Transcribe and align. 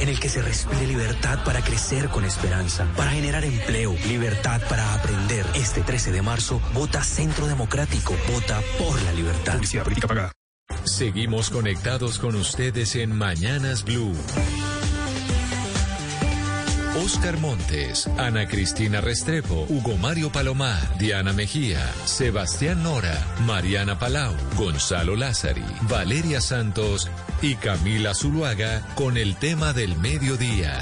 En 0.00 0.08
el 0.08 0.18
que 0.18 0.28
se 0.28 0.42
respire 0.42 0.86
libertad 0.86 1.44
para 1.44 1.62
crecer 1.62 2.08
con 2.08 2.24
esperanza, 2.24 2.86
para 2.96 3.10
generar 3.10 3.44
empleo, 3.44 3.94
libertad 4.08 4.60
para 4.68 4.94
aprender. 4.94 5.46
Este 5.54 5.82
13 5.82 6.12
de 6.12 6.22
marzo, 6.22 6.60
vota 6.74 7.02
Centro 7.04 7.46
Democrático, 7.46 8.14
vota 8.32 8.60
por 8.78 9.00
la 9.02 9.12
libertad. 9.12 9.60
Seguimos 10.84 11.50
conectados 11.50 12.18
con 12.18 12.34
ustedes 12.36 12.96
en 12.96 13.16
Mañanas 13.16 13.84
Blue. 13.84 14.14
Oscar 17.04 17.38
Montes, 17.38 18.06
Ana 18.18 18.46
Cristina 18.46 19.00
Restrepo, 19.00 19.64
Hugo 19.70 19.96
Mario 19.96 20.30
Palomar, 20.30 20.98
Diana 20.98 21.32
Mejía, 21.32 21.80
Sebastián 22.04 22.82
Nora, 22.82 23.26
Mariana 23.46 23.98
Palau, 23.98 24.34
Gonzalo 24.56 25.16
Lázari, 25.16 25.64
Valeria 25.88 26.42
Santos 26.42 27.10
y 27.40 27.54
Camila 27.54 28.14
Zuluaga 28.14 28.82
con 28.96 29.16
el 29.16 29.36
tema 29.36 29.72
del 29.72 29.96
mediodía. 29.96 30.78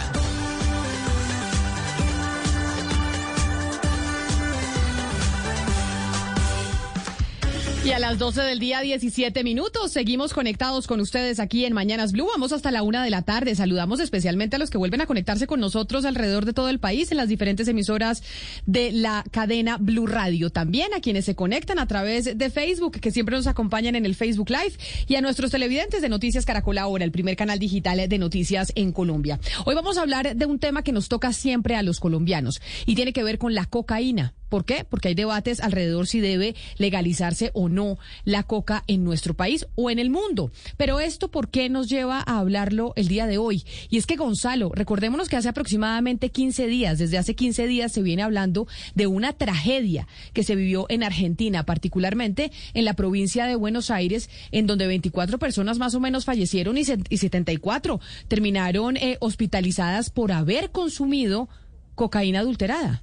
Y 7.88 7.92
a 7.92 7.98
las 7.98 8.18
12 8.18 8.42
del 8.42 8.58
día, 8.58 8.82
17 8.82 9.42
minutos, 9.42 9.92
seguimos 9.92 10.34
conectados 10.34 10.86
con 10.86 11.00
ustedes 11.00 11.40
aquí 11.40 11.64
en 11.64 11.72
Mañanas 11.72 12.12
Blue. 12.12 12.26
Vamos 12.26 12.52
hasta 12.52 12.70
la 12.70 12.82
una 12.82 13.02
de 13.02 13.08
la 13.08 13.22
tarde. 13.22 13.54
Saludamos 13.54 13.98
especialmente 14.00 14.56
a 14.56 14.58
los 14.58 14.68
que 14.68 14.76
vuelven 14.76 15.00
a 15.00 15.06
conectarse 15.06 15.46
con 15.46 15.58
nosotros 15.58 16.04
alrededor 16.04 16.44
de 16.44 16.52
todo 16.52 16.68
el 16.68 16.80
país 16.80 17.10
en 17.12 17.16
las 17.16 17.30
diferentes 17.30 17.66
emisoras 17.66 18.22
de 18.66 18.92
la 18.92 19.24
cadena 19.30 19.78
Blue 19.78 20.06
Radio. 20.06 20.50
También 20.50 20.92
a 20.92 21.00
quienes 21.00 21.24
se 21.24 21.34
conectan 21.34 21.78
a 21.78 21.86
través 21.86 22.36
de 22.36 22.50
Facebook, 22.50 23.00
que 23.00 23.10
siempre 23.10 23.34
nos 23.34 23.46
acompañan 23.46 23.96
en 23.96 24.04
el 24.04 24.14
Facebook 24.14 24.50
Live, 24.50 24.76
y 25.06 25.14
a 25.14 25.22
nuestros 25.22 25.50
televidentes 25.50 26.02
de 26.02 26.10
Noticias 26.10 26.44
Caracol 26.44 26.76
Ahora, 26.76 27.06
el 27.06 27.10
primer 27.10 27.36
canal 27.36 27.58
digital 27.58 28.06
de 28.06 28.18
noticias 28.18 28.70
en 28.74 28.92
Colombia. 28.92 29.40
Hoy 29.64 29.74
vamos 29.74 29.96
a 29.96 30.02
hablar 30.02 30.36
de 30.36 30.44
un 30.44 30.58
tema 30.58 30.82
que 30.82 30.92
nos 30.92 31.08
toca 31.08 31.32
siempre 31.32 31.74
a 31.74 31.82
los 31.82 32.00
colombianos 32.00 32.60
y 32.84 32.96
tiene 32.96 33.14
que 33.14 33.24
ver 33.24 33.38
con 33.38 33.54
la 33.54 33.64
cocaína. 33.64 34.34
¿Por 34.48 34.64
qué? 34.64 34.84
Porque 34.88 35.08
hay 35.08 35.14
debates 35.14 35.60
alrededor 35.60 36.06
si 36.06 36.20
debe 36.20 36.54
legalizarse 36.78 37.50
o 37.54 37.68
no 37.68 37.98
la 38.24 38.42
coca 38.42 38.84
en 38.86 39.04
nuestro 39.04 39.34
país 39.34 39.66
o 39.74 39.90
en 39.90 39.98
el 39.98 40.10
mundo. 40.10 40.50
Pero 40.76 41.00
esto, 41.00 41.30
¿por 41.30 41.48
qué 41.50 41.68
nos 41.68 41.88
lleva 41.88 42.22
a 42.26 42.38
hablarlo 42.38 42.92
el 42.96 43.08
día 43.08 43.26
de 43.26 43.38
hoy? 43.38 43.64
Y 43.90 43.98
es 43.98 44.06
que 44.06 44.16
Gonzalo, 44.16 44.70
recordémonos 44.74 45.28
que 45.28 45.36
hace 45.36 45.48
aproximadamente 45.48 46.30
15 46.30 46.66
días, 46.66 46.98
desde 46.98 47.18
hace 47.18 47.34
15 47.34 47.66
días 47.66 47.92
se 47.92 48.02
viene 48.02 48.22
hablando 48.22 48.66
de 48.94 49.06
una 49.06 49.32
tragedia 49.32 50.06
que 50.32 50.44
se 50.44 50.56
vivió 50.56 50.86
en 50.88 51.02
Argentina, 51.02 51.64
particularmente 51.64 52.50
en 52.74 52.84
la 52.84 52.94
provincia 52.94 53.46
de 53.46 53.56
Buenos 53.56 53.90
Aires, 53.90 54.30
en 54.52 54.66
donde 54.66 54.86
24 54.86 55.38
personas 55.38 55.78
más 55.78 55.94
o 55.94 56.00
menos 56.00 56.24
fallecieron 56.24 56.78
y, 56.78 56.84
y 57.08 57.18
74 57.18 58.00
terminaron 58.28 58.96
eh, 58.96 59.16
hospitalizadas 59.20 60.10
por 60.10 60.32
haber 60.32 60.70
consumido 60.70 61.48
cocaína 61.94 62.40
adulterada. 62.40 63.02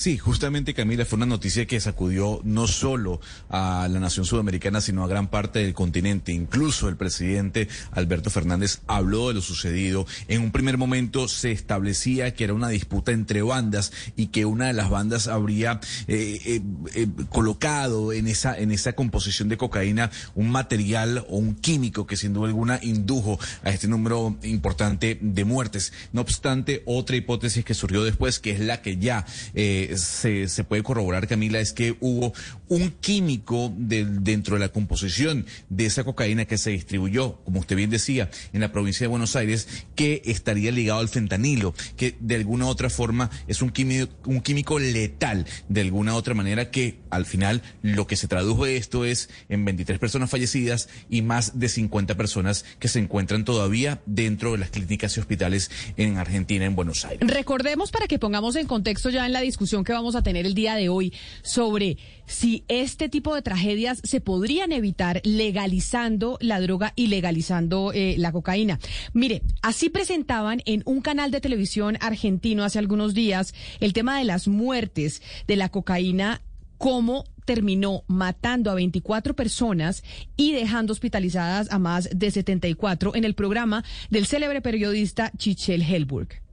Sí, 0.00 0.16
justamente 0.16 0.72
Camila 0.72 1.04
fue 1.04 1.18
una 1.18 1.26
noticia 1.26 1.66
que 1.66 1.78
sacudió 1.78 2.40
no 2.42 2.66
solo 2.66 3.20
a 3.50 3.86
la 3.86 4.00
nación 4.00 4.24
sudamericana, 4.24 4.80
sino 4.80 5.04
a 5.04 5.08
gran 5.08 5.28
parte 5.28 5.58
del 5.58 5.74
continente. 5.74 6.32
Incluso 6.32 6.88
el 6.88 6.96
presidente 6.96 7.68
Alberto 7.92 8.30
Fernández 8.30 8.80
habló 8.86 9.28
de 9.28 9.34
lo 9.34 9.42
sucedido. 9.42 10.06
En 10.26 10.40
un 10.40 10.52
primer 10.52 10.78
momento 10.78 11.28
se 11.28 11.52
establecía 11.52 12.32
que 12.32 12.44
era 12.44 12.54
una 12.54 12.70
disputa 12.70 13.12
entre 13.12 13.42
bandas 13.42 13.92
y 14.16 14.28
que 14.28 14.46
una 14.46 14.68
de 14.68 14.72
las 14.72 14.88
bandas 14.88 15.28
habría 15.28 15.80
eh, 16.08 16.40
eh, 16.46 16.62
eh, 16.94 17.06
colocado 17.28 18.14
en 18.14 18.26
esa, 18.26 18.58
en 18.58 18.72
esa 18.72 18.94
composición 18.94 19.50
de 19.50 19.58
cocaína 19.58 20.10
un 20.34 20.50
material 20.50 21.26
o 21.28 21.36
un 21.36 21.56
químico 21.56 22.06
que 22.06 22.16
sin 22.16 22.32
duda 22.32 22.48
alguna 22.48 22.80
indujo 22.80 23.38
a 23.64 23.68
este 23.68 23.86
número 23.86 24.38
importante 24.44 25.18
de 25.20 25.44
muertes. 25.44 25.92
No 26.14 26.22
obstante, 26.22 26.82
otra 26.86 27.16
hipótesis 27.16 27.66
que 27.66 27.74
surgió 27.74 28.02
después, 28.02 28.38
que 28.38 28.52
es 28.52 28.60
la 28.60 28.80
que 28.80 28.96
ya 28.96 29.26
eh, 29.52 29.89
se, 29.96 30.64
puede 30.64 30.82
corroborar, 30.82 31.26
Camila, 31.26 31.60
es 31.60 31.72
que 31.72 31.96
hubo 32.00 32.32
un 32.68 32.90
químico 32.90 33.72
dentro 33.76 34.56
de 34.56 34.60
la 34.60 34.68
composición 34.68 35.46
de 35.68 35.86
esa 35.86 36.04
cocaína 36.04 36.44
que 36.44 36.58
se 36.58 36.70
distribuyó, 36.70 37.36
como 37.44 37.60
usted 37.60 37.76
bien 37.76 37.90
decía, 37.90 38.30
en 38.52 38.60
la 38.60 38.72
provincia 38.72 39.04
de 39.04 39.08
Buenos 39.08 39.36
Aires, 39.36 39.68
que 39.94 40.22
estaría 40.24 40.72
ligado 40.72 41.00
al 41.00 41.08
fentanilo, 41.08 41.74
que 41.96 42.16
de 42.20 42.36
alguna 42.36 42.66
u 42.66 42.68
otra 42.68 42.90
forma 42.90 43.30
es 43.48 43.62
un 43.62 43.70
químico, 43.70 44.12
un 44.26 44.40
químico 44.40 44.78
letal, 44.78 45.46
de 45.68 45.80
alguna 45.80 46.14
u 46.14 46.16
otra 46.16 46.34
manera 46.34 46.70
que 46.70 47.00
al 47.10 47.26
final 47.26 47.62
lo 47.82 48.06
que 48.06 48.16
se 48.16 48.28
tradujo 48.28 48.64
de 48.64 48.76
esto 48.76 49.04
es 49.04 49.30
en 49.48 49.64
23 49.64 49.98
personas 49.98 50.30
fallecidas 50.30 50.88
y 51.08 51.22
más 51.22 51.58
de 51.58 51.68
50 51.68 52.16
personas 52.16 52.64
que 52.78 52.88
se 52.88 52.98
encuentran 52.98 53.44
todavía 53.44 54.00
dentro 54.06 54.52
de 54.52 54.58
las 54.58 54.70
clínicas 54.70 55.16
y 55.16 55.20
hospitales 55.20 55.70
en 55.96 56.18
Argentina, 56.18 56.64
en 56.64 56.76
Buenos 56.76 57.04
Aires. 57.04 57.28
Recordemos 57.28 57.90
para 57.90 58.06
que 58.06 58.18
pongamos 58.18 58.56
en 58.56 58.66
contexto 58.66 59.10
ya 59.10 59.26
en 59.26 59.32
la 59.32 59.40
discusión 59.40 59.79
que 59.84 59.92
vamos 59.92 60.14
a 60.14 60.22
tener 60.22 60.46
el 60.46 60.54
día 60.54 60.74
de 60.74 60.88
hoy 60.88 61.12
sobre 61.42 61.98
si 62.26 62.64
este 62.68 63.08
tipo 63.08 63.34
de 63.34 63.42
tragedias 63.42 64.00
se 64.04 64.20
podrían 64.20 64.72
evitar 64.72 65.20
legalizando 65.24 66.38
la 66.40 66.60
droga 66.60 66.92
y 66.96 67.08
legalizando 67.08 67.92
eh, 67.92 68.14
la 68.18 68.32
cocaína. 68.32 68.78
Mire, 69.12 69.42
así 69.62 69.90
presentaban 69.90 70.62
en 70.64 70.82
un 70.86 71.00
canal 71.00 71.30
de 71.30 71.40
televisión 71.40 71.98
argentino 72.00 72.64
hace 72.64 72.78
algunos 72.78 73.14
días 73.14 73.54
el 73.80 73.92
tema 73.92 74.18
de 74.18 74.24
las 74.24 74.48
muertes 74.48 75.22
de 75.46 75.56
la 75.56 75.68
cocaína 75.68 76.42
cómo 76.78 77.24
terminó 77.44 78.04
matando 78.06 78.70
a 78.70 78.74
24 78.74 79.34
personas 79.34 80.02
y 80.36 80.52
dejando 80.52 80.92
hospitalizadas 80.92 81.70
a 81.70 81.78
más 81.78 82.08
de 82.10 82.30
74 82.30 83.14
en 83.14 83.24
el 83.24 83.34
programa 83.34 83.84
del 84.08 84.26
célebre 84.26 84.62
periodista 84.62 85.30
Chichel 85.36 85.82
Helburg. 85.82 86.49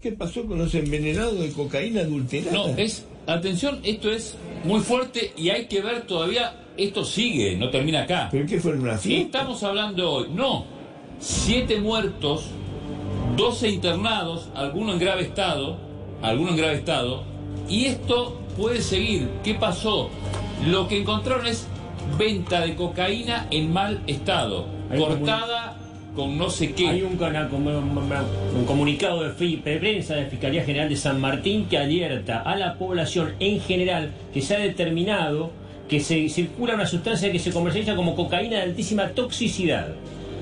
¿Qué 0.00 0.12
pasó 0.12 0.46
con 0.46 0.58
los 0.58 0.74
envenenados 0.74 1.38
de 1.38 1.52
cocaína 1.52 2.00
adulterada? 2.00 2.52
No, 2.56 2.66
es, 2.76 3.06
atención, 3.26 3.80
esto 3.82 4.10
es 4.10 4.34
muy 4.64 4.80
fuerte 4.80 5.32
y 5.36 5.50
hay 5.50 5.66
que 5.66 5.82
ver 5.82 6.02
todavía, 6.06 6.54
esto 6.78 7.04
sigue, 7.04 7.56
no 7.56 7.68
termina 7.70 8.02
acá. 8.04 8.28
¿Pero 8.32 8.46
qué 8.46 8.58
fue 8.60 8.72
en 8.72 8.80
una 8.80 8.96
fiesta? 8.96 9.38
Estamos 9.40 9.62
hablando 9.62 10.10
hoy, 10.10 10.28
no, 10.30 10.64
siete 11.18 11.78
muertos, 11.80 12.46
12 13.36 13.68
internados, 13.68 14.48
algunos 14.54 14.94
en 14.94 15.00
grave 15.00 15.22
estado, 15.22 15.76
algunos 16.22 16.52
en 16.52 16.58
grave 16.58 16.74
estado, 16.76 17.22
y 17.68 17.84
esto 17.84 18.40
puede 18.56 18.80
seguir. 18.80 19.28
¿Qué 19.44 19.54
pasó? 19.54 20.08
Lo 20.66 20.88
que 20.88 20.98
encontraron 21.00 21.46
es 21.46 21.66
venta 22.18 22.62
de 22.62 22.74
cocaína 22.74 23.48
en 23.50 23.70
mal 23.70 24.02
estado, 24.06 24.66
Hay 24.90 24.98
como 24.98 25.12
un- 25.12 25.18
cortada 25.18 25.76
con 26.14 26.36
no 26.36 26.50
sé 26.50 26.72
qué. 26.72 26.88
Hay 26.88 27.02
un, 27.02 27.12
un- 27.12 28.58
un 28.58 28.64
comunicado 28.66 29.22
de 29.22 29.30
prensa 29.62 30.14
de 30.16 30.26
Fiscalía 30.26 30.64
General 30.64 30.88
de 30.88 30.96
San 30.96 31.20
Martín 31.20 31.66
que 31.68 31.78
alerta 31.78 32.40
a 32.42 32.56
la 32.56 32.74
población 32.74 33.34
en 33.40 33.60
general 33.60 34.10
que 34.34 34.40
se 34.42 34.56
ha 34.56 34.58
determinado 34.58 35.50
que 35.88 36.00
se 36.00 36.28
circula 36.28 36.74
una 36.74 36.86
sustancia 36.86 37.32
que 37.32 37.38
se 37.40 37.50
comercializa 37.52 37.96
como 37.96 38.14
cocaína 38.14 38.56
de 38.58 38.62
altísima 38.62 39.08
toxicidad. 39.08 39.88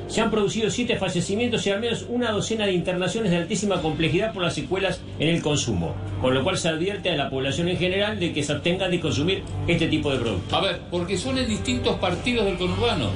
Se 0.07 0.21
han 0.23 0.31
producido 0.31 0.71
siete 0.71 0.97
fallecimientos 0.97 1.67
y 1.67 1.71
al 1.71 1.81
menos 1.81 2.07
una 2.09 2.31
docena 2.33 2.65
de 2.67 2.73
internaciones 2.73 3.31
de 3.31 3.37
altísima 3.39 3.81
complejidad 3.83 4.33
por 4.33 4.43
las 4.43 4.55
secuelas 4.55 5.01
en 5.19 5.29
el 5.29 5.43
consumo, 5.43 5.95
con 6.23 6.33
lo 6.35 6.43
cual 6.43 6.57
se 6.57 6.69
advierte 6.69 7.11
a 7.11 7.17
la 7.17 7.29
población 7.31 7.69
en 7.69 7.77
general 7.77 8.19
de 8.19 8.33
que 8.33 8.43
se 8.43 8.53
abstengan 8.53 8.91
de 8.91 9.01
consumir 9.01 9.43
este 9.67 9.87
tipo 9.87 10.11
de 10.11 10.19
productos. 10.19 10.53
A 10.53 10.61
ver, 10.63 10.81
porque 10.91 11.17
son 11.19 11.37
en 11.39 11.47
distintos 11.49 11.97
partidos 11.97 12.47
del 12.47 12.57
conurbano. 12.57 13.11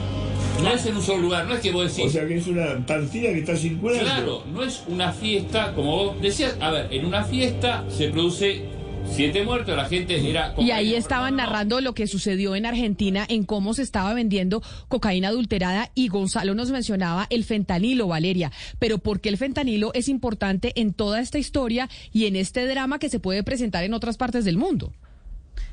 No 0.60 0.72
es 0.72 0.86
en 0.86 0.96
un 0.96 1.02
solo 1.02 1.22
lugar, 1.22 1.46
no 1.46 1.54
es 1.54 1.60
que 1.60 1.72
vos 1.72 1.88
decís. 1.94 2.10
O 2.10 2.10
sea 2.10 2.26
que 2.26 2.36
es 2.36 2.46
una 2.46 2.84
partida 2.86 3.32
que 3.32 3.38
está 3.38 3.56
circulando. 3.56 4.04
Claro, 4.04 4.44
no 4.52 4.62
es 4.62 4.82
una 4.86 5.12
fiesta, 5.12 5.72
como 5.74 5.96
vos 5.96 6.20
decías, 6.20 6.56
a 6.60 6.70
ver, 6.70 6.92
en 6.92 7.04
una 7.06 7.24
fiesta 7.24 7.84
se 7.88 8.08
produce 8.08 8.62
siete 9.10 9.44
muertos, 9.44 9.76
la 9.76 9.86
gente 9.86 10.28
era... 10.28 10.54
Y 10.58 10.70
ahí 10.70 10.94
estaban 10.94 11.36
narrando 11.36 11.80
lo 11.80 11.94
que 11.94 12.06
sucedió 12.06 12.54
en 12.54 12.66
Argentina, 12.66 13.26
en 13.28 13.44
cómo 13.44 13.74
se 13.74 13.82
estaba 13.82 14.14
vendiendo 14.14 14.62
cocaína 14.88 15.28
adulterada 15.28 15.90
y 15.94 16.08
Gonzalo 16.08 16.54
nos 16.54 16.70
mencionaba 16.70 17.26
el 17.30 17.44
fentanilo, 17.44 18.08
Valeria. 18.08 18.52
Pero 18.78 18.98
¿por 18.98 19.20
qué 19.20 19.28
el 19.28 19.38
fentanilo 19.38 19.92
es 19.94 20.08
importante 20.08 20.72
en 20.76 20.92
toda 20.92 21.20
esta 21.20 21.38
historia 21.38 21.88
y 22.12 22.26
en 22.26 22.36
este 22.36 22.66
drama 22.66 22.98
que 22.98 23.08
se 23.08 23.20
puede 23.20 23.42
presentar 23.42 23.84
en 23.84 23.94
otras 23.94 24.16
partes 24.16 24.44
del 24.44 24.56
mundo? 24.56 24.92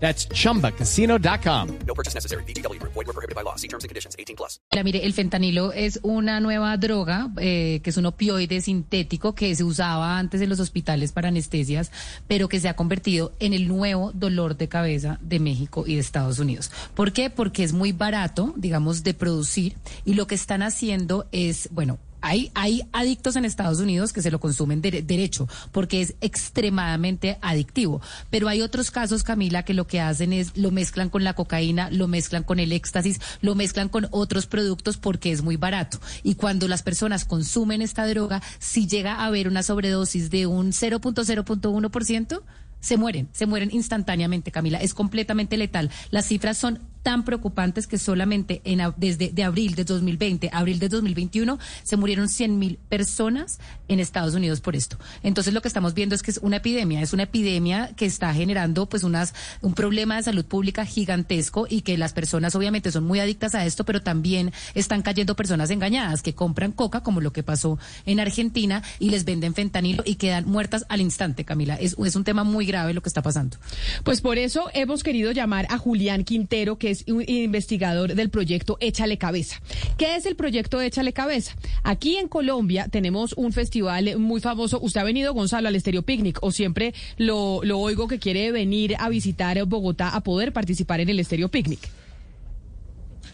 That's 0.00 0.28
chumbacasino.com. 0.28 1.78
No 1.86 1.94
purchase 1.94 2.14
necessary. 2.14 2.44
BGW. 2.44 2.78
Void 2.82 3.06
were 3.06 3.12
prohibited 3.12 3.34
by 3.34 3.42
law. 3.42 3.56
See 3.56 3.68
terms 3.68 3.84
and 3.84 3.90
conditions 3.90 4.16
18 4.18 4.36
plus. 4.36 4.60
Mira, 4.72 4.84
mire, 4.84 5.04
el 5.04 5.12
fentanilo 5.12 5.72
es 5.72 5.98
una 6.02 6.40
nueva 6.40 6.76
droga 6.76 7.30
eh, 7.38 7.80
que 7.82 7.90
es 7.90 7.96
un 7.96 8.06
opioide 8.06 8.60
sintético 8.60 9.34
que 9.34 9.54
se 9.54 9.64
usaba 9.64 10.18
antes 10.18 10.40
en 10.40 10.48
los 10.48 10.60
hospitales 10.60 11.12
para 11.12 11.28
anestesias, 11.28 11.90
pero 12.26 12.48
que 12.48 12.60
se 12.60 12.68
ha 12.68 12.76
convertido 12.76 13.32
en 13.40 13.52
el 13.52 13.68
nuevo 13.68 14.12
dolor 14.12 14.56
de 14.56 14.68
cabeza 14.68 15.18
de 15.20 15.40
México 15.40 15.84
y 15.86 15.94
de 15.94 16.00
Estados 16.00 16.38
Unidos. 16.38 16.70
¿Por 16.94 17.12
qué? 17.12 17.30
Porque 17.30 17.64
es 17.64 17.72
muy 17.72 17.92
barato, 17.92 18.54
digamos, 18.56 19.02
de 19.02 19.14
producir 19.14 19.76
y 20.04 20.14
lo 20.14 20.26
que 20.26 20.34
están 20.34 20.62
haciendo 20.62 21.26
es, 21.32 21.68
bueno, 21.72 21.98
hay, 22.20 22.50
hay 22.54 22.82
adictos 22.92 23.36
en 23.36 23.44
Estados 23.44 23.78
Unidos 23.80 24.12
que 24.12 24.22
se 24.22 24.30
lo 24.30 24.40
consumen 24.40 24.80
de, 24.80 25.02
derecho 25.02 25.48
porque 25.72 26.00
es 26.00 26.14
extremadamente 26.20 27.38
adictivo. 27.40 28.00
Pero 28.30 28.48
hay 28.48 28.62
otros 28.62 28.90
casos, 28.90 29.22
Camila, 29.22 29.62
que 29.64 29.74
lo 29.74 29.86
que 29.86 30.00
hacen 30.00 30.32
es 30.32 30.56
lo 30.56 30.70
mezclan 30.70 31.10
con 31.10 31.24
la 31.24 31.34
cocaína, 31.34 31.90
lo 31.90 32.08
mezclan 32.08 32.42
con 32.42 32.60
el 32.60 32.72
éxtasis, 32.72 33.20
lo 33.40 33.54
mezclan 33.54 33.88
con 33.88 34.08
otros 34.10 34.46
productos 34.46 34.96
porque 34.96 35.32
es 35.32 35.42
muy 35.42 35.56
barato. 35.56 36.00
Y 36.22 36.34
cuando 36.34 36.68
las 36.68 36.82
personas 36.82 37.24
consumen 37.24 37.82
esta 37.82 38.06
droga, 38.06 38.42
si 38.58 38.86
llega 38.86 39.14
a 39.14 39.26
haber 39.26 39.48
una 39.48 39.62
sobredosis 39.62 40.30
de 40.30 40.46
un 40.46 40.72
0.0.1%, 40.72 42.42
se 42.80 42.96
mueren, 42.96 43.28
se 43.32 43.46
mueren 43.46 43.70
instantáneamente, 43.72 44.52
Camila. 44.52 44.78
Es 44.78 44.94
completamente 44.94 45.56
letal. 45.56 45.90
Las 46.10 46.26
cifras 46.26 46.58
son 46.58 46.80
tan 47.08 47.24
preocupantes 47.24 47.86
que 47.86 47.96
solamente 47.96 48.60
en, 48.64 48.80
desde 48.98 49.30
de 49.30 49.42
abril 49.42 49.74
de 49.74 49.84
2020 49.84 50.50
abril 50.52 50.78
de 50.78 50.90
2021 50.90 51.58
se 51.82 51.96
murieron 51.96 52.28
100 52.28 52.58
mil 52.58 52.78
personas 52.90 53.60
en 53.88 54.00
Estados 54.00 54.34
Unidos 54.34 54.60
por 54.60 54.76
esto. 54.76 54.98
Entonces 55.22 55.52
lo 55.54 55.62
que 55.62 55.68
estamos 55.68 55.94
viendo 55.94 56.14
es 56.14 56.22
que 56.22 56.30
es 56.30 56.38
una 56.38 56.56
epidemia, 56.56 57.00
es 57.02 57.12
una 57.12 57.24
epidemia 57.24 57.90
que 57.96 58.06
está 58.06 58.32
generando 58.32 58.86
pues 58.86 59.02
unas 59.02 59.34
un 59.62 59.74
problema 59.74 60.16
de 60.16 60.22
salud 60.22 60.44
pública 60.44 60.84
gigantesco 60.84 61.66
y 61.68 61.82
que 61.82 61.98
las 61.98 62.12
personas 62.12 62.54
obviamente 62.54 62.92
son 62.92 63.04
muy 63.04 63.20
adictas 63.20 63.54
a 63.54 63.64
esto, 63.64 63.84
pero 63.84 64.02
también 64.02 64.52
están 64.74 65.02
cayendo 65.02 65.36
personas 65.36 65.70
engañadas 65.70 66.22
que 66.22 66.34
compran 66.34 66.72
coca 66.72 67.02
como 67.02 67.20
lo 67.20 67.32
que 67.32 67.42
pasó 67.42 67.78
en 68.06 68.20
Argentina 68.20 68.82
y 68.98 69.10
les 69.10 69.24
venden 69.24 69.54
fentanilo 69.54 70.02
y 70.06 70.16
quedan 70.16 70.46
muertas 70.46 70.84
al 70.88 71.00
instante, 71.00 71.44
Camila. 71.44 71.76
Es, 71.76 71.96
es 71.98 72.16
un 72.16 72.24
tema 72.24 72.44
muy 72.44 72.66
grave 72.66 72.94
lo 72.94 73.02
que 73.02 73.08
está 73.08 73.22
pasando. 73.22 73.56
Pues 74.04 74.20
por 74.20 74.38
eso 74.38 74.68
hemos 74.74 75.02
querido 75.02 75.32
llamar 75.32 75.66
a 75.70 75.78
Julián 75.78 76.24
Quintero, 76.24 76.78
que 76.78 76.90
es 76.90 77.04
un 77.08 77.24
investigador 77.26 78.14
del 78.14 78.30
proyecto 78.30 78.76
Échale 78.80 79.18
Cabeza. 79.18 79.60
¿Qué 79.96 80.16
es 80.16 80.26
el 80.26 80.36
proyecto 80.36 80.80
Échale 80.80 81.12
Cabeza? 81.12 81.54
Aquí 81.82 82.16
en 82.16 82.28
Colombia 82.28 82.88
tenemos 82.90 83.32
un 83.34 83.52
festival 83.52 83.77
muy 84.18 84.40
famoso. 84.40 84.80
¿Usted 84.80 85.00
ha 85.00 85.04
venido, 85.04 85.34
Gonzalo, 85.34 85.68
al 85.68 85.76
Estéreo 85.76 86.02
Picnic 86.02 86.38
o 86.42 86.52
siempre 86.52 86.94
lo, 87.16 87.60
lo 87.62 87.78
oigo 87.78 88.08
que 88.08 88.18
quiere 88.18 88.52
venir 88.52 88.96
a 88.98 89.08
visitar 89.08 89.62
Bogotá 89.64 90.10
a 90.10 90.20
poder 90.20 90.52
participar 90.52 91.00
en 91.00 91.08
el 91.08 91.20
Estéreo 91.20 91.48
Picnic? 91.48 91.80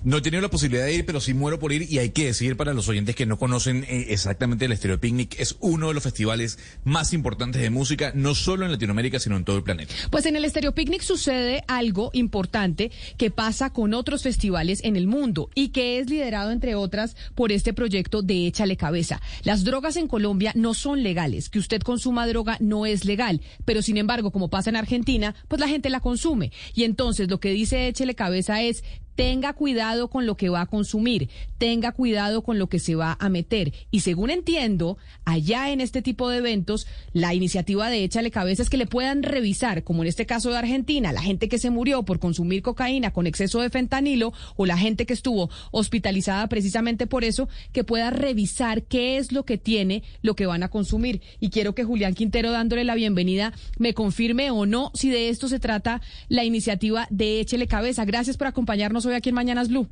No 0.04 0.18
he 0.18 0.20
tenido 0.20 0.42
la 0.42 0.50
posibilidad 0.50 0.84
de 0.84 0.94
ir, 0.94 1.06
pero 1.06 1.18
sí 1.18 1.32
muero 1.32 1.58
por 1.58 1.72
ir 1.72 1.90
y 1.90 1.98
hay 1.98 2.10
que 2.10 2.26
decir 2.26 2.58
para 2.58 2.74
los 2.74 2.88
oyentes 2.88 3.16
que 3.16 3.24
no 3.24 3.38
conocen 3.38 3.84
eh, 3.84 4.08
exactamente 4.10 4.66
el 4.66 4.72
Estéreo 4.72 5.00
Picnic, 5.00 5.34
es 5.40 5.56
uno 5.60 5.88
de 5.88 5.94
los 5.94 6.02
festivales 6.02 6.58
más 6.84 7.14
importantes 7.14 7.62
de 7.62 7.70
música, 7.70 8.12
no 8.14 8.34
solo 8.34 8.66
en 8.66 8.72
Latinoamérica, 8.72 9.18
sino 9.18 9.38
en 9.38 9.44
todo 9.44 9.56
el 9.56 9.62
planeta. 9.62 9.94
Pues 10.10 10.26
en 10.26 10.36
el 10.36 10.44
Estéreo 10.44 10.74
Picnic 10.74 11.00
sucede 11.00 11.64
algo 11.68 12.10
importante 12.12 12.92
que 13.16 13.30
pasa 13.30 13.70
con 13.70 13.94
otros 13.94 14.22
festivales 14.22 14.84
en 14.84 14.96
el 14.96 15.06
mundo 15.06 15.48
y 15.54 15.68
que 15.68 15.98
es 15.98 16.10
liderado, 16.10 16.50
entre 16.50 16.74
otras, 16.74 17.16
por 17.34 17.50
este 17.50 17.72
proyecto 17.72 18.20
de 18.20 18.46
Échale 18.46 18.76
Cabeza. 18.76 19.22
Las 19.42 19.64
drogas 19.64 19.96
en 19.96 20.06
Colombia 20.06 20.52
no 20.54 20.74
son 20.74 21.02
legales, 21.02 21.48
que 21.48 21.58
usted 21.58 21.80
consuma 21.80 22.26
droga 22.26 22.58
no 22.60 22.84
es 22.84 23.06
legal, 23.06 23.40
pero 23.64 23.80
sin 23.80 23.96
embargo, 23.96 24.32
como 24.32 24.50
pasa 24.50 24.68
en 24.68 24.76
Argentina, 24.76 25.34
pues 25.48 25.60
la 25.60 25.68
gente 25.68 25.88
la 25.88 26.00
consume. 26.00 26.52
Y 26.74 26.84
entonces 26.84 27.30
lo 27.30 27.40
que 27.40 27.52
dice 27.52 27.88
Échale 27.88 28.14
Cabeza 28.14 28.60
es 28.60 28.84
tenga 29.14 29.52
cuidado 29.52 30.08
con 30.08 30.26
lo 30.26 30.36
que 30.36 30.48
va 30.48 30.62
a 30.62 30.66
consumir, 30.66 31.28
tenga 31.58 31.92
cuidado 31.92 32.42
con 32.42 32.58
lo 32.58 32.68
que 32.68 32.78
se 32.78 32.94
va 32.94 33.16
a 33.20 33.28
meter. 33.28 33.72
Y 33.90 34.00
según 34.00 34.30
entiendo, 34.30 34.98
allá 35.24 35.70
en 35.70 35.80
este 35.80 36.02
tipo 36.02 36.28
de 36.28 36.38
eventos, 36.38 36.86
la 37.12 37.34
iniciativa 37.34 37.90
de 37.90 38.04
Échale 38.04 38.30
Cabeza 38.30 38.62
es 38.62 38.70
que 38.70 38.76
le 38.76 38.86
puedan 38.86 39.22
revisar, 39.22 39.84
como 39.84 40.02
en 40.02 40.08
este 40.08 40.26
caso 40.26 40.50
de 40.50 40.58
Argentina, 40.58 41.12
la 41.12 41.22
gente 41.22 41.48
que 41.48 41.58
se 41.58 41.70
murió 41.70 42.02
por 42.02 42.18
consumir 42.18 42.62
cocaína 42.62 43.12
con 43.12 43.26
exceso 43.26 43.60
de 43.60 43.70
fentanilo 43.70 44.32
o 44.56 44.66
la 44.66 44.76
gente 44.76 45.06
que 45.06 45.14
estuvo 45.14 45.50
hospitalizada 45.70 46.48
precisamente 46.48 47.06
por 47.06 47.24
eso, 47.24 47.48
que 47.72 47.84
pueda 47.84 48.10
revisar 48.10 48.82
qué 48.82 49.16
es 49.16 49.32
lo 49.32 49.44
que 49.44 49.58
tiene, 49.58 50.02
lo 50.22 50.34
que 50.34 50.46
van 50.46 50.62
a 50.62 50.68
consumir. 50.68 51.22
Y 51.40 51.50
quiero 51.50 51.74
que 51.74 51.84
Julián 51.84 52.14
Quintero, 52.14 52.50
dándole 52.50 52.84
la 52.84 52.94
bienvenida, 52.94 53.52
me 53.78 53.94
confirme 53.94 54.50
o 54.50 54.66
no 54.66 54.90
si 54.94 55.10
de 55.10 55.28
esto 55.28 55.48
se 55.48 55.60
trata 55.60 56.00
la 56.28 56.44
iniciativa 56.44 57.06
de 57.10 57.40
Échale 57.40 57.66
Cabeza. 57.66 58.04
Gracias 58.04 58.36
por 58.36 58.46
acompañarnos 58.46 59.03
hoy 59.06 59.14
aquí 59.14 59.30
en 59.30 59.34
Mañanas 59.34 59.68
Blue. 59.68 59.88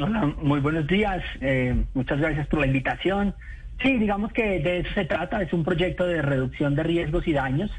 Hola, 0.00 0.34
muy 0.42 0.60
buenos 0.60 0.86
días. 0.86 1.22
Eh, 1.40 1.84
muchas 1.94 2.18
gracias 2.18 2.46
por 2.48 2.60
la 2.60 2.66
invitación. 2.66 3.34
Sí, 3.82 3.96
digamos 3.96 4.32
que 4.32 4.60
de 4.60 4.78
eso 4.78 4.90
se 4.94 5.04
trata. 5.04 5.40
Es 5.42 5.52
un 5.52 5.64
proyecto 5.64 6.06
de 6.06 6.22
reducción 6.22 6.74
de 6.74 6.82
riesgos 6.82 7.26
y 7.28 7.32
daños 7.32 7.70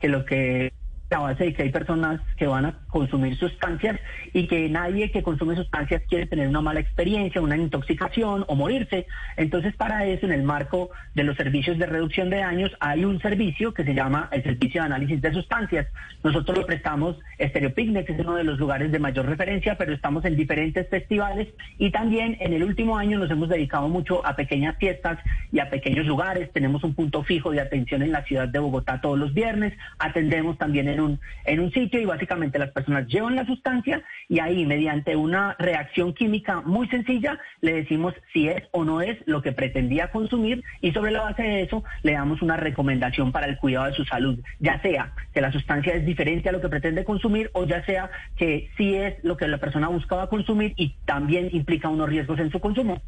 que 0.00 0.08
lo 0.08 0.24
que 0.24 0.72
la 1.10 1.18
base 1.18 1.44
de 1.44 1.54
que 1.54 1.62
hay 1.62 1.70
personas 1.70 2.20
que 2.36 2.46
van 2.46 2.66
a 2.66 2.74
consumir 2.88 3.36
sustancias 3.36 3.98
y 4.32 4.46
que 4.46 4.68
nadie 4.68 5.10
que 5.10 5.22
consume 5.22 5.56
sustancias 5.56 6.02
quiere 6.08 6.26
tener 6.26 6.48
una 6.48 6.60
mala 6.60 6.80
experiencia, 6.80 7.40
una 7.40 7.56
intoxicación 7.56 8.44
o 8.46 8.54
morirse. 8.54 9.06
Entonces, 9.36 9.74
para 9.74 10.06
eso, 10.06 10.26
en 10.26 10.32
el 10.32 10.44
marco 10.44 10.90
de 11.14 11.24
los 11.24 11.36
servicios 11.36 11.78
de 11.78 11.86
reducción 11.86 12.30
de 12.30 12.38
daños, 12.38 12.70
hay 12.78 13.04
un 13.04 13.20
servicio 13.20 13.74
que 13.74 13.84
se 13.84 13.94
llama 13.94 14.28
el 14.30 14.42
Servicio 14.44 14.80
de 14.80 14.86
Análisis 14.86 15.20
de 15.20 15.32
Sustancias. 15.32 15.88
Nosotros 16.22 16.58
lo 16.58 16.66
prestamos, 16.66 17.18
Estereopicnic 17.38 18.08
es 18.08 18.20
uno 18.20 18.36
de 18.36 18.44
los 18.44 18.58
lugares 18.58 18.92
de 18.92 18.98
mayor 18.98 19.26
referencia, 19.26 19.76
pero 19.76 19.92
estamos 19.92 20.24
en 20.24 20.36
diferentes 20.36 20.88
festivales 20.88 21.48
y 21.78 21.90
también 21.90 22.36
en 22.40 22.52
el 22.52 22.62
último 22.62 22.96
año 22.96 23.18
nos 23.18 23.30
hemos 23.30 23.48
dedicado 23.48 23.88
mucho 23.88 24.24
a 24.24 24.36
pequeñas 24.36 24.76
fiestas 24.78 25.18
y 25.50 25.58
a 25.58 25.70
pequeños 25.70 26.06
lugares. 26.06 26.52
Tenemos 26.52 26.84
un 26.84 26.94
punto 26.94 27.24
fijo 27.24 27.50
de 27.50 27.60
atención 27.60 28.02
en 28.02 28.12
la 28.12 28.22
ciudad 28.22 28.46
de 28.46 28.58
Bogotá 28.58 29.00
todos 29.00 29.18
los 29.18 29.34
viernes. 29.34 29.72
Atendemos 29.98 30.56
también 30.58 30.88
en 30.88 30.99
un, 31.00 31.20
en 31.44 31.60
un 31.60 31.72
sitio 31.72 32.00
y 32.00 32.04
básicamente 32.04 32.58
las 32.58 32.70
personas 32.70 33.06
llevan 33.06 33.36
la 33.36 33.46
sustancia 33.46 34.02
y 34.28 34.38
ahí 34.38 34.66
mediante 34.66 35.16
una 35.16 35.56
reacción 35.58 36.14
química 36.14 36.60
muy 36.60 36.88
sencilla 36.88 37.38
le 37.60 37.74
decimos 37.74 38.14
si 38.32 38.48
es 38.48 38.62
o 38.72 38.84
no 38.84 39.00
es 39.00 39.18
lo 39.26 39.42
que 39.42 39.52
pretendía 39.52 40.10
consumir 40.10 40.62
y 40.80 40.92
sobre 40.92 41.10
la 41.12 41.22
base 41.22 41.42
de 41.42 41.62
eso 41.62 41.84
le 42.02 42.12
damos 42.12 42.42
una 42.42 42.56
recomendación 42.56 43.32
para 43.32 43.46
el 43.46 43.58
cuidado 43.58 43.86
de 43.86 43.94
su 43.94 44.04
salud, 44.04 44.38
ya 44.58 44.80
sea 44.82 45.12
que 45.32 45.40
la 45.40 45.52
sustancia 45.52 45.94
es 45.94 46.04
diferente 46.04 46.48
a 46.48 46.52
lo 46.52 46.60
que 46.60 46.68
pretende 46.68 47.04
consumir 47.04 47.50
o 47.54 47.64
ya 47.66 47.84
sea 47.84 48.10
que 48.36 48.70
sí 48.76 48.94
es 48.94 49.22
lo 49.22 49.36
que 49.36 49.48
la 49.48 49.58
persona 49.58 49.88
buscaba 49.88 50.28
consumir 50.28 50.74
y 50.76 50.96
también 51.04 51.48
implica 51.52 51.88
unos 51.88 52.08
riesgos 52.08 52.38
en 52.38 52.50
su 52.50 52.60
consumo. 52.60 53.00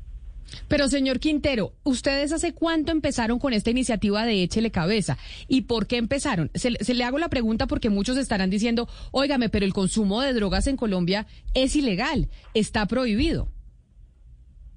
Pero 0.68 0.88
señor 0.88 1.20
Quintero, 1.20 1.72
¿ustedes 1.84 2.32
hace 2.32 2.52
cuánto 2.52 2.92
empezaron 2.92 3.38
con 3.38 3.52
esta 3.52 3.70
iniciativa 3.70 4.24
de 4.24 4.42
Échele 4.42 4.70
Cabeza? 4.70 5.18
¿Y 5.48 5.62
por 5.62 5.86
qué 5.86 5.96
empezaron? 5.96 6.50
Se, 6.54 6.70
le 6.70 7.04
hago 7.04 7.18
la 7.18 7.28
pregunta 7.28 7.66
porque 7.66 7.90
muchos 7.90 8.16
estarán 8.16 8.50
diciendo, 8.50 8.88
óigame, 9.10 9.48
pero 9.48 9.64
el 9.64 9.72
consumo 9.72 10.20
de 10.20 10.32
drogas 10.32 10.66
en 10.66 10.76
Colombia 10.76 11.26
es 11.54 11.76
ilegal, 11.76 12.28
está 12.54 12.86
prohibido. 12.86 13.48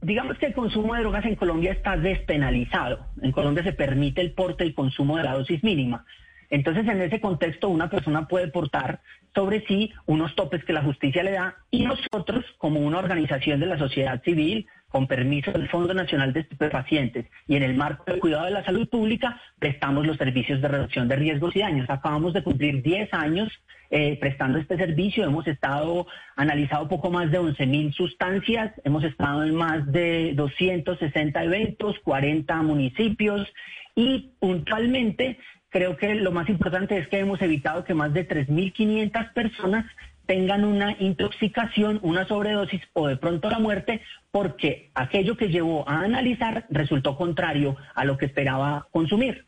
Digamos 0.01 0.38
que 0.38 0.48
el 0.48 0.53
consumo 0.53 0.94
de 0.94 1.01
drogas 1.01 1.25
en 1.25 1.36
Colombia 1.36 1.72
está 1.72 1.98
despenalizado. 1.98 3.08
En 3.22 3.32
Colombia 3.32 3.63
se 3.63 3.74
permite 3.74 4.22
el 4.22 4.34
porte 4.34 4.65
y 4.65 4.74
consumo 4.74 5.17
de 5.17 5.24
la 5.24 5.34
dosis 5.34 5.63
mínima. 5.63 6.05
Entonces, 6.50 6.88
en 6.88 7.01
ese 7.01 7.20
contexto, 7.20 7.70
una 7.70 7.89
persona 7.89 8.27
puede 8.27 8.48
portar 8.50 9.01
sobre 9.34 9.65
sí 9.65 9.91
unos 10.05 10.36
topes 10.36 10.63
que 10.63 10.74
la 10.74 10.84
justicia 10.84 11.24
le 11.24 11.32
da 11.32 11.55
y 11.72 11.86
nosotros, 11.86 12.46
como 12.58 12.79
una 12.79 13.00
organización 13.00 13.60
de 13.60 13.65
la 13.65 13.77
sociedad 13.77 14.22
civil, 14.24 14.67
con 14.89 15.08
permiso 15.08 15.51
del 15.51 15.68
Fondo 15.68 15.94
Nacional 15.94 16.32
de 16.32 16.42
Estupefacientes 16.42 17.25
y 17.48 17.56
en 17.56 17.63
el 17.63 17.75
marco 17.75 18.04
del 18.06 18.20
cuidado 18.20 18.46
de 18.46 18.51
la 18.51 18.63
salud 18.63 18.88
pública, 18.88 19.42
prestamos 19.60 20.06
los 20.06 20.18
servicios 20.18 20.62
de 20.62 20.68
reducción 20.68 21.08
de 21.08 21.15
riesgos 21.15 21.56
y 21.56 21.60
daños. 21.60 21.89
Acabamos 21.89 22.34
de 22.34 22.44
cumplir 22.44 22.82
10 22.82 23.13
años 23.13 23.51
eh, 23.89 24.18
prestando 24.20 24.58
este 24.58 24.77
servicio. 24.77 25.25
Hemos 25.25 25.48
estado 25.48 26.08
analizado 26.36 26.88
poco 26.88 27.12
más 27.12 27.32
de 27.32 27.39
11 27.39 27.65
mil 27.65 27.94
sustancias, 27.94 28.74
hemos 28.84 29.04
estado 29.04 29.44
en 29.44 29.56
más 29.56 29.92
de 29.92 30.34
260 30.36 31.44
eventos, 31.44 32.00
40 32.04 32.62
municipios 32.62 33.48
y 33.96 34.32
puntualmente 34.39 35.38
creo 35.70 35.98
que 35.98 36.15
lo 36.15 36.32
más 36.32 36.48
importante 36.48 36.98
es 36.98 37.08
que 37.10 37.20
hemos 37.20 37.42
evitado 37.42 37.84
que 37.84 37.94
más 37.94 38.13
de 38.13 38.27
3.500 38.27 39.34
personas 39.34 39.86
tengan 40.25 40.63
una 40.65 40.96
intoxicación, 41.00 42.00
una 42.01 42.27
sobredosis 42.27 42.82
o 42.94 43.08
de 43.08 43.17
pronto 43.17 43.50
la 43.50 43.60
muerte, 43.60 44.01
porque 44.32 44.91
aquello 44.94 45.38
que 45.38 45.50
llevó 45.50 45.88
a 45.88 46.01
analizar 46.01 46.65
resultó 46.70 47.15
contrario 47.15 47.75
a 47.94 48.05
lo 48.05 48.17
que 48.17 48.25
esperaba 48.25 48.88
consumir. 48.91 49.46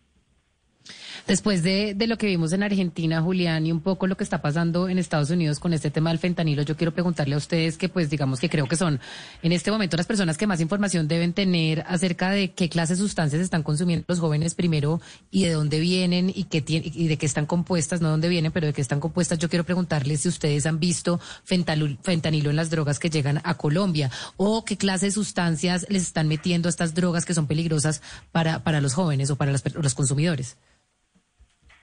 Después 1.27 1.61
de, 1.61 1.93
lo 2.07 2.17
que 2.17 2.27
vimos 2.27 2.53
en 2.53 2.63
Argentina, 2.63 3.21
Julián, 3.21 3.67
y 3.67 3.73
un 3.73 3.81
poco 3.81 4.07
lo 4.07 4.15
que 4.15 4.23
está 4.23 4.41
pasando 4.41 4.87
en 4.87 4.97
Estados 4.97 5.29
Unidos 5.29 5.59
con 5.59 5.73
este 5.73 5.91
tema 5.91 6.09
del 6.09 6.19
fentanilo, 6.19 6.61
yo 6.61 6.77
quiero 6.77 6.93
preguntarle 6.93 7.35
a 7.35 7.37
ustedes 7.37 7.77
que, 7.77 7.89
pues, 7.89 8.09
digamos 8.09 8.39
que 8.39 8.49
creo 8.49 8.65
que 8.65 8.77
son 8.77 9.01
en 9.43 9.51
este 9.51 9.69
momento 9.69 9.97
las 9.97 10.05
personas 10.05 10.37
que 10.37 10.47
más 10.47 10.61
información 10.61 11.09
deben 11.09 11.33
tener 11.33 11.83
acerca 11.85 12.29
de 12.29 12.51
qué 12.53 12.69
clase 12.69 12.93
de 12.93 12.99
sustancias 12.99 13.41
están 13.41 13.61
consumiendo 13.61 14.05
los 14.07 14.21
jóvenes 14.21 14.55
primero 14.55 15.01
y 15.29 15.43
de 15.43 15.51
dónde 15.51 15.81
vienen 15.81 16.31
y, 16.33 16.45
qué 16.45 16.63
y 16.65 17.07
de 17.09 17.17
qué 17.17 17.25
están 17.25 17.45
compuestas, 17.45 17.99
no 17.99 18.09
dónde 18.09 18.29
vienen, 18.29 18.53
pero 18.53 18.67
de 18.67 18.71
qué 18.71 18.81
están 18.81 19.01
compuestas. 19.01 19.37
Yo 19.37 19.49
quiero 19.49 19.65
preguntarles 19.65 20.21
si 20.21 20.29
ustedes 20.29 20.65
han 20.65 20.79
visto 20.79 21.19
fentanilo 21.43 22.51
en 22.51 22.55
las 22.55 22.69
drogas 22.69 22.99
que 22.99 23.09
llegan 23.09 23.41
a 23.43 23.55
Colombia 23.55 24.09
o 24.37 24.63
qué 24.63 24.77
clase 24.77 25.07
de 25.07 25.11
sustancias 25.11 25.85
les 25.89 26.03
están 26.03 26.29
metiendo 26.29 26.69
a 26.69 26.71
estas 26.71 26.93
drogas 26.93 27.25
que 27.25 27.33
son 27.33 27.47
peligrosas 27.47 28.01
para, 28.31 28.63
para 28.63 28.79
los 28.79 28.93
jóvenes 28.93 29.29
o 29.29 29.35
para 29.35 29.51
los 29.51 29.93
consumidores. 29.93 30.55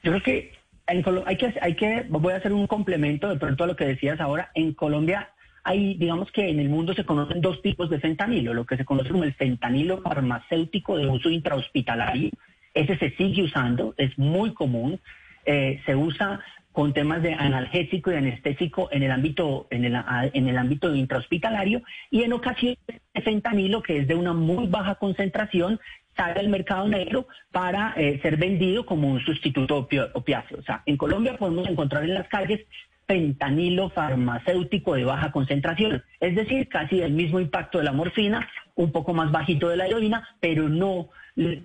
Yo 0.04 0.12
creo 0.12 0.23
que 0.23 0.52
en 0.87 1.02
hay 1.26 1.37
que 1.37 1.54
hay 1.62 1.75
que 1.75 2.04
voy 2.11 2.34
a 2.34 2.37
hacer 2.37 2.52
un 2.52 2.66
complemento 2.66 3.28
de 3.30 3.37
pronto 3.37 3.64
a 3.64 3.66
lo 3.66 3.75
que 3.75 3.87
decías 3.87 4.20
ahora. 4.20 4.50
En 4.54 4.75
Colombia 4.75 5.30
hay, 5.64 5.94
digamos 5.94 6.30
que 6.30 6.46
en 6.50 6.61
el 6.61 6.68
mundo 6.68 6.92
se 6.92 7.06
conocen 7.06 7.40
dos 7.40 7.62
tipos 7.62 7.88
de 7.88 7.99
fentanilo, 7.99 8.52
lo 8.52 8.66
que 8.66 8.76
se 8.76 8.84
conoce 8.84 9.08
como 9.08 9.25
el 9.25 9.32
fentanilo 9.32 10.02
farmacéutico 10.02 10.99
de 10.99 11.06
uso 11.06 11.30
intrahospitalario. 11.30 12.30
Ese 12.75 12.99
se 12.99 13.12
sigue 13.16 13.44
usando, 13.44 13.94
es 13.96 14.16
muy 14.18 14.52
común. 14.52 15.00
Eh, 15.46 15.80
se 15.87 15.96
usa 15.96 16.40
con 16.73 16.92
temas 16.92 17.23
de 17.23 17.32
analgésico 17.32 18.12
y 18.12 18.16
anestésico 18.16 18.88
en 18.90 19.04
el 19.04 19.11
ámbito 19.11 19.68
en 19.70 19.84
el, 19.84 19.96
en 20.32 20.49
el 20.49 20.58
ámbito 20.58 20.94
intrahospitalario 20.94 21.82
y 22.11 22.25
en 22.25 22.32
ocasiones 22.32 22.78
el 23.14 23.23
fentanilo 23.23 23.82
que 23.82 23.99
es 23.99 24.08
de 24.08 24.16
una 24.16 24.32
muy 24.32 24.66
baja 24.66 24.96
concentración 24.96 25.78
sale 26.16 26.40
al 26.40 26.49
mercado 26.49 26.88
negro 26.88 27.26
para 27.52 27.94
eh, 27.97 28.18
ser 28.23 28.37
vendido 28.37 28.87
como 28.87 29.09
un 29.09 29.21
sustituto 29.21 29.88
opiáceo. 30.14 30.59
O 30.59 30.62
sea, 30.62 30.83
en 30.87 30.97
Colombia 30.97 31.37
podemos 31.37 31.68
encontrar 31.68 32.04
en 32.04 32.14
las 32.14 32.28
calles 32.28 32.61
fentanilo 33.06 33.90
farmacéutico 33.90 34.94
de 34.94 35.04
baja 35.04 35.30
concentración, 35.30 36.02
es 36.21 36.35
decir, 36.35 36.68
casi 36.68 37.02
el 37.02 37.12
mismo 37.12 37.38
impacto 37.38 37.78
de 37.78 37.85
la 37.85 37.92
morfina, 37.92 38.49
un 38.76 38.92
poco 38.92 39.12
más 39.12 39.30
bajito 39.30 39.68
de 39.68 39.76
la 39.76 39.87
heroína, 39.87 40.26
pero 40.40 40.68
no 40.68 41.11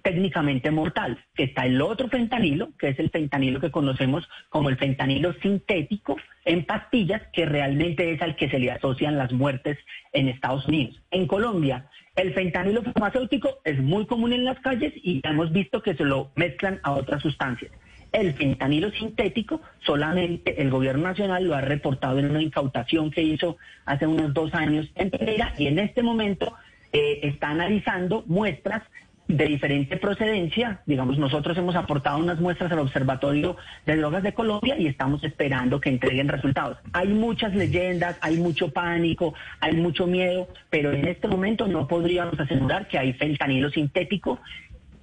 técnicamente 0.01 0.71
mortal. 0.71 1.23
Está 1.37 1.65
el 1.65 1.81
otro 1.81 2.07
fentanilo, 2.09 2.69
que 2.77 2.89
es 2.89 2.99
el 2.99 3.11
fentanilo 3.11 3.59
que 3.59 3.71
conocemos 3.71 4.27
como 4.49 4.69
el 4.69 4.77
fentanilo 4.77 5.33
sintético 5.33 6.17
en 6.45 6.65
pastillas, 6.65 7.21
que 7.33 7.45
realmente 7.45 8.11
es 8.11 8.21
al 8.21 8.35
que 8.35 8.49
se 8.49 8.59
le 8.59 8.71
asocian 8.71 9.17
las 9.17 9.31
muertes 9.31 9.77
en 10.11 10.27
Estados 10.27 10.67
Unidos. 10.67 10.99
En 11.11 11.27
Colombia, 11.27 11.87
el 12.19 12.33
fentanilo 12.33 12.83
farmacéutico 12.83 13.59
es 13.63 13.79
muy 13.79 14.05
común 14.05 14.33
en 14.33 14.43
las 14.43 14.59
calles 14.59 14.91
y 14.95 15.21
hemos 15.23 15.53
visto 15.53 15.81
que 15.81 15.95
se 15.95 16.03
lo 16.03 16.31
mezclan 16.35 16.81
a 16.83 16.91
otras 16.91 17.21
sustancias. 17.21 17.71
El 18.11 18.33
fentanilo 18.33 18.91
sintético 18.91 19.61
solamente 19.85 20.61
el 20.61 20.69
gobierno 20.69 21.03
nacional 21.03 21.45
lo 21.45 21.55
ha 21.55 21.61
reportado 21.61 22.19
en 22.19 22.29
una 22.29 22.41
incautación 22.41 23.09
que 23.09 23.21
hizo 23.21 23.57
hace 23.85 24.05
unos 24.05 24.33
dos 24.33 24.53
años 24.53 24.91
en 24.95 25.11
Pereira 25.11 25.53
y 25.57 25.67
en 25.67 25.79
este 25.79 26.03
momento 26.03 26.53
eh, 26.91 27.19
está 27.23 27.51
analizando 27.51 28.23
muestras 28.25 28.83
de 29.29 29.45
diferente 29.45 29.95
procedencia. 29.97 30.81
Digamos, 30.87 31.19
nosotros 31.19 31.55
hemos 31.55 31.75
aportado 31.75 32.17
unas 32.17 32.39
muestras 32.41 32.71
al 32.71 32.79
Observatorio 32.79 33.55
de 33.85 33.95
Drogas 33.95 34.23
de 34.23 34.33
Colombia 34.33 34.75
y 34.77 34.87
estamos 34.87 35.23
esperando 35.23 35.79
que 35.79 35.89
entreguen 35.89 36.27
resultados. 36.27 36.79
Hay 36.93 37.09
muchas 37.09 37.53
leyendas, 37.53 38.17
hay 38.21 38.37
mucho 38.37 38.71
pánico, 38.71 39.35
hay 39.59 39.75
mucho 39.75 40.07
miedo, 40.07 40.47
pero 40.71 40.91
en 40.91 41.07
este 41.07 41.27
momento 41.27 41.67
no 41.67 41.87
podríamos 41.87 42.39
asegurar 42.39 42.87
que 42.87 42.97
hay 42.97 43.13
fentanilo 43.13 43.69
sintético 43.69 44.39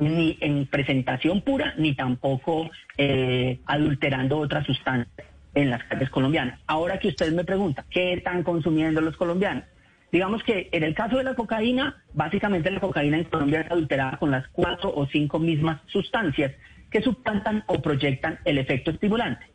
ni 0.00 0.36
en 0.40 0.66
presentación 0.66 1.40
pura, 1.40 1.74
ni 1.78 1.94
tampoco 1.94 2.68
eh, 2.98 3.60
adulterando 3.64 4.38
otras 4.38 4.66
sustancias 4.66 5.28
en 5.54 5.70
las 5.70 5.84
calles 5.84 6.10
colombianas. 6.10 6.58
Ahora 6.66 6.98
que 6.98 7.08
usted 7.08 7.32
me 7.32 7.44
pregunta, 7.44 7.84
¿qué 7.88 8.14
están 8.14 8.42
consumiendo 8.42 9.00
los 9.00 9.16
colombianos? 9.16 9.64
Digamos 10.12 10.42
que 10.44 10.68
en 10.72 10.84
el 10.84 10.94
caso 10.94 11.18
de 11.18 11.24
la 11.24 11.34
cocaína, 11.34 12.02
básicamente 12.14 12.70
la 12.70 12.80
cocaína 12.80 13.18
en 13.18 13.24
Colombia 13.24 13.60
es 13.62 13.70
adulterada 13.70 14.18
con 14.18 14.30
las 14.30 14.46
cuatro 14.48 14.92
o 14.94 15.06
cinco 15.06 15.38
mismas 15.38 15.80
sustancias 15.86 16.52
que 16.90 17.02
suplantan 17.02 17.64
o 17.66 17.82
proyectan 17.82 18.38
el 18.44 18.58
efecto 18.58 18.92
estimulante. 18.92 19.46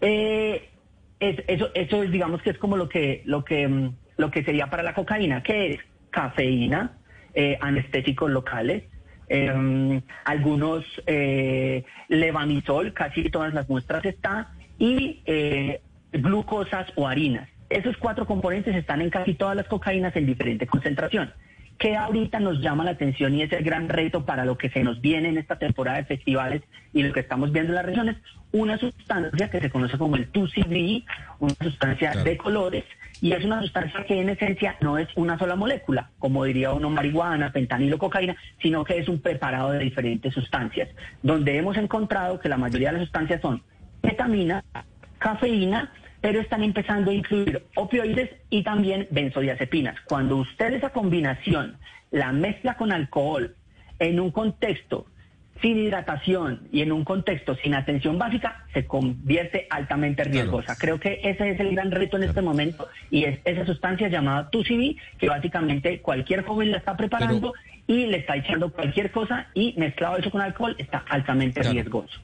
Eh, 0.00 0.70
eso, 1.20 1.70
es, 1.74 2.10
digamos 2.10 2.42
que 2.42 2.50
es 2.50 2.58
como 2.58 2.76
lo 2.76 2.88
que, 2.88 3.22
lo 3.24 3.44
que, 3.44 3.68
mm, 3.68 3.94
lo 4.16 4.30
que 4.30 4.42
sería 4.42 4.68
para 4.68 4.82
la 4.82 4.94
cocaína, 4.94 5.42
que 5.42 5.72
es 5.72 5.80
cafeína, 6.10 6.98
eh, 7.34 7.58
anestésicos 7.60 8.30
locales, 8.30 8.84
em, 9.28 10.00
algunos 10.24 10.84
eh, 11.06 11.84
levamisol, 12.08 12.94
casi 12.94 13.28
todas 13.28 13.52
las 13.52 13.68
muestras 13.68 14.04
está, 14.04 14.52
y 14.78 15.22
glucosas 16.12 16.92
o 16.96 17.06
harinas. 17.06 17.48
Esos 17.68 17.96
cuatro 17.96 18.26
componentes 18.26 18.74
están 18.76 19.00
en 19.00 19.10
casi 19.10 19.34
todas 19.34 19.56
las 19.56 19.66
cocaínas 19.66 20.14
en 20.16 20.26
diferente 20.26 20.66
concentración. 20.66 21.32
Que 21.78 21.96
ahorita 21.96 22.40
nos 22.40 22.60
llama 22.60 22.84
la 22.84 22.92
atención 22.92 23.34
y 23.34 23.42
es 23.42 23.52
el 23.52 23.62
gran 23.62 23.88
reto 23.88 24.24
para 24.24 24.44
lo 24.44 24.56
que 24.56 24.70
se 24.70 24.82
nos 24.82 25.00
viene 25.00 25.28
en 25.28 25.36
esta 25.36 25.58
temporada 25.58 25.98
de 25.98 26.04
festivales 26.04 26.62
y 26.94 27.02
lo 27.02 27.12
que 27.12 27.20
estamos 27.20 27.52
viendo 27.52 27.72
en 27.72 27.74
las 27.74 27.84
regiones, 27.84 28.16
una 28.52 28.78
sustancia 28.78 29.50
que 29.50 29.60
se 29.60 29.68
conoce 29.68 29.98
como 29.98 30.16
el 30.16 30.32
2CB, 30.32 31.04
una 31.40 31.54
sustancia 31.60 32.12
de 32.12 32.36
colores, 32.38 32.84
y 33.20 33.32
es 33.32 33.44
una 33.44 33.60
sustancia 33.60 34.04
que 34.04 34.20
en 34.20 34.28
esencia 34.30 34.76
no 34.80 34.96
es 34.96 35.08
una 35.16 35.38
sola 35.38 35.56
molécula, 35.56 36.10
como 36.18 36.44
diría 36.44 36.72
uno 36.72 36.88
marihuana, 36.88 37.50
fentanilo, 37.50 37.98
cocaína, 37.98 38.36
sino 38.62 38.84
que 38.84 38.98
es 38.98 39.08
un 39.08 39.20
preparado 39.20 39.72
de 39.72 39.80
diferentes 39.80 40.32
sustancias, 40.32 40.88
donde 41.22 41.56
hemos 41.56 41.76
encontrado 41.76 42.40
que 42.40 42.48
la 42.48 42.56
mayoría 42.56 42.88
de 42.88 42.98
las 42.98 43.02
sustancias 43.02 43.42
son 43.42 43.62
ketamina, 44.02 44.64
cafeína, 45.18 45.92
pero 46.20 46.40
están 46.40 46.62
empezando 46.62 47.10
a 47.10 47.14
incluir 47.14 47.62
opioides 47.74 48.30
y 48.50 48.62
también 48.62 49.06
benzodiazepinas. 49.10 50.00
Cuando 50.02 50.36
usted 50.36 50.74
esa 50.74 50.90
combinación 50.90 51.76
la 52.10 52.32
mezcla 52.32 52.76
con 52.76 52.92
alcohol 52.92 53.54
en 53.98 54.20
un 54.20 54.30
contexto 54.30 55.06
sin 55.62 55.78
hidratación 55.78 56.68
y 56.70 56.82
en 56.82 56.92
un 56.92 57.04
contexto 57.04 57.54
sin 57.56 57.74
atención 57.74 58.18
básica, 58.18 58.64
se 58.74 58.86
convierte 58.86 59.66
altamente 59.70 60.24
riesgosa. 60.24 60.76
Creo 60.76 61.00
que 61.00 61.20
ese 61.22 61.50
es 61.50 61.60
el 61.60 61.72
gran 61.74 61.90
reto 61.90 62.16
en 62.18 62.24
este 62.24 62.42
momento 62.42 62.88
y 63.10 63.24
es 63.24 63.38
esa 63.44 63.64
sustancia 63.64 64.08
llamada 64.08 64.48
2 64.52 64.66
que 65.18 65.28
básicamente 65.28 66.00
cualquier 66.00 66.44
joven 66.44 66.72
la 66.72 66.78
está 66.78 66.96
preparando 66.96 67.54
y 67.86 68.06
le 68.06 68.18
está 68.18 68.36
echando 68.36 68.70
cualquier 68.70 69.10
cosa 69.10 69.48
y 69.54 69.74
mezclado 69.78 70.18
eso 70.18 70.30
con 70.30 70.42
alcohol 70.42 70.74
está 70.78 71.04
altamente 71.08 71.62
riesgoso. 71.62 72.20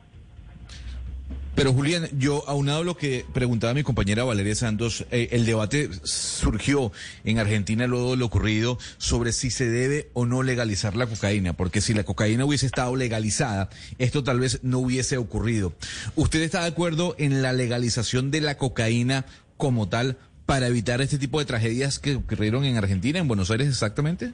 Pero 1.55 1.75
Julián, 1.75 2.09
yo 2.19 2.49
aunado 2.49 2.83
lo 2.83 2.97
que 2.97 3.27
preguntaba 3.35 3.75
mi 3.75 3.83
compañera 3.83 4.25
Valeria 4.25 4.55
Santos, 4.55 5.05
eh, 5.11 5.29
el 5.33 5.45
debate 5.45 5.91
surgió 6.03 6.93
en 7.25 7.39
Argentina 7.39 7.87
luego 7.87 8.13
de 8.13 8.17
lo 8.17 8.27
ocurrido 8.27 8.79
sobre 8.97 9.33
si 9.33 9.51
se 9.51 9.69
debe 9.69 10.09
o 10.15 10.25
no 10.25 10.43
legalizar 10.43 10.97
la 10.97 11.07
cocaína, 11.07 11.53
porque 11.53 11.83
si 11.83 11.93
la 11.93 12.05
cocaína 12.05 12.47
hubiese 12.47 12.65
estado 12.65 12.97
legalizada, 12.97 13.69
esto 13.99 14.25
tal 14.25 14.41
vez 14.41 14.61
no 14.63 14.79
hubiese 14.79 15.19
ocurrido. 15.19 15.75
¿Usted 16.17 16.41
está 16.41 16.63
de 16.63 16.69
acuerdo 16.69 17.15
en 17.19 17.43
la 17.43 17.53
legalización 17.53 18.31
de 18.31 18.41
la 18.41 18.57
cocaína 18.57 19.27
como 19.59 19.89
tal 19.91 20.17
para 20.47 20.69
evitar 20.69 21.03
este 21.03 21.19
tipo 21.19 21.39
de 21.39 21.45
tragedias 21.45 21.99
que 21.99 22.17
ocurrieron 22.17 22.65
en 22.65 22.79
Argentina, 22.79 23.19
en 23.19 23.29
Buenos 23.29 23.51
Aires 23.51 23.69
exactamente? 23.69 24.33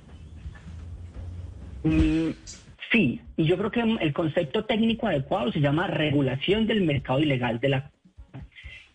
Mm, 1.83 2.31
Sí, 2.90 3.21
y 3.37 3.45
yo 3.45 3.59
creo 3.59 3.71
que 3.71 3.80
el 3.80 4.12
concepto 4.12 4.64
técnico 4.64 5.07
adecuado 5.07 5.52
se 5.52 5.61
llama 5.61 5.87
regulación 5.87 6.66
del 6.66 6.83
mercado 6.83 7.21
ilegal 7.21 7.61
de 7.61 7.68
la 7.68 7.90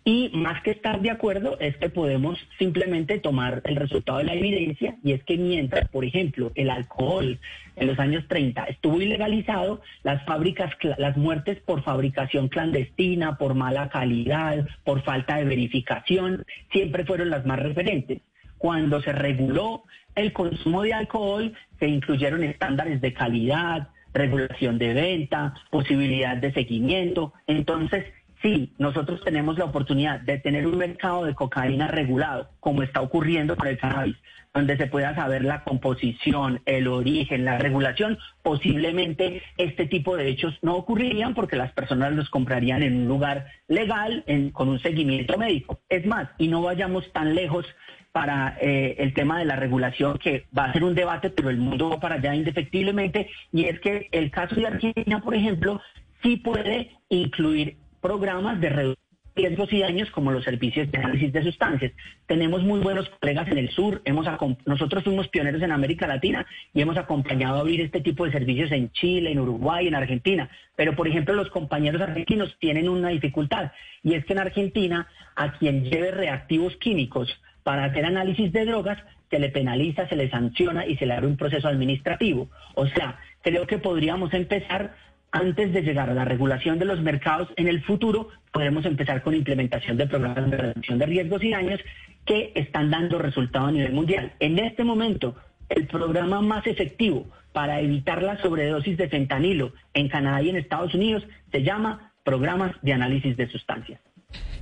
y 0.05 0.29
más 0.33 0.61
que 0.63 0.71
estar 0.71 1.01
de 1.01 1.11
acuerdo 1.11 1.57
es 1.61 1.77
que 1.77 1.89
podemos 1.89 2.37
simplemente 2.59 3.19
tomar 3.19 3.61
el 3.63 3.77
resultado 3.77 4.17
de 4.17 4.25
la 4.25 4.33
evidencia 4.33 4.97
y 5.01 5.13
es 5.13 5.23
que 5.23 5.37
mientras, 5.37 5.87
por 5.89 6.03
ejemplo, 6.03 6.51
el 6.55 6.69
alcohol 6.69 7.39
en 7.77 7.87
los 7.87 7.97
años 7.99 8.27
30 8.27 8.65
estuvo 8.65 9.01
ilegalizado, 9.01 9.81
las 10.03 10.25
fábricas, 10.25 10.71
las 10.97 11.15
muertes 11.15 11.59
por 11.61 11.83
fabricación 11.83 12.49
clandestina, 12.49 13.37
por 13.37 13.53
mala 13.53 13.87
calidad, 13.87 14.67
por 14.83 15.03
falta 15.03 15.37
de 15.37 15.45
verificación, 15.45 16.43
siempre 16.73 17.05
fueron 17.05 17.29
las 17.29 17.45
más 17.45 17.59
referentes. 17.59 18.19
Cuando 18.63 19.01
se 19.01 19.11
reguló 19.11 19.83
el 20.15 20.31
consumo 20.31 20.83
de 20.83 20.93
alcohol, 20.93 21.53
se 21.79 21.87
incluyeron 21.89 22.45
estándares 22.45 23.01
de 23.01 23.13
calidad, 23.13 23.89
regulación 24.13 24.77
de 24.77 24.93
venta, 24.93 25.53
posibilidad 25.69 26.37
de 26.37 26.53
seguimiento. 26.53 27.33
Entonces, 27.45 28.05
Sí, 28.43 28.73
nosotros 28.77 29.21
tenemos 29.23 29.57
la 29.57 29.63
oportunidad 29.63 30.19
de 30.19 30.37
tener 30.37 30.67
un 30.67 30.77
mercado 30.77 31.23
de 31.23 31.33
cocaína 31.33 31.87
regulado, 31.87 32.49
como 32.59 32.83
está 32.83 32.99
ocurriendo 32.99 33.55
con 33.55 33.69
el 33.69 33.77
cannabis, 33.77 34.17
donde 34.53 34.75
se 34.75 34.87
pueda 34.87 35.15
saber 35.15 35.45
la 35.45 35.63
composición, 35.63 36.61
el 36.65 36.89
origen, 36.89 37.45
la 37.45 37.57
regulación. 37.57 38.19
Posiblemente 38.41 39.41
este 39.57 39.85
tipo 39.85 40.17
de 40.17 40.27
hechos 40.27 40.59
no 40.61 40.75
ocurrirían 40.75 41.33
porque 41.33 41.55
las 41.55 41.71
personas 41.71 42.11
los 42.11 42.29
comprarían 42.29 42.83
en 42.83 42.97
un 42.97 43.07
lugar 43.07 43.47
legal, 43.69 44.25
con 44.51 44.67
un 44.67 44.79
seguimiento 44.79 45.37
médico. 45.37 45.79
Es 45.87 46.05
más, 46.05 46.27
y 46.37 46.49
no 46.49 46.61
vayamos 46.61 47.13
tan 47.13 47.35
lejos 47.35 47.65
para 48.13 48.57
eh, 48.61 48.95
el 48.99 49.13
tema 49.13 49.39
de 49.39 49.45
la 49.45 49.57
regulación, 49.57 50.19
que 50.19 50.45
va 50.57 50.65
a 50.65 50.73
ser 50.73 50.83
un 50.83 50.95
debate, 50.95 51.31
pero 51.31 51.49
el 51.49 51.57
mundo 51.57 51.89
va 51.89 51.99
para 51.99 52.15
allá 52.15 52.33
indefectiblemente, 52.33 53.27
y 53.51 53.65
es 53.65 53.79
que 53.79 54.07
el 54.11 54.31
caso 54.31 54.55
de 54.55 54.67
Argentina, 54.67 55.19
por 55.19 55.35
ejemplo, 55.35 55.81
sí 56.21 56.37
puede 56.37 56.91
incluir 57.09 57.75
programas 57.99 58.61
de 58.61 58.69
reducción 58.69 59.03
riesgos 59.35 59.73
y 59.73 59.79
daños 59.79 60.11
como 60.11 60.31
los 60.31 60.43
servicios 60.43 60.91
de 60.91 60.97
análisis 60.99 61.33
de 61.33 61.43
sustancias. 61.43 61.91
Tenemos 62.27 62.63
muy 62.63 62.79
buenos 62.81 63.09
colegas 63.19 63.47
en 63.47 63.57
el 63.57 63.69
sur, 63.69 64.01
hemos 64.05 64.27
nosotros 64.65 65.03
fuimos 65.03 65.27
pioneros 65.29 65.61
en 65.61 65.71
América 65.71 66.07
Latina 66.07 66.45
y 66.73 66.81
hemos 66.81 66.97
acompañado 66.97 67.57
a 67.57 67.61
abrir 67.61 67.81
este 67.81 68.01
tipo 68.01 68.25
de 68.25 68.31
servicios 68.31 68.71
en 68.71 68.91
Chile, 68.91 69.31
en 69.31 69.39
Uruguay, 69.39 69.87
en 69.87 69.95
Argentina. 69.95 70.49
Pero, 70.75 70.95
por 70.95 71.07
ejemplo, 71.07 71.33
los 71.33 71.49
compañeros 71.49 72.01
argentinos 72.01 72.55
tienen 72.59 72.89
una 72.89 73.09
dificultad 73.09 73.71
y 74.03 74.13
es 74.13 74.25
que 74.25 74.33
en 74.33 74.39
Argentina 74.39 75.07
a 75.35 75.53
quien 75.53 75.83
lleve 75.85 76.11
reactivos 76.11 76.75
químicos 76.77 77.29
para 77.63 77.85
hacer 77.85 78.05
análisis 78.05 78.51
de 78.51 78.65
drogas 78.65 78.99
se 79.29 79.39
le 79.39 79.49
penaliza, 79.49 80.07
se 80.07 80.15
le 80.15 80.29
sanciona 80.29 80.85
y 80.85 80.95
se 80.97 81.05
le 81.05 81.13
abre 81.13 81.27
un 81.27 81.37
proceso 81.37 81.67
administrativo. 81.67 82.49
O 82.75 82.85
sea, 82.87 83.19
creo 83.41 83.65
que 83.65 83.79
podríamos 83.79 84.33
empezar 84.33 84.93
antes 85.31 85.73
de 85.73 85.81
llegar 85.81 86.09
a 86.11 86.13
la 86.13 86.25
regulación 86.25 86.77
de 86.77 86.85
los 86.85 87.01
mercados 87.01 87.49
en 87.55 87.67
el 87.67 87.81
futuro, 87.81 88.29
podemos 88.51 88.85
empezar 88.85 89.23
con 89.23 89.33
implementación 89.33 89.97
de 89.97 90.05
programas 90.05 90.51
de 90.51 90.57
reducción 90.57 90.99
de 90.99 91.07
riesgos 91.07 91.43
y 91.43 91.49
daños 91.49 91.79
que 92.23 92.51
están 92.53 92.91
dando 92.91 93.17
resultado 93.17 93.65
a 93.65 93.71
nivel 93.71 93.93
mundial. 93.93 94.33
En 94.39 94.59
este 94.59 94.83
momento, 94.83 95.35
el 95.69 95.87
programa 95.87 96.41
más 96.41 96.67
efectivo 96.67 97.25
para 97.51 97.79
evitar 97.79 98.21
la 98.21 98.37
sobredosis 98.37 98.95
de 98.97 99.09
fentanilo 99.09 99.73
en 99.95 100.07
Canadá 100.07 100.43
y 100.43 100.49
en 100.49 100.57
Estados 100.57 100.93
Unidos 100.93 101.25
se 101.51 101.63
llama 101.63 102.13
programas 102.23 102.75
de 102.83 102.93
análisis 102.93 103.35
de 103.35 103.47
sustancias. 103.47 103.99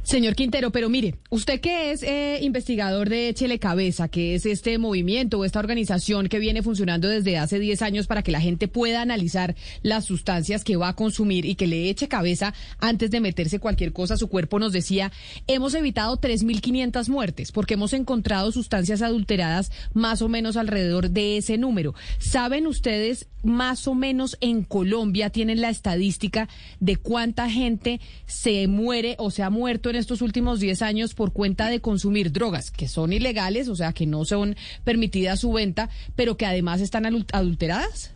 Señor 0.04 0.36
Quintero, 0.36 0.72
pero 0.72 0.90
mire, 0.90 1.16
usted 1.30 1.62
que 1.62 1.92
es 1.92 2.02
eh, 2.02 2.40
investigador 2.42 3.08
de 3.08 3.30
Échele 3.30 3.60
Cabeza, 3.60 4.08
que 4.08 4.34
es 4.34 4.48
este 4.48 4.78
movimiento 4.80 5.38
o 5.38 5.46
esta 5.46 5.60
organización 5.60 6.28
que 6.28 6.40
viene 6.40 6.64
funcionando 6.64 7.08
desde 7.08 7.38
hace 7.38 7.60
10 7.60 7.82
años 7.84 8.08
para 8.08 8.24
que 8.24 8.32
la 8.32 8.42
gente 8.42 8.68
pueda 8.68 9.02
analizar 9.02 9.56
las 9.84 10.06
sustancias 10.06 10.64
que 10.64 10.76
va 10.76 10.90
a 10.90 10.96
consumir 10.96 11.46
y 11.46 11.56
que 11.56 11.68
le 11.68 11.90
eche 11.90 12.08
cabeza 12.08 12.54
antes 12.80 13.12
de 13.12 13.20
meterse 13.20 13.60
cualquier 13.60 13.94
cosa 13.94 14.16
a 14.16 14.18
su 14.18 14.28
cuerpo, 14.28 14.58
nos 14.58 14.74
decía, 14.74 15.12
hemos 15.48 15.76
evitado 15.76 16.20
3.500 16.20 17.08
muertes 17.08 17.52
porque 17.52 17.76
hemos 17.76 17.94
encontrado 17.94 18.52
sustancias 18.52 19.04
adulteradas 19.04 19.72
más 19.94 20.24
o 20.24 20.30
menos 20.30 20.58
alrededor 20.58 21.12
de 21.12 21.38
ese 21.38 21.58
número. 21.60 21.94
¿Saben 22.18 22.66
ustedes 22.66 23.28
más 23.44 23.88
o 23.88 23.96
menos 23.96 24.38
en 24.42 24.64
Colombia, 24.64 25.30
tienen 25.30 25.62
la 25.62 25.70
estadística 25.70 26.48
de 26.80 26.96
cuánta 26.96 27.50
gente 27.50 28.00
se 28.26 28.68
muere 28.68 29.16
o 29.18 29.32
se 29.32 29.44
ha 29.44 29.50
muerto 29.50 29.90
en 29.90 29.96
estos 29.96 30.22
últimos 30.22 30.60
10 30.60 30.82
años 30.82 31.14
por 31.14 31.34
cuenta 31.34 31.70
de 31.70 31.82
consumir 31.82 32.32
drogas 32.32 32.72
que 32.72 32.88
son 32.88 33.14
ilegales, 33.14 33.68
o 33.68 33.76
sea, 33.76 33.94
que 33.94 34.06
no 34.06 34.26
son 34.26 34.56
permitidas 34.84 35.40
su 35.40 35.52
venta, 35.52 35.90
pero 36.16 36.38
que 36.38 36.46
además 36.46 36.82
están 36.82 37.06
adulteradas? 37.06 38.16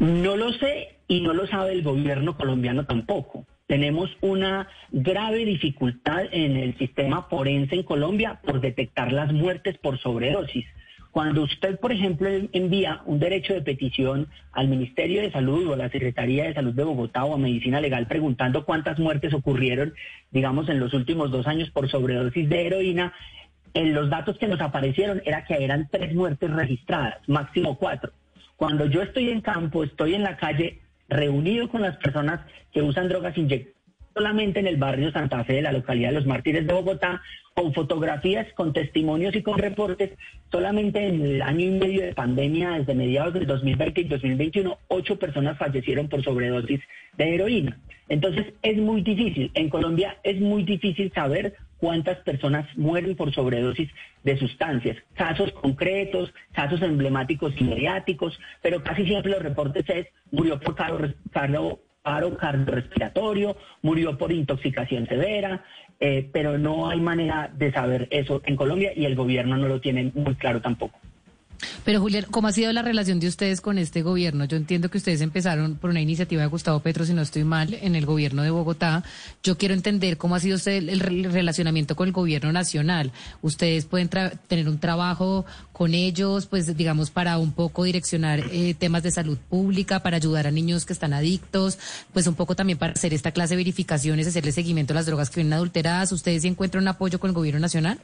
No 0.00 0.36
lo 0.36 0.52
sé 0.54 0.98
y 1.08 1.20
no 1.20 1.32
lo 1.32 1.46
sabe 1.46 1.72
el 1.72 1.82
gobierno 1.82 2.36
colombiano 2.36 2.84
tampoco. 2.86 3.46
Tenemos 3.66 4.10
una 4.20 4.68
grave 4.90 5.44
dificultad 5.44 6.24
en 6.32 6.56
el 6.56 6.76
sistema 6.76 7.22
forense 7.30 7.76
en 7.76 7.82
Colombia 7.84 8.40
por 8.44 8.60
detectar 8.60 9.12
las 9.12 9.32
muertes 9.32 9.78
por 9.78 9.98
sobredosis. 9.98 10.66
Cuando 11.14 11.42
usted, 11.42 11.78
por 11.78 11.92
ejemplo, 11.92 12.28
envía 12.28 13.02
un 13.06 13.20
derecho 13.20 13.54
de 13.54 13.62
petición 13.62 14.26
al 14.50 14.66
Ministerio 14.66 15.22
de 15.22 15.30
Salud 15.30 15.68
o 15.68 15.74
a 15.74 15.76
la 15.76 15.88
Secretaría 15.88 16.42
de 16.42 16.54
Salud 16.54 16.74
de 16.74 16.82
Bogotá 16.82 17.24
o 17.24 17.34
a 17.34 17.38
Medicina 17.38 17.80
Legal 17.80 18.08
preguntando 18.08 18.64
cuántas 18.64 18.98
muertes 18.98 19.32
ocurrieron, 19.32 19.94
digamos, 20.32 20.68
en 20.68 20.80
los 20.80 20.92
últimos 20.92 21.30
dos 21.30 21.46
años 21.46 21.70
por 21.70 21.88
sobredosis 21.88 22.48
de 22.48 22.66
heroína, 22.66 23.14
en 23.74 23.94
los 23.94 24.10
datos 24.10 24.38
que 24.38 24.48
nos 24.48 24.60
aparecieron 24.60 25.22
era 25.24 25.44
que 25.44 25.62
eran 25.62 25.88
tres 25.88 26.12
muertes 26.16 26.50
registradas, 26.50 27.20
máximo 27.28 27.78
cuatro. 27.78 28.10
Cuando 28.56 28.86
yo 28.86 29.00
estoy 29.00 29.30
en 29.30 29.40
campo, 29.40 29.84
estoy 29.84 30.14
en 30.14 30.24
la 30.24 30.36
calle, 30.36 30.80
reunido 31.08 31.68
con 31.68 31.82
las 31.82 31.96
personas 31.98 32.40
que 32.72 32.82
usan 32.82 33.08
drogas 33.08 33.38
inyectadas, 33.38 33.73
solamente 34.14 34.60
en 34.60 34.66
el 34.66 34.76
barrio 34.76 35.12
Santa 35.12 35.44
Fe 35.44 35.54
de 35.54 35.62
la 35.62 35.72
localidad 35.72 36.10
de 36.10 36.14
Los 36.14 36.26
Mártires 36.26 36.66
de 36.66 36.72
Bogotá, 36.72 37.20
con 37.54 37.74
fotografías, 37.74 38.46
con 38.54 38.72
testimonios 38.72 39.34
y 39.34 39.42
con 39.42 39.58
reportes, 39.58 40.10
solamente 40.50 41.06
en 41.06 41.22
el 41.22 41.42
año 41.42 41.66
y 41.66 41.70
medio 41.70 42.02
de 42.02 42.14
pandemia, 42.14 42.78
desde 42.78 42.94
mediados 42.94 43.34
del 43.34 43.46
2020 43.46 44.00
y 44.00 44.04
2021, 44.04 44.78
ocho 44.88 45.18
personas 45.18 45.58
fallecieron 45.58 46.08
por 46.08 46.22
sobredosis 46.22 46.80
de 47.16 47.34
heroína. 47.34 47.78
Entonces 48.08 48.52
es 48.62 48.76
muy 48.76 49.02
difícil, 49.02 49.50
en 49.54 49.68
Colombia 49.68 50.18
es 50.22 50.40
muy 50.40 50.62
difícil 50.62 51.10
saber 51.12 51.54
cuántas 51.78 52.18
personas 52.18 52.66
mueren 52.76 53.14
por 53.16 53.34
sobredosis 53.34 53.90
de 54.22 54.38
sustancias. 54.38 54.96
Casos 55.14 55.52
concretos, 55.52 56.32
casos 56.52 56.80
emblemáticos 56.82 57.52
y 57.58 57.64
mediáticos, 57.64 58.38
pero 58.62 58.82
casi 58.82 59.04
siempre 59.04 59.32
los 59.32 59.42
reportes 59.42 59.84
es 59.88 60.06
murió 60.30 60.58
por 60.60 60.74
carro, 60.74 61.78
paro 62.04 62.36
cardiorrespiratorio, 62.36 63.56
murió 63.80 64.18
por 64.18 64.30
intoxicación 64.30 65.06
severa, 65.06 65.64
eh, 65.98 66.28
pero 66.32 66.58
no 66.58 66.90
hay 66.90 67.00
manera 67.00 67.50
de 67.56 67.72
saber 67.72 68.08
eso 68.10 68.42
en 68.44 68.56
Colombia 68.56 68.92
y 68.94 69.06
el 69.06 69.16
gobierno 69.16 69.56
no 69.56 69.68
lo 69.68 69.80
tiene 69.80 70.12
muy 70.14 70.34
claro 70.34 70.60
tampoco. 70.60 71.00
Pero 71.84 72.00
Julián, 72.00 72.26
¿cómo 72.30 72.48
ha 72.48 72.52
sido 72.52 72.72
la 72.72 72.82
relación 72.82 73.20
de 73.20 73.28
ustedes 73.28 73.60
con 73.60 73.78
este 73.78 74.02
gobierno? 74.02 74.44
Yo 74.44 74.56
entiendo 74.56 74.90
que 74.90 74.98
ustedes 74.98 75.20
empezaron 75.20 75.76
por 75.76 75.90
una 75.90 76.00
iniciativa 76.00 76.42
de 76.42 76.48
Gustavo 76.48 76.80
Petro, 76.80 77.04
si 77.04 77.12
no 77.12 77.22
estoy 77.22 77.44
mal, 77.44 77.74
en 77.80 77.94
el 77.96 78.06
gobierno 78.06 78.42
de 78.42 78.50
Bogotá. 78.50 79.04
Yo 79.42 79.58
quiero 79.58 79.74
entender 79.74 80.16
cómo 80.16 80.34
ha 80.34 80.40
sido 80.40 80.58
el, 80.66 81.00
relacionamiento 81.00 81.96
con 81.96 82.08
el 82.08 82.12
gobierno 82.12 82.52
nacional. 82.52 83.12
Ustedes 83.42 83.84
pueden 83.86 84.08
tener 84.08 84.68
un 84.68 84.78
trabajo 84.78 85.44
con 85.72 85.94
ellos, 85.94 86.46
pues 86.46 86.76
digamos, 86.76 87.10
para 87.10 87.38
un 87.38 87.52
poco 87.52 87.84
direccionar 87.84 88.40
eh, 88.52 88.74
temas 88.74 89.02
de 89.02 89.10
salud 89.10 89.38
pública, 89.38 90.00
para 90.00 90.16
ayudar 90.16 90.46
a 90.46 90.50
niños 90.50 90.84
que 90.84 90.92
están 90.92 91.12
adictos, 91.12 91.78
pues 92.12 92.26
un 92.26 92.34
poco 92.34 92.54
también 92.54 92.78
para 92.78 92.92
hacer 92.92 93.12
esta 93.12 93.32
clase 93.32 93.54
de 93.54 93.58
verificaciones, 93.58 94.26
hacerle 94.26 94.52
seguimiento 94.52 94.92
a 94.92 94.96
las 94.96 95.06
drogas 95.06 95.30
que 95.30 95.40
vienen 95.40 95.54
adulteradas. 95.54 96.12
¿Ustedes 96.12 96.44
encuentran 96.44 96.86
apoyo 96.88 97.18
con 97.18 97.30
el 97.30 97.34
gobierno 97.34 97.60
nacional? 97.60 97.98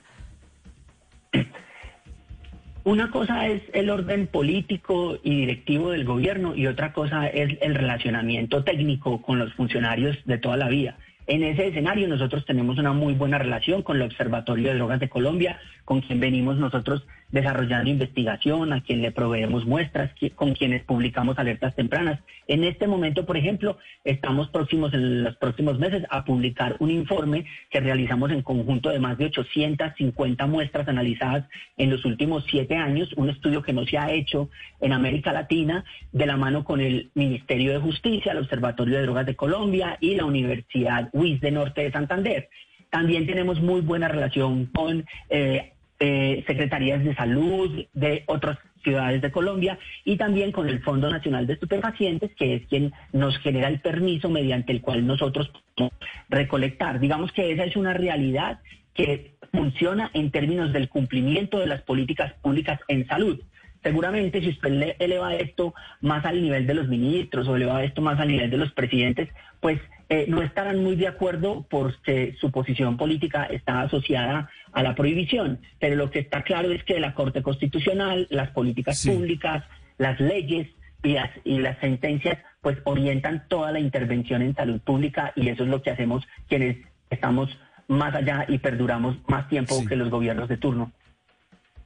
Una 2.82 3.10
cosa 3.10 3.46
es 3.46 3.60
el 3.74 3.90
orden 3.90 4.26
político 4.26 5.18
y 5.22 5.40
directivo 5.40 5.90
del 5.90 6.06
gobierno 6.06 6.56
y 6.56 6.66
otra 6.66 6.94
cosa 6.94 7.26
es 7.26 7.58
el 7.60 7.74
relacionamiento 7.74 8.64
técnico 8.64 9.20
con 9.20 9.38
los 9.38 9.52
funcionarios 9.52 10.16
de 10.24 10.38
toda 10.38 10.56
la 10.56 10.68
vida. 10.68 10.96
En 11.26 11.44
ese 11.44 11.68
escenario 11.68 12.08
nosotros 12.08 12.46
tenemos 12.46 12.78
una 12.78 12.94
muy 12.94 13.12
buena 13.12 13.38
relación 13.38 13.82
con 13.82 13.96
el 13.96 14.02
Observatorio 14.02 14.70
de 14.70 14.76
Drogas 14.76 14.98
de 14.98 15.10
Colombia, 15.10 15.60
con 15.90 16.02
quien 16.02 16.20
venimos 16.20 16.56
nosotros 16.56 17.04
desarrollando 17.32 17.90
investigación, 17.90 18.72
a 18.72 18.80
quien 18.80 19.02
le 19.02 19.10
proveemos 19.10 19.66
muestras, 19.66 20.12
con 20.36 20.54
quienes 20.54 20.84
publicamos 20.84 21.36
alertas 21.36 21.74
tempranas. 21.74 22.20
En 22.46 22.62
este 22.62 22.86
momento, 22.86 23.26
por 23.26 23.36
ejemplo, 23.36 23.76
estamos 24.04 24.48
próximos 24.50 24.94
en 24.94 25.24
los 25.24 25.36
próximos 25.38 25.80
meses 25.80 26.04
a 26.08 26.24
publicar 26.24 26.76
un 26.78 26.92
informe 26.92 27.44
que 27.70 27.80
realizamos 27.80 28.30
en 28.30 28.42
conjunto 28.42 28.90
de 28.90 29.00
más 29.00 29.18
de 29.18 29.24
850 29.24 30.46
muestras 30.46 30.86
analizadas 30.86 31.48
en 31.76 31.90
los 31.90 32.04
últimos 32.04 32.44
siete 32.48 32.76
años, 32.76 33.12
un 33.16 33.28
estudio 33.28 33.60
que 33.60 33.72
no 33.72 33.84
se 33.84 33.98
ha 33.98 34.12
hecho 34.12 34.48
en 34.80 34.92
América 34.92 35.32
Latina 35.32 35.84
de 36.12 36.26
la 36.26 36.36
mano 36.36 36.62
con 36.62 36.80
el 36.80 37.10
Ministerio 37.14 37.72
de 37.72 37.80
Justicia, 37.80 38.30
el 38.30 38.38
Observatorio 38.38 38.94
de 38.94 39.02
Drogas 39.02 39.26
de 39.26 39.34
Colombia 39.34 39.98
y 40.00 40.14
la 40.14 40.24
Universidad 40.24 41.10
UIS 41.12 41.40
de 41.40 41.50
Norte 41.50 41.82
de 41.82 41.90
Santander. 41.90 42.48
También 42.90 43.26
tenemos 43.26 43.60
muy 43.60 43.80
buena 43.80 44.06
relación 44.06 44.66
con 44.66 45.04
eh, 45.30 45.72
eh, 46.00 46.42
secretarías 46.46 47.04
de 47.04 47.14
salud 47.14 47.86
de 47.92 48.24
otras 48.26 48.58
ciudades 48.82 49.20
de 49.20 49.30
Colombia 49.30 49.78
y 50.04 50.16
también 50.16 50.50
con 50.50 50.66
el 50.68 50.80
Fondo 50.82 51.10
Nacional 51.10 51.46
de 51.46 51.52
Estupefacientes, 51.52 52.34
que 52.36 52.54
es 52.54 52.66
quien 52.66 52.92
nos 53.12 53.36
genera 53.38 53.68
el 53.68 53.80
permiso 53.80 54.30
mediante 54.30 54.72
el 54.72 54.80
cual 54.80 55.06
nosotros 55.06 55.50
podemos 55.74 55.94
recolectar. 56.30 57.00
Digamos 57.00 57.32
que 57.32 57.52
esa 57.52 57.64
es 57.64 57.76
una 57.76 57.92
realidad 57.92 58.60
que 58.94 59.34
funciona 59.52 60.10
en 60.14 60.30
términos 60.30 60.72
del 60.72 60.88
cumplimiento 60.88 61.58
de 61.58 61.66
las 61.66 61.82
políticas 61.82 62.32
públicas 62.40 62.80
en 62.88 63.06
salud. 63.06 63.40
Seguramente 63.82 64.40
si 64.40 64.50
usted 64.50 64.96
eleva 64.98 65.34
esto 65.34 65.74
más 66.00 66.24
al 66.24 66.42
nivel 66.42 66.66
de 66.66 66.74
los 66.74 66.88
ministros 66.88 67.48
o 67.48 67.56
eleva 67.56 67.82
esto 67.82 68.02
más 68.02 68.18
al 68.20 68.28
nivel 68.28 68.50
de 68.50 68.58
los 68.58 68.72
presidentes, 68.72 69.28
pues 69.60 69.80
eh, 70.10 70.26
no 70.28 70.42
estarán 70.42 70.82
muy 70.82 70.96
de 70.96 71.08
acuerdo 71.08 71.66
porque 71.70 72.34
su 72.40 72.50
posición 72.50 72.96
política 72.96 73.44
está 73.44 73.82
asociada 73.82 74.50
a 74.72 74.82
la 74.82 74.94
prohibición. 74.94 75.60
Pero 75.78 75.96
lo 75.96 76.10
que 76.10 76.20
está 76.20 76.42
claro 76.42 76.72
es 76.72 76.84
que 76.84 77.00
la 77.00 77.14
Corte 77.14 77.42
Constitucional, 77.42 78.26
las 78.30 78.50
políticas 78.50 79.04
públicas, 79.06 79.64
las 79.98 80.18
leyes 80.20 80.68
y 81.02 81.12
las, 81.12 81.30
y 81.44 81.58
las 81.58 81.78
sentencias 81.80 82.38
pues 82.60 82.78
orientan 82.84 83.46
toda 83.48 83.72
la 83.72 83.80
intervención 83.80 84.42
en 84.42 84.54
salud 84.54 84.80
pública 84.80 85.32
y 85.34 85.48
eso 85.48 85.64
es 85.64 85.70
lo 85.70 85.82
que 85.82 85.90
hacemos 85.90 86.26
quienes 86.48 86.76
estamos 87.08 87.48
más 87.88 88.14
allá 88.14 88.44
y 88.48 88.58
perduramos 88.58 89.16
más 89.28 89.48
tiempo 89.48 89.84
que 89.86 89.96
los 89.96 90.10
gobiernos 90.10 90.48
de 90.48 90.56
turno. 90.56 90.92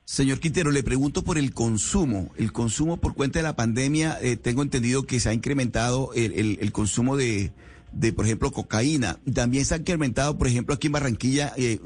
Señor 0.05 0.39
Quintero, 0.39 0.71
le 0.71 0.83
pregunto 0.83 1.23
por 1.23 1.39
el 1.39 1.55
consumo. 1.55 2.31
El 2.37 2.53
consumo 2.53 2.99
por 2.99 3.15
cuenta 3.15 3.39
de 3.39 3.43
la 3.43 3.57
pandemia, 3.57 4.19
eh, 4.21 4.37
tengo 4.37 4.63
entendido 4.63 5.05
que 5.05 5.19
se 5.19 5.31
ha 5.31 5.33
incrementado 5.33 6.11
el, 6.15 6.73
consumo 6.73 7.17
de, 7.17 7.53
de, 7.95 8.13
por 8.13 8.25
ejemplo, 8.25 8.51
cocaína. 8.51 9.19
También 9.33 9.65
se 9.65 9.75
ha 9.75 9.79
incrementado, 9.79 10.37
por 10.37 10.47
ejemplo, 10.47 10.75
aquí 10.75 10.89
en 10.89 10.93
Barranquilla, 10.93 11.53
eh, 11.57 11.79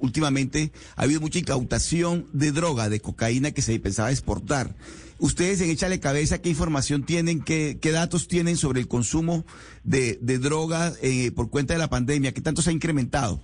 últimamente 0.00 0.72
ha 0.96 1.02
habido 1.02 1.20
mucha 1.20 1.38
incautación 1.38 2.26
de 2.32 2.52
droga, 2.52 2.88
de 2.88 3.00
cocaína 3.00 3.50
que 3.50 3.62
se 3.62 3.78
pensaba 3.78 4.10
exportar. 4.10 4.74
Ustedes 5.18 5.60
en 5.62 5.70
Échale 5.70 5.98
Cabeza, 5.98 6.42
¿qué 6.42 6.50
información 6.50 7.02
tienen, 7.04 7.42
qué, 7.42 7.78
qué 7.80 7.90
datos 7.90 8.28
tienen 8.28 8.56
sobre 8.56 8.80
el 8.80 8.88
consumo 8.88 9.44
de, 9.82 10.18
de 10.20 10.38
droga 10.38 10.92
eh, 11.02 11.30
por 11.32 11.50
cuenta 11.50 11.72
de 11.72 11.78
la 11.78 11.88
pandemia? 11.88 12.32
¿Qué 12.32 12.42
tanto 12.42 12.60
se 12.60 12.70
ha 12.70 12.74
incrementado? 12.74 13.40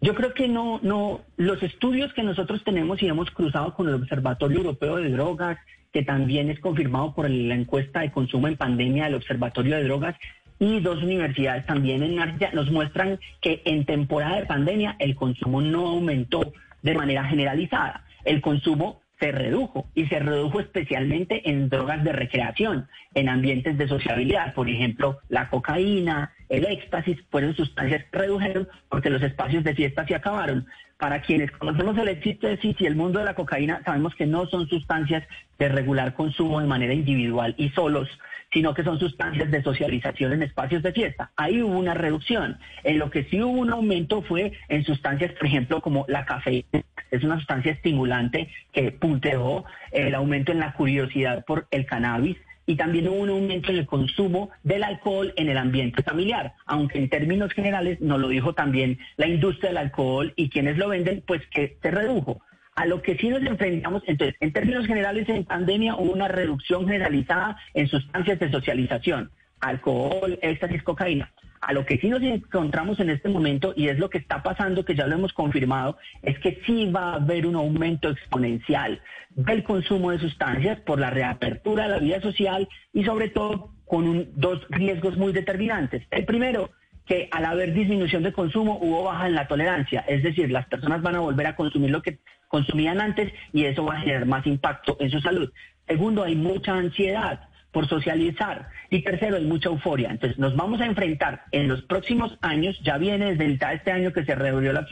Yo 0.00 0.14
creo 0.14 0.32
que 0.32 0.48
no, 0.48 0.78
no, 0.82 1.22
los 1.36 1.62
estudios 1.62 2.12
que 2.14 2.22
nosotros 2.22 2.62
tenemos 2.64 3.02
y 3.02 3.08
hemos 3.08 3.30
cruzado 3.30 3.74
con 3.74 3.88
el 3.88 3.94
Observatorio 3.94 4.58
Europeo 4.58 4.96
de 4.96 5.10
Drogas, 5.10 5.58
que 5.92 6.02
también 6.02 6.50
es 6.50 6.60
confirmado 6.60 7.14
por 7.14 7.28
la 7.28 7.54
encuesta 7.54 8.00
de 8.00 8.12
consumo 8.12 8.48
en 8.48 8.56
pandemia 8.56 9.04
del 9.04 9.14
Observatorio 9.14 9.76
de 9.76 9.84
Drogas, 9.84 10.16
y 10.58 10.80
dos 10.80 11.02
universidades 11.02 11.66
también 11.66 12.02
en 12.02 12.16
Narcia, 12.16 12.50
nos 12.52 12.70
muestran 12.70 13.20
que 13.40 13.62
en 13.64 13.84
temporada 13.84 14.40
de 14.40 14.46
pandemia 14.46 14.96
el 14.98 15.14
consumo 15.14 15.60
no 15.60 15.86
aumentó 15.86 16.52
de 16.82 16.94
manera 16.94 17.24
generalizada. 17.24 18.04
El 18.24 18.40
consumo 18.40 19.00
se 19.20 19.32
redujo 19.32 19.88
y 19.94 20.06
se 20.06 20.20
redujo 20.20 20.60
especialmente 20.60 21.48
en 21.48 21.68
drogas 21.68 22.04
de 22.04 22.12
recreación, 22.12 22.88
en 23.14 23.28
ambientes 23.28 23.76
de 23.76 23.88
sociabilidad, 23.88 24.54
por 24.54 24.68
ejemplo, 24.68 25.18
la 25.28 25.48
cocaína, 25.48 26.32
el 26.48 26.64
éxtasis, 26.66 27.18
fueron 27.30 27.54
sustancias 27.54 28.04
que 28.10 28.18
redujeron 28.18 28.68
porque 28.88 29.10
los 29.10 29.22
espacios 29.22 29.64
de 29.64 29.74
fiesta 29.74 30.06
se 30.06 30.14
acabaron. 30.14 30.66
Para 30.98 31.22
quienes 31.22 31.52
conocemos 31.52 31.96
el 31.96 32.08
éxtasis 32.08 32.74
y 32.80 32.86
el 32.86 32.96
mundo 32.96 33.20
de 33.20 33.24
la 33.24 33.34
cocaína, 33.34 33.80
sabemos 33.84 34.16
que 34.16 34.26
no 34.26 34.46
son 34.46 34.68
sustancias 34.68 35.22
de 35.56 35.68
regular 35.68 36.14
consumo 36.14 36.60
de 36.60 36.66
manera 36.66 36.92
individual 36.92 37.54
y 37.56 37.68
solos, 37.70 38.08
sino 38.52 38.74
que 38.74 38.82
son 38.82 38.98
sustancias 38.98 39.48
de 39.48 39.62
socialización 39.62 40.32
en 40.32 40.42
espacios 40.42 40.82
de 40.82 40.92
fiesta. 40.92 41.30
Ahí 41.36 41.62
hubo 41.62 41.78
una 41.78 41.94
reducción. 41.94 42.58
En 42.82 42.98
lo 42.98 43.10
que 43.10 43.22
sí 43.24 43.40
hubo 43.40 43.60
un 43.60 43.70
aumento 43.70 44.22
fue 44.22 44.52
en 44.68 44.84
sustancias, 44.84 45.32
por 45.34 45.46
ejemplo, 45.46 45.80
como 45.80 46.04
la 46.08 46.24
cafeína, 46.24 46.82
es 47.12 47.22
una 47.22 47.36
sustancia 47.36 47.70
estimulante 47.70 48.48
que 48.72 48.90
punteó 48.90 49.66
el 49.92 50.16
aumento 50.16 50.50
en 50.50 50.58
la 50.58 50.72
curiosidad 50.72 51.44
por 51.44 51.68
el 51.70 51.86
cannabis 51.86 52.38
y 52.68 52.76
también 52.76 53.08
hubo 53.08 53.16
un 53.16 53.30
aumento 53.30 53.70
en 53.70 53.78
el 53.78 53.86
consumo 53.86 54.50
del 54.62 54.84
alcohol 54.84 55.32
en 55.36 55.48
el 55.48 55.56
ambiente 55.56 56.02
familiar, 56.02 56.52
aunque 56.66 56.98
en 56.98 57.08
términos 57.08 57.50
generales 57.54 57.98
nos 58.02 58.20
lo 58.20 58.28
dijo 58.28 58.52
también 58.52 58.98
la 59.16 59.26
industria 59.26 59.70
del 59.70 59.78
alcohol 59.78 60.34
y 60.36 60.50
quienes 60.50 60.76
lo 60.76 60.90
venden, 60.90 61.24
pues 61.26 61.40
que 61.46 61.78
se 61.80 61.90
redujo. 61.90 62.42
A 62.74 62.84
lo 62.84 63.00
que 63.00 63.16
sí 63.16 63.30
nos 63.30 63.42
enfrentamos, 63.42 64.02
entonces, 64.06 64.36
en 64.40 64.52
términos 64.52 64.86
generales, 64.86 65.26
en 65.30 65.46
pandemia 65.46 65.96
hubo 65.96 66.12
una 66.12 66.28
reducción 66.28 66.86
generalizada 66.86 67.56
en 67.72 67.88
sustancias 67.88 68.38
de 68.38 68.50
socialización, 68.50 69.30
alcohol, 69.60 70.38
éxtasis, 70.42 70.82
cocaína. 70.82 71.32
A 71.60 71.72
lo 71.72 71.84
que 71.84 71.98
sí 71.98 72.08
nos 72.08 72.22
encontramos 72.22 73.00
en 73.00 73.10
este 73.10 73.28
momento, 73.28 73.72
y 73.76 73.88
es 73.88 73.98
lo 73.98 74.10
que 74.10 74.18
está 74.18 74.42
pasando, 74.42 74.84
que 74.84 74.94
ya 74.94 75.06
lo 75.06 75.14
hemos 75.14 75.32
confirmado, 75.32 75.98
es 76.22 76.38
que 76.38 76.60
sí 76.66 76.90
va 76.90 77.12
a 77.12 77.14
haber 77.16 77.46
un 77.46 77.56
aumento 77.56 78.10
exponencial 78.10 79.00
del 79.30 79.64
consumo 79.64 80.10
de 80.10 80.18
sustancias 80.18 80.80
por 80.80 80.98
la 80.98 81.10
reapertura 81.10 81.84
de 81.84 81.90
la 81.90 81.98
vida 81.98 82.20
social 82.20 82.68
y 82.92 83.04
sobre 83.04 83.28
todo 83.28 83.72
con 83.86 84.28
dos 84.36 84.66
riesgos 84.70 85.16
muy 85.16 85.32
determinantes. 85.32 86.02
El 86.10 86.24
primero, 86.24 86.70
que 87.06 87.28
al 87.32 87.44
haber 87.44 87.72
disminución 87.72 88.22
de 88.22 88.32
consumo 88.32 88.78
hubo 88.80 89.04
baja 89.04 89.26
en 89.26 89.34
la 89.34 89.48
tolerancia, 89.48 90.04
es 90.06 90.22
decir, 90.22 90.50
las 90.50 90.66
personas 90.66 91.02
van 91.02 91.16
a 91.16 91.20
volver 91.20 91.46
a 91.46 91.56
consumir 91.56 91.90
lo 91.90 92.02
que 92.02 92.18
consumían 92.48 93.00
antes 93.00 93.32
y 93.52 93.64
eso 93.64 93.84
va 93.84 93.94
a 93.94 94.00
generar 94.00 94.26
más 94.26 94.46
impacto 94.46 94.96
en 95.00 95.10
su 95.10 95.20
salud. 95.20 95.50
Segundo, 95.86 96.22
hay 96.22 96.36
mucha 96.36 96.74
ansiedad 96.74 97.47
por 97.78 97.88
socializar. 97.88 98.70
Y 98.90 99.02
tercero, 99.02 99.36
hay 99.36 99.44
mucha 99.44 99.68
euforia. 99.68 100.10
Entonces, 100.10 100.36
nos 100.36 100.56
vamos 100.56 100.80
a 100.80 100.86
enfrentar 100.86 101.44
en 101.52 101.68
los 101.68 101.80
próximos 101.82 102.36
años, 102.40 102.76
ya 102.82 102.98
viene 102.98 103.36
desde 103.36 103.44
el, 103.44 103.60
este 103.72 103.92
año 103.92 104.12
que 104.12 104.24
se 104.24 104.34
revolvió 104.34 104.72
la, 104.72 104.84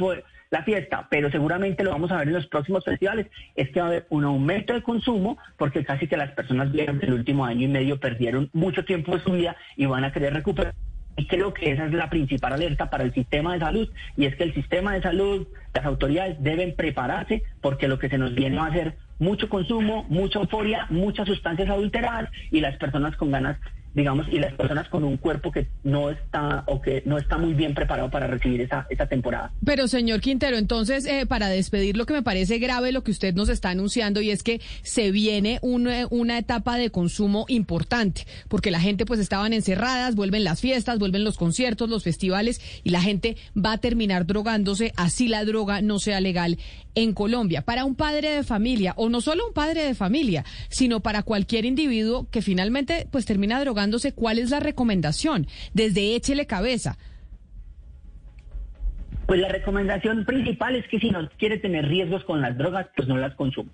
la 0.50 0.62
fiesta, 0.62 1.08
pero 1.10 1.28
seguramente 1.28 1.82
lo 1.82 1.90
vamos 1.90 2.12
a 2.12 2.18
ver 2.18 2.28
en 2.28 2.34
los 2.34 2.46
próximos 2.46 2.84
festivales, 2.84 3.26
es 3.56 3.70
que 3.70 3.80
va 3.80 3.86
a 3.86 3.88
haber 3.88 4.06
un 4.10 4.22
aumento 4.22 4.72
de 4.72 4.84
consumo 4.84 5.36
porque 5.58 5.84
casi 5.84 6.06
que 6.06 6.16
las 6.16 6.30
personas 6.30 6.70
vieron 6.70 7.00
que 7.00 7.06
el 7.06 7.14
último 7.14 7.44
año 7.44 7.64
y 7.64 7.68
medio 7.68 7.98
perdieron 7.98 8.50
mucho 8.52 8.84
tiempo 8.84 9.16
de 9.16 9.24
su 9.24 9.32
vida 9.32 9.56
y 9.74 9.86
van 9.86 10.04
a 10.04 10.12
querer 10.12 10.32
recuperar 10.32 10.72
y 11.16 11.26
creo 11.26 11.54
que 11.54 11.72
esa 11.72 11.86
es 11.86 11.92
la 11.92 12.08
principal 12.08 12.52
alerta 12.52 12.88
para 12.88 13.02
el 13.02 13.12
sistema 13.14 13.54
de 13.54 13.60
salud, 13.60 13.88
y 14.16 14.26
es 14.26 14.36
que 14.36 14.44
el 14.44 14.54
sistema 14.54 14.94
de 14.94 15.02
salud, 15.02 15.48
las 15.74 15.86
autoridades 15.86 16.36
deben 16.40 16.76
prepararse 16.76 17.42
porque 17.62 17.88
lo 17.88 17.98
que 17.98 18.10
se 18.10 18.18
nos 18.18 18.34
viene 18.34 18.58
a 18.60 18.70
ser 18.70 18.96
mucho 19.18 19.48
consumo, 19.48 20.04
mucha 20.08 20.38
euforia, 20.38 20.86
muchas 20.90 21.26
sustancias 21.26 21.68
adulteradas 21.70 22.30
y 22.50 22.60
las 22.60 22.76
personas 22.76 23.16
con 23.16 23.30
ganas 23.30 23.58
digamos, 23.96 24.26
y 24.30 24.38
las 24.38 24.52
personas 24.52 24.88
con 24.90 25.04
un 25.04 25.16
cuerpo 25.16 25.50
que 25.50 25.68
no 25.82 26.10
está 26.10 26.64
o 26.66 26.82
que 26.82 27.02
no 27.06 27.16
está 27.16 27.38
muy 27.38 27.54
bien 27.54 27.74
preparado 27.74 28.10
para 28.10 28.26
recibir 28.26 28.60
esa, 28.60 28.86
esa 28.90 29.06
temporada. 29.06 29.52
Pero 29.64 29.88
señor 29.88 30.20
Quintero, 30.20 30.58
entonces, 30.58 31.06
eh, 31.06 31.24
para 31.26 31.48
despedir 31.48 31.96
lo 31.96 32.04
que 32.04 32.12
me 32.12 32.22
parece 32.22 32.58
grave 32.58 32.92
lo 32.92 33.02
que 33.02 33.10
usted 33.10 33.34
nos 33.34 33.48
está 33.48 33.70
anunciando 33.70 34.20
y 34.20 34.30
es 34.30 34.42
que 34.42 34.60
se 34.82 35.10
viene 35.10 35.58
una 35.62 36.38
etapa 36.38 36.76
de 36.76 36.90
consumo 36.90 37.46
importante, 37.48 38.26
porque 38.48 38.70
la 38.70 38.80
gente 38.80 39.06
pues 39.06 39.18
estaban 39.18 39.54
encerradas, 39.54 40.14
vuelven 40.14 40.44
las 40.44 40.60
fiestas, 40.60 40.98
vuelven 40.98 41.24
los 41.24 41.38
conciertos, 41.38 41.88
los 41.88 42.04
festivales 42.04 42.60
y 42.84 42.90
la 42.90 43.00
gente 43.00 43.38
va 43.56 43.72
a 43.72 43.78
terminar 43.78 44.26
drogándose, 44.26 44.92
así 44.96 45.26
la 45.26 45.44
droga 45.44 45.80
no 45.80 45.98
sea 45.98 46.20
legal 46.20 46.58
en 46.94 47.12
Colombia. 47.12 47.62
Para 47.62 47.84
un 47.84 47.94
padre 47.94 48.30
de 48.30 48.42
familia, 48.42 48.94
o 48.96 49.08
no 49.08 49.20
solo 49.20 49.46
un 49.46 49.52
padre 49.52 49.84
de 49.84 49.94
familia, 49.94 50.44
sino 50.68 51.00
para 51.00 51.22
cualquier 51.22 51.64
individuo 51.64 52.26
que 52.30 52.42
finalmente 52.42 53.06
pues 53.10 53.24
termina 53.26 53.60
drogando 53.60 53.85
¿cuál 54.14 54.38
es 54.38 54.50
la 54.50 54.60
recomendación? 54.60 55.46
Desde 55.74 56.14
échele 56.14 56.46
cabeza. 56.46 56.96
Pues 59.26 59.40
la 59.40 59.48
recomendación 59.48 60.24
principal 60.24 60.76
es 60.76 60.86
que 60.88 61.00
si 61.00 61.10
no 61.10 61.28
quiere 61.36 61.58
tener 61.58 61.86
riesgos 61.86 62.24
con 62.24 62.40
las 62.40 62.56
drogas, 62.56 62.86
pues 62.94 63.08
no 63.08 63.16
las 63.16 63.34
consuma. 63.34 63.70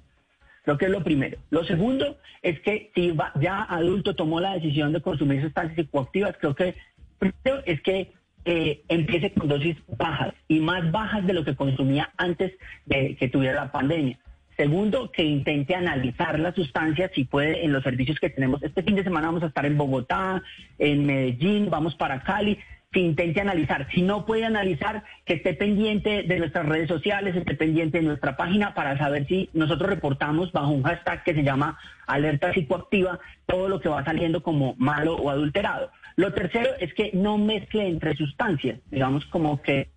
Creo 0.64 0.78
que 0.78 0.86
es 0.86 0.90
lo 0.90 1.02
primero. 1.02 1.38
Lo 1.50 1.64
segundo 1.64 2.18
es 2.40 2.60
que 2.60 2.90
si 2.94 3.14
ya 3.40 3.62
adulto 3.62 4.14
tomó 4.14 4.40
la 4.40 4.54
decisión 4.54 4.92
de 4.92 5.02
consumir 5.02 5.42
sustancias 5.42 5.76
psicoactivas, 5.76 6.36
creo 6.38 6.54
que 6.54 6.74
primero 7.18 7.62
es 7.66 7.80
que 7.82 8.12
eh, 8.44 8.82
empiece 8.88 9.32
con 9.32 9.48
dosis 9.48 9.76
bajas 9.98 10.34
y 10.48 10.60
más 10.60 10.90
bajas 10.90 11.26
de 11.26 11.32
lo 11.32 11.44
que 11.44 11.54
consumía 11.54 12.12
antes 12.16 12.52
de 12.86 13.16
que 13.16 13.28
tuviera 13.28 13.64
la 13.64 13.72
pandemia. 13.72 14.18
Segundo, 14.62 15.10
que 15.10 15.24
intente 15.24 15.74
analizar 15.74 16.38
las 16.38 16.54
sustancias, 16.54 17.10
si 17.16 17.24
puede, 17.24 17.64
en 17.64 17.72
los 17.72 17.82
servicios 17.82 18.20
que 18.20 18.30
tenemos. 18.30 18.62
Este 18.62 18.84
fin 18.84 18.94
de 18.94 19.02
semana 19.02 19.26
vamos 19.26 19.42
a 19.42 19.46
estar 19.46 19.66
en 19.66 19.76
Bogotá, 19.76 20.40
en 20.78 21.04
Medellín, 21.04 21.68
vamos 21.68 21.96
para 21.96 22.22
Cali. 22.22 22.56
Que 22.92 23.00
intente 23.00 23.40
analizar. 23.40 23.88
Si 23.92 24.02
no 24.02 24.24
puede 24.24 24.44
analizar, 24.44 25.02
que 25.24 25.34
esté 25.34 25.54
pendiente 25.54 26.22
de 26.22 26.38
nuestras 26.38 26.64
redes 26.66 26.86
sociales, 26.86 27.34
esté 27.34 27.56
pendiente 27.56 27.98
de 27.98 28.04
nuestra 28.04 28.36
página 28.36 28.72
para 28.72 28.96
saber 28.98 29.26
si 29.26 29.50
nosotros 29.52 29.90
reportamos 29.90 30.52
bajo 30.52 30.70
un 30.70 30.84
hashtag 30.84 31.24
que 31.24 31.34
se 31.34 31.42
llama 31.42 31.76
alerta 32.06 32.52
psicoactiva 32.52 33.18
todo 33.46 33.68
lo 33.68 33.80
que 33.80 33.88
va 33.88 34.04
saliendo 34.04 34.44
como 34.44 34.76
malo 34.78 35.16
o 35.16 35.28
adulterado. 35.28 35.90
Lo 36.14 36.32
tercero 36.34 36.70
es 36.78 36.94
que 36.94 37.10
no 37.14 37.36
mezcle 37.36 37.88
entre 37.88 38.14
sustancias, 38.14 38.78
digamos 38.92 39.26
como 39.26 39.60
que 39.60 39.88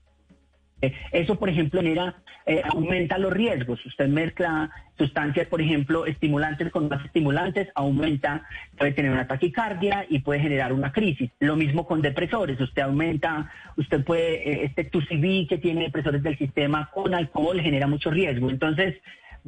eso, 0.81 1.35
por 1.35 1.49
ejemplo, 1.49 1.81
genera, 1.81 2.15
eh, 2.45 2.61
aumenta 2.63 3.17
los 3.17 3.31
riesgos. 3.31 3.83
Usted 3.85 4.07
mezcla 4.07 4.69
sustancias, 4.97 5.47
por 5.47 5.61
ejemplo, 5.61 6.05
estimulantes 6.05 6.71
con 6.71 6.88
más 6.88 7.03
estimulantes, 7.05 7.69
aumenta, 7.75 8.45
puede 8.77 8.91
tener 8.91 9.11
una 9.11 9.27
taquicardia 9.27 10.05
y 10.09 10.19
puede 10.19 10.41
generar 10.41 10.73
una 10.73 10.91
crisis. 10.91 11.31
Lo 11.39 11.55
mismo 11.55 11.88
con 11.88 12.01
depresores. 12.01 12.59
Usted 12.59 12.83
aumenta, 12.83 13.51
usted 13.77 14.03
puede, 14.03 14.49
eh, 14.49 14.65
este 14.65 14.83
TUCB 14.83 15.47
que 15.47 15.57
tiene 15.57 15.83
depresores 15.83 16.21
del 16.23 16.38
sistema 16.38 16.89
con 16.93 17.13
alcohol 17.13 17.61
genera 17.61 17.88
mucho 17.88 18.11
riesgo. 18.11 18.49
Entonces, 18.49 18.95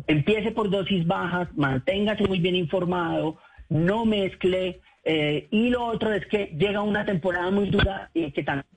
empiece 0.08 0.52
por 0.52 0.70
dosis 0.70 1.06
bajas, 1.06 1.50
manténgase 1.56 2.26
muy 2.28 2.40
bien 2.40 2.56
informado, 2.56 3.38
no 3.70 4.06
mezcle. 4.06 4.82
y 5.52 5.70
lo 5.70 5.86
otro 5.86 6.12
es 6.12 6.26
que 6.26 6.48
llega 6.58 6.82
una 6.82 7.06
temporada 7.06 7.50
muy 7.50 7.70
dura 7.70 8.10
y 8.14 8.30
que 8.32 8.44
también 8.44 8.77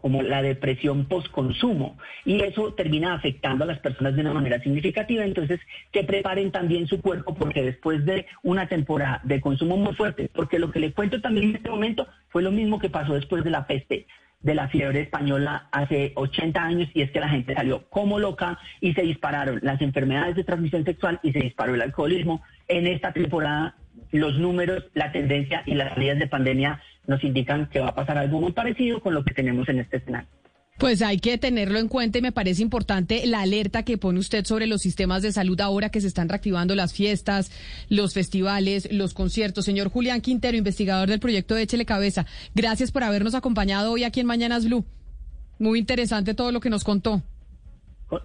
como 0.00 0.22
la 0.22 0.42
depresión 0.42 1.06
post-consumo 1.06 1.98
y 2.24 2.40
eso 2.42 2.74
termina 2.74 3.14
afectando 3.14 3.64
a 3.64 3.66
las 3.66 3.78
personas 3.80 4.14
de 4.14 4.20
una 4.22 4.32
manera 4.32 4.60
significativa. 4.60 5.24
Entonces, 5.24 5.60
que 5.92 6.04
preparen 6.04 6.50
también 6.50 6.86
su 6.86 7.00
cuerpo 7.00 7.34
porque 7.34 7.62
después 7.62 8.04
de 8.04 8.26
una 8.42 8.68
temporada 8.68 9.20
de 9.24 9.40
consumo 9.40 9.76
muy 9.76 9.94
fuerte, 9.94 10.30
porque 10.34 10.58
lo 10.58 10.70
que 10.70 10.80
le 10.80 10.92
cuento 10.92 11.20
también 11.20 11.50
en 11.50 11.56
este 11.56 11.70
momento 11.70 12.06
fue 12.28 12.42
lo 12.42 12.50
mismo 12.50 12.78
que 12.78 12.90
pasó 12.90 13.14
después 13.14 13.44
de 13.44 13.50
la 13.50 13.66
peste 13.66 14.06
de 14.40 14.54
la 14.54 14.68
fiebre 14.68 15.00
española 15.00 15.68
hace 15.72 16.12
80 16.14 16.62
años 16.62 16.88
y 16.94 17.02
es 17.02 17.10
que 17.10 17.18
la 17.20 17.28
gente 17.28 17.54
salió 17.54 17.88
como 17.90 18.20
loca 18.20 18.58
y 18.80 18.94
se 18.94 19.02
dispararon 19.02 19.58
las 19.62 19.80
enfermedades 19.80 20.36
de 20.36 20.44
transmisión 20.44 20.84
sexual 20.84 21.18
y 21.24 21.32
se 21.32 21.40
disparó 21.40 21.74
el 21.74 21.82
alcoholismo. 21.82 22.42
En 22.68 22.86
esta 22.86 23.12
temporada 23.12 23.74
los 24.12 24.38
números, 24.38 24.84
la 24.94 25.12
tendencia 25.12 25.62
y 25.66 25.74
las 25.74 25.92
salidas 25.94 26.18
de 26.18 26.28
pandemia 26.28 26.80
nos 27.08 27.24
indican 27.24 27.68
que 27.70 27.80
va 27.80 27.88
a 27.88 27.94
pasar 27.94 28.18
algo 28.18 28.40
muy 28.40 28.52
parecido 28.52 29.00
con 29.00 29.14
lo 29.14 29.24
que 29.24 29.34
tenemos 29.34 29.68
en 29.68 29.80
este 29.80 29.96
escenario. 29.96 30.28
Pues 30.78 31.02
hay 31.02 31.18
que 31.18 31.38
tenerlo 31.38 31.80
en 31.80 31.88
cuenta 31.88 32.18
y 32.18 32.22
me 32.22 32.30
parece 32.30 32.62
importante 32.62 33.26
la 33.26 33.40
alerta 33.40 33.82
que 33.82 33.98
pone 33.98 34.20
usted 34.20 34.44
sobre 34.44 34.68
los 34.68 34.80
sistemas 34.80 35.22
de 35.22 35.32
salud 35.32 35.60
ahora 35.60 35.88
que 35.88 36.00
se 36.00 36.06
están 36.06 36.28
reactivando 36.28 36.76
las 36.76 36.92
fiestas, 36.92 37.50
los 37.88 38.14
festivales, 38.14 38.88
los 38.92 39.12
conciertos. 39.12 39.64
Señor 39.64 39.88
Julián 39.88 40.20
Quintero, 40.20 40.56
investigador 40.56 41.08
del 41.08 41.18
proyecto 41.18 41.56
de 41.56 41.62
Échele 41.62 41.84
Cabeza, 41.84 42.26
gracias 42.54 42.92
por 42.92 43.02
habernos 43.02 43.34
acompañado 43.34 43.90
hoy 43.90 44.04
aquí 44.04 44.20
en 44.20 44.26
Mañanas 44.26 44.66
Blue. 44.66 44.84
Muy 45.58 45.80
interesante 45.80 46.34
todo 46.34 46.52
lo 46.52 46.60
que 46.60 46.70
nos 46.70 46.84
contó. 46.84 47.22
Con, 48.06 48.20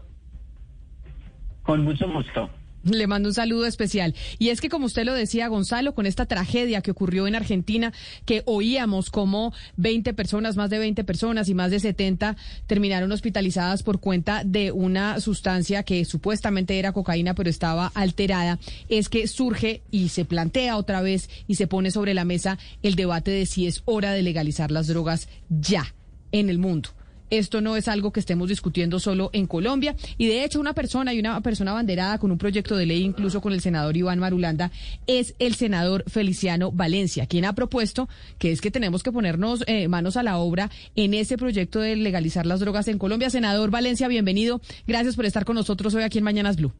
con 1.63 1.84
mucho 1.84 2.08
gusto. 2.12 2.52
Le 2.84 3.08
mando 3.08 3.30
un 3.30 3.34
saludo 3.34 3.65
especial. 3.65 4.13
Y 4.39 4.50
es 4.50 4.60
que, 4.60 4.69
como 4.69 4.86
usted 4.86 5.06
lo 5.06 5.13
decía, 5.13 5.48
Gonzalo, 5.48 5.96
con 5.96 6.06
esta 6.06 6.26
tragedia 6.26 6.82
que 6.82 6.91
ocurrió 6.91 7.28
en 7.28 7.36
Argentina, 7.36 7.93
que 8.26 8.43
oíamos 8.46 9.10
como 9.10 9.54
20 9.78 10.13
personas, 10.13 10.58
más 10.58 10.69
de 10.69 10.80
20 10.80 11.04
personas 11.04 11.48
y 11.48 11.54
más 11.54 11.72
de 11.72 11.80
70 11.80 12.36
terminaron 12.67 13.12
hospitalizadas 13.12 13.84
por 13.84 14.00
cuenta 14.00 14.43
de 14.43 14.72
una 14.72 15.19
sustancia 15.22 15.84
que 15.84 16.04
supuestamente 16.06 16.78
era 16.78 16.91
cocaína, 16.91 17.36
pero 17.36 17.50
estaba 17.50 17.88
alterada, 17.96 18.60
es 18.89 19.10
que 19.10 19.28
surge 19.28 19.82
y 19.89 20.10
se 20.10 20.26
plantea 20.26 20.78
otra 20.78 21.02
vez 21.02 21.30
y 21.48 21.56
se 21.56 21.67
pone 21.67 21.91
sobre 21.91 22.13
la 22.13 22.26
mesa 22.26 22.58
el 22.82 22.96
debate 22.96 23.32
de 23.32 23.46
si 23.46 23.67
es 23.67 23.82
hora 23.86 24.12
de 24.12 24.24
legalizar 24.24 24.72
las 24.72 24.88
drogas 24.88 25.30
ya 25.50 25.93
en 26.32 26.50
el 26.50 26.58
mundo. 26.58 26.89
Esto 27.34 27.62
no 27.62 27.76
es 27.76 27.88
algo 27.88 28.13
que 28.13 28.19
estemos 28.19 28.48
discutiendo 28.48 29.00
solo 29.00 29.32
en 29.34 29.48
Colombia. 29.48 29.96
Y 30.19 30.28
de 30.28 30.43
hecho, 30.43 30.60
una 30.60 30.74
persona 30.74 31.15
y 31.15 31.19
una 31.19 31.41
persona 31.41 31.72
abanderada 31.72 32.19
con 32.19 32.30
un 32.30 32.38
proyecto 32.38 32.78
de 32.78 32.86
ley, 32.86 33.02
incluso 33.02 33.41
con 33.41 33.54
el 33.54 33.60
senador 33.60 33.98
Iván 33.98 34.19
Marulanda, 34.19 34.69
es 35.08 35.34
el 35.39 35.56
senador 35.56 36.04
Feliciano 36.08 36.72
Valencia, 36.72 37.26
quien 37.26 37.46
ha 37.46 37.54
propuesto 37.54 38.08
que 38.38 38.52
es 38.52 38.62
que 38.62 38.69
tenemos 38.69 39.02
que 39.02 39.12
ponernos 39.12 39.63
eh, 39.65 39.88
manos 39.88 40.15
a 40.15 40.22
la 40.22 40.38
obra 40.38 40.69
en 40.96 41.15
ese 41.15 41.36
proyecto 41.39 41.80
de 41.80 41.96
legalizar 41.96 42.46
las 42.46 42.60
drogas 42.60 42.88
en 42.88 43.00
Colombia. 43.00 43.32
Senador 43.32 43.72
Valencia, 43.72 44.08
bienvenido. 44.08 44.62
Gracias 44.86 45.15
por 45.15 45.26
estar 45.26 45.43
con 45.43 45.56
nosotros 45.56 45.96
hoy 45.96 46.04
aquí 46.04 46.19
en 46.19 46.26
Mañanas 46.26 46.58
Blue. 46.58 46.72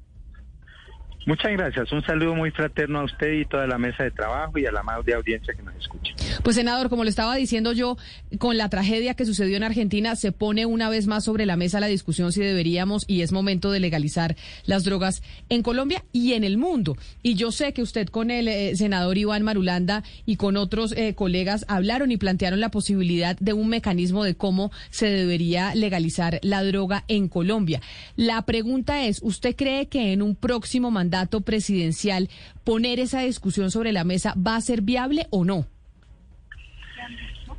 Muchas 1.26 1.52
gracias. 1.54 1.92
Un 1.92 2.04
saludo 2.04 2.36
muy 2.36 2.52
fraterno 2.52 3.00
a 3.00 3.06
usted 3.06 3.32
y 3.32 3.46
toda 3.46 3.66
la 3.66 3.78
mesa 3.78 4.04
de 4.04 4.12
trabajo 4.12 4.58
y 4.60 4.66
a 4.66 4.72
la 4.72 4.82
amable 4.82 5.14
audiencia 5.14 5.54
que 5.54 5.64
nos 5.64 5.76
escucha. 5.76 6.14
Pues 6.44 6.58
senador, 6.58 6.90
como 6.90 7.06
le 7.06 7.10
estaba 7.10 7.36
diciendo 7.38 7.72
yo, 7.72 7.96
con 8.38 8.58
la 8.58 8.68
tragedia 8.68 9.14
que 9.14 9.26
sucedió 9.26 9.56
en 9.56 9.64
Argentina, 9.64 10.18
se 10.18 10.34
pone 10.34 10.66
una 10.66 10.90
vez 10.90 11.08
más 11.08 11.24
sobre 11.24 11.46
la 11.46 11.56
mesa 11.56 11.80
la 11.80 11.88
discusión 11.88 12.34
si 12.34 12.42
deberíamos 12.42 13.06
y 13.08 13.22
es 13.22 13.32
momento 13.32 13.72
de 13.72 13.80
legalizar 13.80 14.36
las 14.66 14.84
drogas 14.84 15.22
en 15.48 15.64
Colombia 15.64 16.04
y 16.12 16.34
en 16.34 16.44
el 16.44 16.58
mundo. 16.58 16.98
Y 17.22 17.36
yo 17.36 17.54
sé 17.54 17.72
que 17.72 17.82
usted 17.82 18.10
con 18.10 18.30
el 18.30 18.50
eh, 18.50 18.76
senador 18.76 19.18
Iván 19.18 19.44
Marulanda 19.44 20.04
y 20.26 20.36
con 20.36 20.58
otros 20.58 20.92
eh, 20.98 21.16
colegas 21.16 21.64
hablaron 21.70 22.12
y 22.12 22.18
plantearon 22.18 22.60
la 22.60 22.72
posibilidad 22.72 23.38
de 23.40 23.54
un 23.54 23.70
mecanismo 23.70 24.26
de 24.26 24.36
cómo 24.36 24.70
se 24.90 25.10
debería 25.10 25.74
legalizar 25.76 26.42
la 26.44 26.62
droga 26.64 27.06
en 27.08 27.30
Colombia. 27.30 27.82
La 28.18 28.42
pregunta 28.42 29.06
es, 29.06 29.22
¿usted 29.24 29.56
cree 29.56 29.88
que 29.88 30.12
en 30.12 30.22
un 30.22 30.36
próximo 30.36 30.92
mandato 30.92 31.04
mandato 31.04 31.42
presidencial, 31.42 32.30
poner 32.64 33.00
esa 33.00 33.22
discusión 33.22 33.70
sobre 33.72 33.92
la 33.92 34.06
mesa 34.06 34.34
va 34.36 34.56
a 34.56 34.62
ser 34.62 34.82
viable 34.82 35.28
o 35.32 35.44
no? 35.44 35.68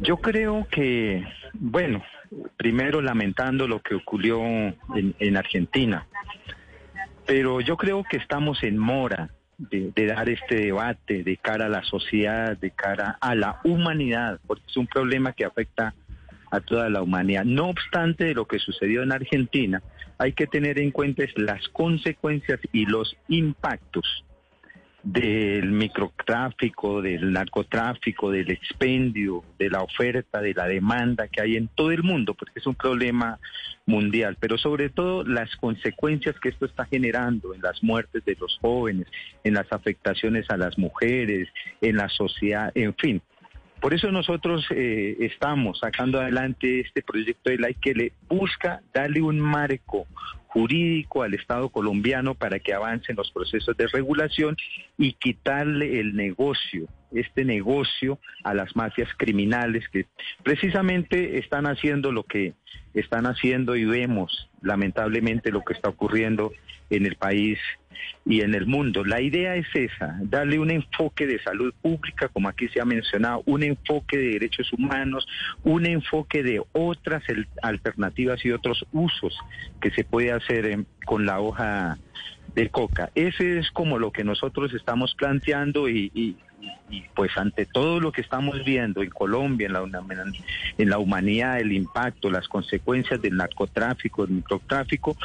Yo 0.00 0.16
creo 0.18 0.66
que, 0.70 1.24
bueno, 1.54 2.02
primero 2.56 3.00
lamentando 3.00 3.68
lo 3.68 3.80
que 3.80 3.94
ocurrió 3.94 4.42
en, 4.44 5.14
en 5.18 5.36
Argentina, 5.36 6.06
pero 7.26 7.60
yo 7.60 7.76
creo 7.76 8.04
que 8.04 8.16
estamos 8.16 8.62
en 8.62 8.76
mora 8.76 9.30
de, 9.56 9.92
de, 9.94 10.06
dar 10.06 10.28
este 10.28 10.56
debate 10.56 11.22
de 11.22 11.36
cara 11.36 11.66
a 11.66 11.68
la 11.68 11.84
sociedad, 11.84 12.56
de 12.56 12.70
cara 12.70 13.16
a 13.20 13.34
la 13.34 13.60
humanidad, 13.64 14.40
porque 14.46 14.64
es 14.68 14.76
un 14.76 14.86
problema 14.86 15.32
que 15.32 15.44
afecta 15.44 15.94
a 16.50 16.60
toda 16.60 16.88
la 16.90 17.02
humanidad. 17.02 17.44
No 17.44 17.68
obstante 17.68 18.24
de 18.24 18.34
lo 18.34 18.46
que 18.46 18.58
sucedió 18.58 19.02
en 19.02 19.12
Argentina, 19.12 19.82
hay 20.18 20.32
que 20.32 20.46
tener 20.46 20.78
en 20.78 20.90
cuenta 20.90 21.24
las 21.36 21.68
consecuencias 21.68 22.60
y 22.72 22.86
los 22.86 23.16
impactos 23.28 24.24
del 25.04 25.70
microtráfico, 25.70 27.02
del 27.02 27.30
narcotráfico, 27.32 28.30
del 28.30 28.50
expendio, 28.50 29.44
de 29.58 29.68
la 29.68 29.82
oferta, 29.82 30.40
de 30.40 30.54
la 30.54 30.66
demanda 30.66 31.28
que 31.28 31.42
hay 31.42 31.56
en 31.56 31.68
todo 31.68 31.90
el 31.90 32.02
mundo, 32.02 32.32
porque 32.32 32.58
es 32.58 32.66
un 32.66 32.74
problema 32.74 33.38
mundial, 33.84 34.38
pero 34.40 34.56
sobre 34.56 34.88
todo 34.88 35.22
las 35.22 35.54
consecuencias 35.56 36.40
que 36.40 36.48
esto 36.48 36.64
está 36.64 36.86
generando 36.86 37.54
en 37.54 37.60
las 37.60 37.82
muertes 37.82 38.24
de 38.24 38.34
los 38.40 38.58
jóvenes, 38.62 39.06
en 39.44 39.54
las 39.54 39.70
afectaciones 39.72 40.48
a 40.50 40.56
las 40.56 40.78
mujeres, 40.78 41.48
en 41.82 41.96
la 41.96 42.08
sociedad, 42.08 42.72
en 42.74 42.94
fin. 42.94 43.20
Por 43.80 43.92
eso 43.92 44.10
nosotros 44.10 44.64
eh, 44.70 45.18
estamos 45.20 45.80
sacando 45.80 46.18
adelante 46.18 46.80
este 46.80 47.02
proyecto 47.02 47.50
de 47.50 47.58
ley 47.58 47.74
que 47.74 47.92
le 47.92 48.12
busca 48.26 48.80
darle 48.94 49.20
un 49.20 49.38
marco 49.38 50.06
jurídico 50.54 51.24
al 51.24 51.34
Estado 51.34 51.68
colombiano 51.68 52.36
para 52.36 52.60
que 52.60 52.72
avancen 52.72 53.16
los 53.16 53.32
procesos 53.32 53.76
de 53.76 53.88
regulación 53.88 54.56
y 54.96 55.14
quitarle 55.14 55.98
el 55.98 56.14
negocio, 56.14 56.86
este 57.10 57.44
negocio 57.44 58.20
a 58.44 58.54
las 58.54 58.76
mafias 58.76 59.08
criminales 59.16 59.88
que 59.88 60.06
precisamente 60.44 61.38
están 61.38 61.66
haciendo 61.66 62.12
lo 62.12 62.22
que 62.22 62.54
están 62.94 63.26
haciendo 63.26 63.74
y 63.74 63.84
vemos 63.84 64.48
lamentablemente 64.62 65.50
lo 65.50 65.64
que 65.64 65.72
está 65.72 65.88
ocurriendo 65.88 66.52
en 66.88 67.04
el 67.04 67.16
país 67.16 67.58
y 68.24 68.40
en 68.40 68.54
el 68.54 68.66
mundo. 68.66 69.04
La 69.04 69.20
idea 69.20 69.56
es 69.56 69.66
esa, 69.74 70.18
darle 70.22 70.58
un 70.58 70.70
enfoque 70.70 71.26
de 71.26 71.42
salud 71.42 71.72
pública, 71.80 72.28
como 72.28 72.48
aquí 72.48 72.68
se 72.68 72.80
ha 72.80 72.84
mencionado, 72.84 73.42
un 73.46 73.62
enfoque 73.62 74.16
de 74.16 74.28
derechos 74.30 74.72
humanos, 74.72 75.26
un 75.62 75.86
enfoque 75.86 76.42
de 76.42 76.62
otras 76.72 77.22
alternativas 77.62 78.44
y 78.44 78.52
otros 78.52 78.84
usos 78.92 79.38
que 79.80 79.90
se 79.90 80.04
puede 80.04 80.32
hacer 80.32 80.84
con 81.04 81.26
la 81.26 81.40
hoja 81.40 81.98
de 82.54 82.68
coca. 82.68 83.10
Ese 83.14 83.58
es 83.58 83.70
como 83.70 83.98
lo 83.98 84.12
que 84.12 84.24
nosotros 84.24 84.72
estamos 84.74 85.14
planteando 85.14 85.88
y, 85.88 86.10
y, 86.14 86.36
y, 86.90 87.02
pues 87.14 87.30
ante 87.36 87.66
todo 87.66 88.00
lo 88.00 88.12
que 88.12 88.20
estamos 88.20 88.64
viendo 88.64 89.02
en 89.02 89.10
Colombia, 89.10 89.66
en 89.66 89.72
la, 89.72 89.84
en 90.78 90.90
la 90.90 90.98
humanidad, 90.98 91.60
el 91.60 91.72
impacto, 91.72 92.30
las 92.30 92.48
consecuencias 92.48 93.20
del 93.20 93.36
narcotráfico, 93.36 94.26
del 94.26 94.36
microtráfico, 94.36 95.16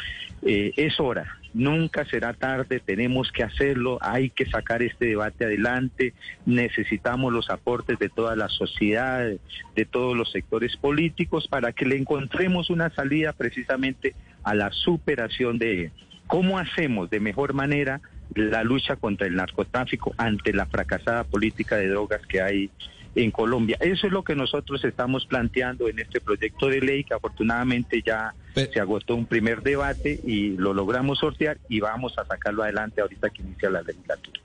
eh, 0.41 0.73
es 0.77 0.99
hora. 0.99 1.35
Nunca 1.53 2.05
será 2.05 2.33
tarde, 2.33 2.79
tenemos 2.79 3.31
que 3.31 3.43
hacerlo, 3.43 3.97
hay 4.01 4.29
que 4.29 4.45
sacar 4.45 4.83
este 4.83 5.07
debate 5.07 5.45
adelante, 5.45 6.13
necesitamos 6.45 7.33
los 7.33 7.49
aportes 7.49 7.97
de 7.97 8.09
toda 8.09 8.35
la 8.35 8.49
sociedad, 8.49 9.27
de 9.75 9.85
todos 9.85 10.15
los 10.15 10.31
sectores 10.31 10.77
políticos, 10.77 11.47
para 11.47 11.71
que 11.73 11.85
le 11.85 11.97
encontremos 11.97 12.69
una 12.69 12.91
salida 12.91 13.33
precisamente 13.33 14.13
a 14.43 14.53
la 14.53 14.71
superación 14.71 15.57
de 15.57 15.91
cómo 16.27 16.59
hacemos 16.59 17.09
de 17.09 17.19
mejor 17.19 17.53
manera 17.53 17.99
la 18.35 18.63
lucha 18.63 18.95
contra 18.95 19.27
el 19.27 19.35
narcotráfico 19.35 20.13
ante 20.17 20.53
la 20.53 20.65
fracasada 20.65 21.23
política 21.23 21.77
de 21.77 21.87
drogas 21.87 22.25
que 22.27 22.41
hay 22.41 22.69
en 23.15 23.31
Colombia. 23.31 23.77
Eso 23.79 24.07
es 24.07 24.13
lo 24.13 24.23
que 24.23 24.35
nosotros 24.35 24.83
estamos 24.85 25.25
planteando 25.25 25.87
en 25.87 25.99
este 25.99 26.21
proyecto 26.21 26.67
de 26.67 26.81
ley 26.81 27.03
que 27.03 27.13
afortunadamente 27.13 28.01
ya 28.05 28.33
se 28.53 28.79
agotó 28.79 29.15
un 29.15 29.25
primer 29.25 29.61
debate 29.61 30.19
y 30.23 30.57
lo 30.57 30.73
logramos 30.73 31.19
sortear 31.19 31.57
y 31.69 31.79
vamos 31.79 32.17
a 32.17 32.25
sacarlo 32.25 32.63
adelante 32.63 33.01
ahorita 33.01 33.29
que 33.29 33.41
inicia 33.41 33.69
la 33.69 33.81
legislatura. 33.81 34.39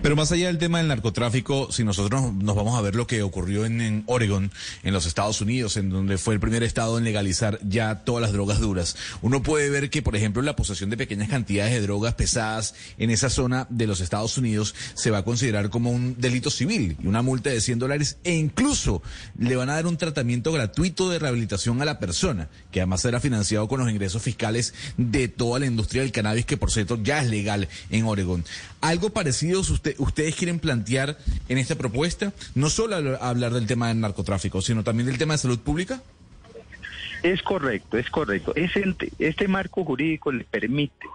Pero 0.00 0.14
más 0.14 0.30
allá 0.30 0.46
del 0.46 0.58
tema 0.58 0.78
del 0.78 0.86
narcotráfico, 0.86 1.72
si 1.72 1.82
nosotros 1.82 2.32
nos 2.32 2.54
vamos 2.54 2.78
a 2.78 2.82
ver 2.82 2.94
lo 2.94 3.08
que 3.08 3.22
ocurrió 3.22 3.64
en, 3.64 3.80
en, 3.80 4.02
Oregon, 4.06 4.52
en 4.84 4.94
los 4.94 5.06
Estados 5.06 5.40
Unidos, 5.40 5.76
en 5.76 5.90
donde 5.90 6.18
fue 6.18 6.34
el 6.34 6.40
primer 6.40 6.62
estado 6.62 6.98
en 6.98 7.04
legalizar 7.04 7.58
ya 7.62 8.04
todas 8.04 8.22
las 8.22 8.32
drogas 8.32 8.60
duras, 8.60 8.96
uno 9.22 9.42
puede 9.42 9.70
ver 9.70 9.90
que, 9.90 10.00
por 10.00 10.14
ejemplo, 10.14 10.40
la 10.42 10.54
posesión 10.54 10.88
de 10.90 10.96
pequeñas 10.96 11.28
cantidades 11.28 11.72
de 11.72 11.80
drogas 11.80 12.14
pesadas 12.14 12.74
en 12.98 13.10
esa 13.10 13.28
zona 13.28 13.66
de 13.70 13.88
los 13.88 14.00
Estados 14.00 14.38
Unidos 14.38 14.74
se 14.94 15.10
va 15.10 15.18
a 15.18 15.24
considerar 15.24 15.68
como 15.68 15.90
un 15.90 16.14
delito 16.18 16.50
civil 16.50 16.96
y 17.02 17.06
una 17.08 17.22
multa 17.22 17.50
de 17.50 17.60
100 17.60 17.80
dólares 17.80 18.18
e 18.22 18.34
incluso 18.34 19.02
le 19.36 19.56
van 19.56 19.68
a 19.68 19.74
dar 19.74 19.86
un 19.88 19.96
tratamiento 19.96 20.52
gratuito 20.52 21.10
de 21.10 21.18
rehabilitación 21.18 21.82
a 21.82 21.84
la 21.84 21.98
persona, 21.98 22.48
que 22.70 22.80
además 22.80 23.00
será 23.00 23.18
financiado 23.18 23.66
con 23.66 23.80
los 23.80 23.90
ingresos 23.90 24.22
fiscales 24.22 24.74
de 24.96 25.26
toda 25.26 25.58
la 25.58 25.66
industria 25.66 26.02
del 26.02 26.12
cannabis, 26.12 26.46
que 26.46 26.56
por 26.56 26.70
cierto 26.70 27.02
ya 27.02 27.20
es 27.20 27.28
legal 27.28 27.68
en 27.90 28.04
Oregon. 28.04 28.44
Algo 28.80 29.10
parecido 29.10 29.60
usted 29.60 29.87
ustedes 29.98 30.36
quieren 30.36 30.58
plantear 30.58 31.16
en 31.48 31.58
esta 31.58 31.76
propuesta? 31.76 32.32
No 32.54 32.70
solo 32.70 32.96
hablar 33.20 33.52
del 33.52 33.66
tema 33.66 33.88
del 33.88 34.00
narcotráfico, 34.00 34.60
sino 34.60 34.84
también 34.84 35.06
del 35.06 35.18
tema 35.18 35.34
de 35.34 35.38
salud 35.38 35.58
pública. 35.60 36.02
Es 37.22 37.42
correcto, 37.42 37.98
es 37.98 38.08
correcto. 38.10 38.52
Este, 38.54 39.10
este 39.18 39.48
marco 39.48 39.84
jurídico 39.84 40.30
le 40.30 40.44
permite 40.44 41.06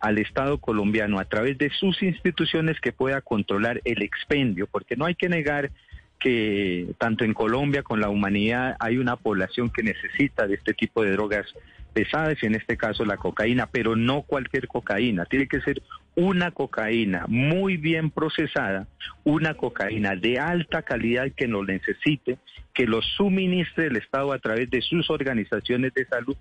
al 0.00 0.18
Estado 0.18 0.58
colombiano, 0.58 1.18
a 1.20 1.24
través 1.24 1.58
de 1.58 1.70
sus 1.70 2.02
instituciones, 2.02 2.80
que 2.80 2.92
pueda 2.92 3.20
controlar 3.20 3.80
el 3.84 4.02
expendio, 4.02 4.66
porque 4.66 4.96
no 4.96 5.04
hay 5.04 5.14
que 5.14 5.28
negar 5.28 5.70
que 6.18 6.86
tanto 6.98 7.24
en 7.24 7.34
Colombia 7.34 7.82
con 7.82 8.00
la 8.00 8.08
humanidad 8.08 8.76
hay 8.78 8.98
una 8.98 9.16
población 9.16 9.70
que 9.70 9.82
necesita 9.82 10.46
de 10.46 10.54
este 10.54 10.72
tipo 10.72 11.02
de 11.02 11.10
drogas 11.12 11.46
pesadas 11.92 12.38
y 12.42 12.46
en 12.46 12.54
este 12.54 12.76
caso 12.76 13.04
la 13.04 13.16
cocaína, 13.16 13.66
pero 13.66 13.96
no 13.96 14.22
cualquier 14.22 14.68
cocaína, 14.68 15.24
tiene 15.26 15.46
que 15.46 15.60
ser 15.60 15.82
una 16.14 16.50
cocaína 16.50 17.24
muy 17.28 17.76
bien 17.76 18.10
procesada, 18.10 18.86
una 19.24 19.54
cocaína 19.54 20.14
de 20.16 20.38
alta 20.38 20.82
calidad 20.82 21.30
que 21.34 21.46
lo 21.46 21.64
necesite, 21.64 22.38
que 22.74 22.86
lo 22.86 23.02
suministre 23.02 23.86
el 23.86 23.96
Estado 23.96 24.32
a 24.32 24.38
través 24.38 24.70
de 24.70 24.80
sus 24.80 25.10
organizaciones 25.10 25.92
de 25.94 26.06
salud 26.06 26.36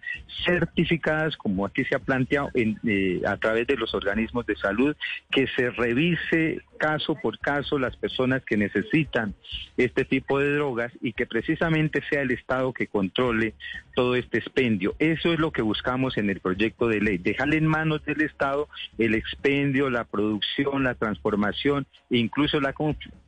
certificadas, 0.45 1.36
como 1.38 1.65
aquí 1.65 1.84
se 1.86 1.95
ha 1.95 1.99
planteado, 1.99 2.49
eh, 2.53 3.21
a 3.25 3.38
través 3.38 3.67
de 3.67 3.75
los 3.75 3.93
organismos 3.93 4.45
de 4.45 4.55
salud, 4.55 4.95
que 5.29 5.47
se 5.55 5.69
revise 5.71 6.62
caso 6.77 7.15
por 7.15 7.38
caso 7.38 7.77
las 7.77 7.95
personas 7.95 8.43
que 8.43 8.57
necesitan 8.57 9.36
este 9.77 10.03
tipo 10.03 10.39
de 10.39 10.55
drogas 10.55 10.91
y 11.01 11.13
que 11.13 11.27
precisamente 11.27 12.01
sea 12.10 12.21
el 12.21 12.31
Estado 12.31 12.73
que 12.73 12.88
controle 12.88 13.53
todo 13.93 14.15
este 14.15 14.39
expendio. 14.39 14.95
Eso 14.97 15.31
es 15.31 15.39
lo 15.39 15.51
que 15.51 15.62
buscamos 15.62 16.17
en 16.17 16.29
el 16.29 16.39
proyecto 16.39 16.88
de 16.88 17.01
ley, 17.01 17.17
dejarle 17.17 17.57
en 17.57 17.67
manos 17.67 18.03
del 18.05 18.21
Estado 18.21 18.67
el 18.97 19.13
expendio, 19.13 19.61
la 19.89 20.06
producción, 20.06 20.84
la 20.84 20.95
transformación, 20.95 21.86
incluso 22.10 22.60
la, 22.60 22.74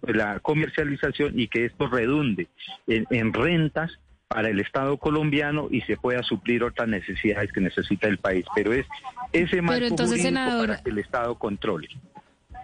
la 0.02 0.40
comercialización 0.40 1.40
y 1.40 1.48
que 1.48 1.66
esto 1.66 1.88
redunde 1.88 2.48
en, 2.88 3.34
rentas 3.34 3.92
para 4.28 4.50
el 4.50 4.60
Estado 4.60 4.98
colombiano 4.98 5.68
y 5.70 5.82
se 5.82 5.98
pueda 5.98 6.24
suplir 6.24 6.64
otras 6.64 6.88
necesidades 6.88 7.52
que 7.52 7.62
necesita 7.62 8.08
el 8.08 8.18
país. 8.18 8.46
Pero 8.56 8.74
es 8.74 8.86
ese 9.32 9.62
marco 9.62 9.86
entonces, 9.86 10.32
para 10.32 10.82
que 10.82 10.90
el 10.90 10.98
Estado 10.98 11.38
controle. 11.38 11.88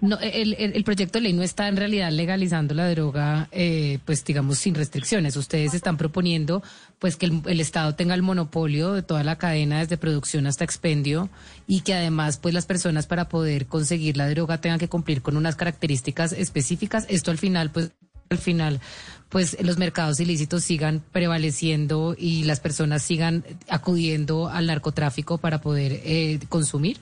No, 0.02 0.18
el, 0.22 0.84
proyecto 0.84 1.18
de 1.18 1.24
ley 1.24 1.34
no 1.34 1.44
está 1.44 1.68
en 1.68 1.76
realidad 1.76 2.12
legalizando 2.12 2.74
la 2.74 2.90
droga, 2.90 3.50
eh, 3.52 4.00
pues 4.06 4.24
digamos, 4.24 4.58
sin 4.58 4.76
restricciones. 4.76 5.36
Ustedes 5.36 5.74
están 5.74 5.98
proponiendo, 5.98 6.64
pues, 7.00 7.16
que 7.16 7.26
el, 7.26 7.42
el, 7.46 7.60
Estado 7.60 7.96
tenga 7.96 8.16
el 8.16 8.22
monopolio 8.22 8.94
de 8.94 9.02
toda 9.02 9.24
la 9.24 9.38
cadena, 9.38 9.80
desde 9.80 9.98
producción 9.98 10.48
hasta 10.48 10.64
expendio, 10.64 11.30
y 11.68 11.82
que 11.82 11.94
además, 11.94 12.38
pues, 12.38 12.54
las 12.54 12.66
personas 12.66 13.08
para 13.08 13.28
poder 13.30 13.66
conseguir 13.66 14.16
la 14.16 14.30
droga 14.30 14.62
tengan 14.62 14.80
que 14.80 14.88
cumplir 14.88 15.22
con 15.22 15.36
unas 15.36 15.56
características 15.56 16.32
específicas. 16.32 17.06
Esto 17.10 17.32
al 17.32 17.38
final, 17.38 17.70
pues, 17.72 17.92
al 18.30 18.38
final, 18.38 18.80
pues 19.30 19.58
los 19.64 19.78
mercados 19.78 20.20
ilícitos 20.20 20.64
sigan 20.64 21.04
prevaleciendo 21.12 22.16
y 22.18 22.44
las 22.44 22.60
personas 22.60 23.04
sigan 23.04 23.44
acudiendo 23.68 24.50
al 24.50 24.68
narcotráfico 24.68 25.38
para 25.38 25.62
poder 25.62 26.02
eh, 26.04 26.40
consumir? 26.50 26.98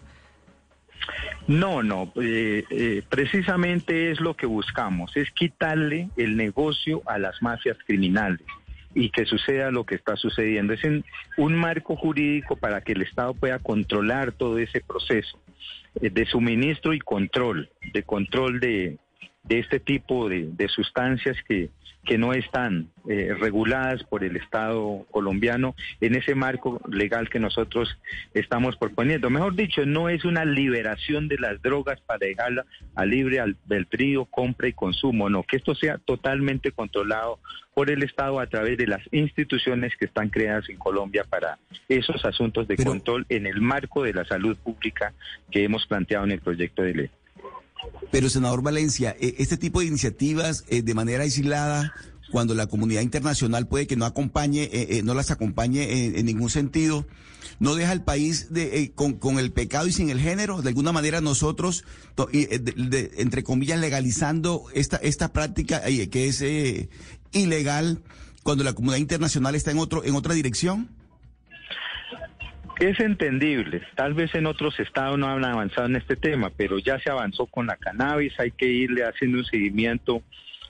No, 1.47 1.81
no, 1.83 2.11
eh, 2.21 2.63
eh, 2.69 3.03
precisamente 3.07 4.11
es 4.11 4.19
lo 4.19 4.35
que 4.35 4.45
buscamos, 4.45 5.15
es 5.15 5.31
quitarle 5.31 6.09
el 6.17 6.35
negocio 6.35 7.01
a 7.05 7.17
las 7.17 7.41
mafias 7.41 7.77
criminales 7.85 8.45
y 8.93 9.09
que 9.09 9.25
suceda 9.25 9.71
lo 9.71 9.85
que 9.85 9.95
está 9.95 10.15
sucediendo. 10.15 10.73
Es 10.73 10.81
un 11.37 11.55
marco 11.55 11.95
jurídico 11.95 12.55
para 12.55 12.81
que 12.81 12.93
el 12.93 13.03
Estado 13.03 13.33
pueda 13.33 13.59
controlar 13.59 14.31
todo 14.31 14.57
ese 14.57 14.81
proceso 14.81 15.39
de 16.01 16.25
suministro 16.25 16.93
y 16.93 16.99
control, 16.99 17.69
de 17.93 18.03
control 18.03 18.59
de, 18.59 18.97
de 19.47 19.59
este 19.59 19.79
tipo 19.79 20.29
de, 20.29 20.67
sustancias 20.67 21.37
que, 21.47 21.69
que, 22.05 22.17
no 22.17 22.33
están 22.33 22.89
eh, 23.07 23.33
reguladas 23.39 24.03
por 24.03 24.23
el 24.23 24.35
Estado 24.35 25.05
colombiano 25.11 25.75
en 26.01 26.15
ese 26.15 26.35
marco 26.35 26.81
legal 26.89 27.29
que 27.29 27.39
nosotros 27.39 27.97
estamos 28.33 28.75
proponiendo. 28.75 29.29
Mejor 29.29 29.55
dicho, 29.55 29.85
no 29.85 30.09
es 30.09 30.25
una 30.25 30.45
liberación 30.45 31.27
de 31.27 31.37
las 31.37 31.61
drogas 31.61 31.99
para 32.01 32.27
dejarla 32.27 32.65
a 32.95 33.05
libre 33.05 33.39
albedrío, 33.39 34.25
compra 34.25 34.67
y 34.67 34.73
consumo, 34.73 35.29
no, 35.29 35.43
que 35.43 35.57
esto 35.57 35.75
sea 35.75 35.97
totalmente 35.97 36.71
controlado 36.71 37.39
por 37.73 37.91
el 37.91 38.01
Estado 38.01 38.39
a 38.39 38.47
través 38.47 38.77
de 38.77 38.87
las 38.87 39.01
instituciones 39.11 39.95
que 39.95 40.05
están 40.05 40.29
creadas 40.29 40.67
en 40.67 40.77
Colombia 40.77 41.23
para 41.29 41.59
esos 41.87 42.25
asuntos 42.25 42.67
de 42.67 42.75
control 42.75 43.25
en 43.29 43.45
el 43.45 43.61
marco 43.61 44.03
de 44.03 44.13
la 44.13 44.25
salud 44.25 44.57
pública 44.57 45.13
que 45.51 45.63
hemos 45.63 45.85
planteado 45.85 46.25
en 46.25 46.31
el 46.31 46.41
proyecto 46.41 46.81
de 46.81 46.93
ley. 46.95 47.09
Pero, 48.11 48.29
senador 48.29 48.61
Valencia, 48.61 49.15
eh, 49.19 49.35
este 49.37 49.57
tipo 49.57 49.79
de 49.79 49.87
iniciativas 49.87 50.63
eh, 50.67 50.81
de 50.81 50.93
manera 50.93 51.23
aislada, 51.23 51.93
cuando 52.31 52.55
la 52.55 52.67
comunidad 52.67 53.01
internacional 53.01 53.67
puede 53.67 53.87
que 53.87 53.95
no 53.95 54.05
acompañe, 54.05 54.69
eh, 54.71 55.01
no 55.03 55.13
las 55.13 55.31
acompañe 55.31 56.19
en 56.19 56.25
ningún 56.25 56.49
sentido, 56.49 57.07
no 57.59 57.75
deja 57.75 57.91
al 57.91 58.03
país 58.03 58.51
de, 58.51 58.91
con, 58.93 59.39
el 59.39 59.51
pecado 59.53 59.87
y 59.87 59.93
sin 59.93 60.09
el 60.09 60.19
género. 60.19 60.61
De 60.61 60.69
alguna 60.69 60.91
manera 60.91 61.21
nosotros, 61.21 61.85
entre 62.33 63.43
comillas, 63.43 63.79
legalizando 63.79 64.65
esta, 64.73 64.97
esta 64.97 65.31
práctica 65.31 65.81
que 65.81 66.27
es 66.27 66.43
ilegal 67.31 68.01
cuando 68.43 68.65
la 68.65 68.73
comunidad 68.73 68.99
internacional 68.99 69.55
está 69.55 69.71
en, 69.71 69.79
otro, 69.79 70.03
en 70.03 70.15
otra 70.15 70.33
dirección. 70.33 70.89
Es 72.79 72.99
entendible, 72.99 73.81
tal 73.95 74.13
vez 74.13 74.35
en 74.35 74.45
otros 74.45 74.79
estados 74.79 75.17
no 75.17 75.27
han 75.27 75.43
avanzado 75.43 75.87
en 75.87 75.95
este 75.95 76.15
tema, 76.15 76.51
pero 76.55 76.77
ya 76.77 76.99
se 76.99 77.09
avanzó 77.09 77.47
con 77.47 77.65
la 77.65 77.75
cannabis, 77.75 78.39
hay 78.39 78.51
que 78.51 78.67
irle 78.67 79.03
haciendo 79.03 79.39
un 79.39 79.45
seguimiento 79.45 80.21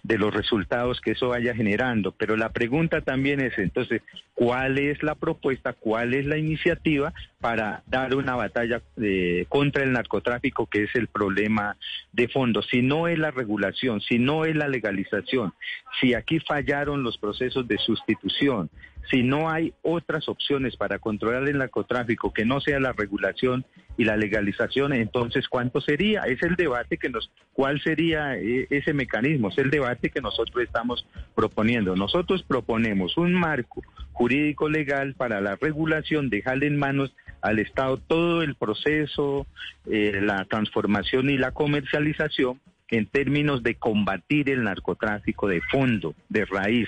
de 0.03 0.17
los 0.17 0.33
resultados 0.33 1.01
que 1.01 1.11
eso 1.11 1.29
vaya 1.29 1.53
generando. 1.53 2.13
Pero 2.13 2.37
la 2.37 2.53
pregunta 2.53 3.01
también 3.01 3.41
es 3.41 3.57
entonces, 3.57 4.01
¿cuál 4.33 4.77
es 4.77 5.03
la 5.03 5.15
propuesta, 5.15 5.73
cuál 5.73 6.13
es 6.13 6.25
la 6.25 6.37
iniciativa 6.37 7.13
para 7.41 7.83
dar 7.87 8.15
una 8.15 8.35
batalla 8.35 8.81
eh, 9.01 9.45
contra 9.49 9.83
el 9.83 9.91
narcotráfico, 9.91 10.65
que 10.65 10.83
es 10.83 10.95
el 10.95 11.07
problema 11.07 11.75
de 12.13 12.29
fondo? 12.29 12.61
Si 12.61 12.81
no 12.81 13.09
es 13.09 13.19
la 13.19 13.31
regulación, 13.31 13.99
si 13.99 14.17
no 14.17 14.45
es 14.45 14.55
la 14.55 14.69
legalización, 14.69 15.53
si 15.99 16.13
aquí 16.13 16.39
fallaron 16.39 17.03
los 17.03 17.17
procesos 17.17 17.67
de 17.67 17.77
sustitución, 17.77 18.69
si 19.09 19.23
no 19.23 19.49
hay 19.49 19.73
otras 19.81 20.27
opciones 20.27 20.75
para 20.75 20.99
controlar 20.99 21.47
el 21.47 21.57
narcotráfico 21.57 22.33
que 22.33 22.45
no 22.45 22.59
sea 22.59 22.79
la 22.79 22.93
regulación 22.93 23.65
y 23.97 24.03
la 24.03 24.17
legalización, 24.17 24.93
entonces 24.93 25.47
¿cuánto 25.47 25.81
sería? 25.81 26.23
Es 26.23 26.41
el 26.43 26.55
debate 26.55 26.97
que 26.97 27.09
nos, 27.09 27.31
¿cuál 27.53 27.81
sería 27.81 28.37
eh, 28.37 28.67
ese 28.69 28.93
mecanismo? 28.93 29.49
Es 29.49 29.57
el 29.57 29.69
debate 29.69 30.09
que 30.09 30.21
nosotros 30.21 30.63
estamos 30.63 31.05
proponiendo. 31.35 31.95
Nosotros 31.95 32.43
proponemos 32.43 33.17
un 33.17 33.33
marco 33.33 33.81
jurídico 34.13 34.69
legal 34.69 35.13
para 35.13 35.41
la 35.41 35.55
regulación, 35.55 36.29
dejarle 36.29 36.67
en 36.67 36.77
manos 36.77 37.13
al 37.41 37.59
Estado 37.59 37.97
todo 37.97 38.41
el 38.41 38.55
proceso, 38.55 39.47
eh, 39.89 40.19
la 40.21 40.45
transformación 40.45 41.29
y 41.29 41.37
la 41.37 41.51
comercialización 41.51 42.59
en 42.89 43.05
términos 43.05 43.63
de 43.63 43.75
combatir 43.75 44.49
el 44.49 44.63
narcotráfico 44.63 45.47
de 45.47 45.61
fondo, 45.61 46.15
de 46.29 46.45
raíz. 46.45 46.87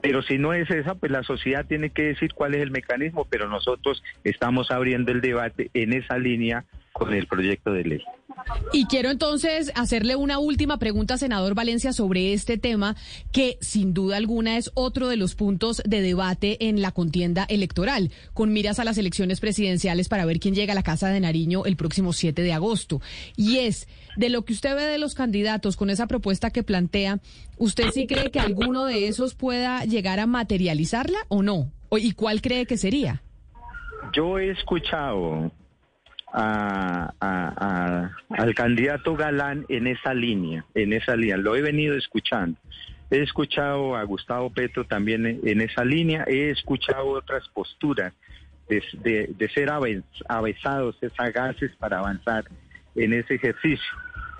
Pero 0.00 0.22
si 0.22 0.38
no 0.38 0.52
es 0.52 0.70
esa, 0.70 0.94
pues 0.94 1.10
la 1.10 1.22
sociedad 1.22 1.66
tiene 1.66 1.90
que 1.90 2.02
decir 2.02 2.34
cuál 2.34 2.54
es 2.54 2.62
el 2.62 2.70
mecanismo, 2.70 3.26
pero 3.28 3.48
nosotros 3.48 4.02
estamos 4.22 4.70
abriendo 4.70 5.12
el 5.12 5.20
debate 5.20 5.70
en 5.74 5.92
esa 5.92 6.18
línea 6.18 6.64
con 6.92 7.12
el 7.12 7.26
proyecto 7.26 7.72
de 7.72 7.84
ley. 7.84 8.04
Y 8.72 8.86
quiero 8.86 9.10
entonces 9.10 9.70
hacerle 9.74 10.16
una 10.16 10.38
última 10.38 10.78
pregunta, 10.78 11.16
senador 11.16 11.54
Valencia, 11.54 11.92
sobre 11.92 12.32
este 12.32 12.58
tema, 12.58 12.96
que 13.32 13.56
sin 13.60 13.94
duda 13.94 14.16
alguna 14.16 14.56
es 14.56 14.70
otro 14.74 15.08
de 15.08 15.16
los 15.16 15.34
puntos 15.34 15.82
de 15.84 16.00
debate 16.00 16.68
en 16.68 16.82
la 16.82 16.90
contienda 16.90 17.44
electoral, 17.48 18.10
con 18.32 18.52
miras 18.52 18.78
a 18.78 18.84
las 18.84 18.98
elecciones 18.98 19.40
presidenciales 19.40 20.08
para 20.08 20.24
ver 20.24 20.40
quién 20.40 20.54
llega 20.54 20.72
a 20.72 20.74
la 20.74 20.82
Casa 20.82 21.08
de 21.08 21.20
Nariño 21.20 21.64
el 21.66 21.76
próximo 21.76 22.12
7 22.12 22.42
de 22.42 22.52
agosto. 22.52 23.00
Y 23.36 23.58
es, 23.58 23.88
de 24.16 24.28
lo 24.28 24.44
que 24.44 24.52
usted 24.52 24.74
ve 24.74 24.84
de 24.84 24.98
los 24.98 25.14
candidatos 25.14 25.76
con 25.76 25.90
esa 25.90 26.06
propuesta 26.06 26.50
que 26.50 26.62
plantea, 26.62 27.20
¿usted 27.58 27.90
sí 27.92 28.06
cree 28.06 28.30
que 28.30 28.40
alguno 28.40 28.86
de 28.86 29.08
esos 29.08 29.34
pueda 29.34 29.84
llegar 29.84 30.20
a 30.20 30.26
materializarla 30.26 31.18
o 31.28 31.42
no? 31.42 31.70
¿Y 31.92 32.12
cuál 32.12 32.42
cree 32.42 32.66
que 32.66 32.76
sería? 32.76 33.22
Yo 34.12 34.38
he 34.38 34.50
escuchado 34.50 35.52
a- 36.34 37.12
a- 37.20 38.10
al 38.30 38.54
candidato 38.54 39.14
Galán 39.16 39.64
en 39.68 39.86
esa 39.86 40.12
línea, 40.14 40.64
en 40.74 40.92
esa 40.92 41.14
línea. 41.16 41.36
Lo 41.36 41.54
he 41.56 41.62
venido 41.62 41.96
escuchando. 41.96 42.58
He 43.10 43.18
escuchado 43.22 43.94
a 43.96 44.02
Gustavo 44.02 44.50
Petro 44.50 44.84
también 44.84 45.26
en, 45.44 45.60
esa 45.60 45.84
línea. 45.84 46.24
He 46.26 46.50
escuchado 46.50 47.06
otras 47.08 47.46
posturas 47.50 48.12
de, 48.68 48.82
de- 49.04 49.30
de 49.36 49.48
ser 49.50 49.68
aves- 49.70 50.02
avesados, 50.28 50.96
sagaces 51.16 51.70
para 51.78 51.98
avanzar 51.98 52.44
en 52.96 53.12
ese 53.12 53.34
ejercicio. 53.34 53.92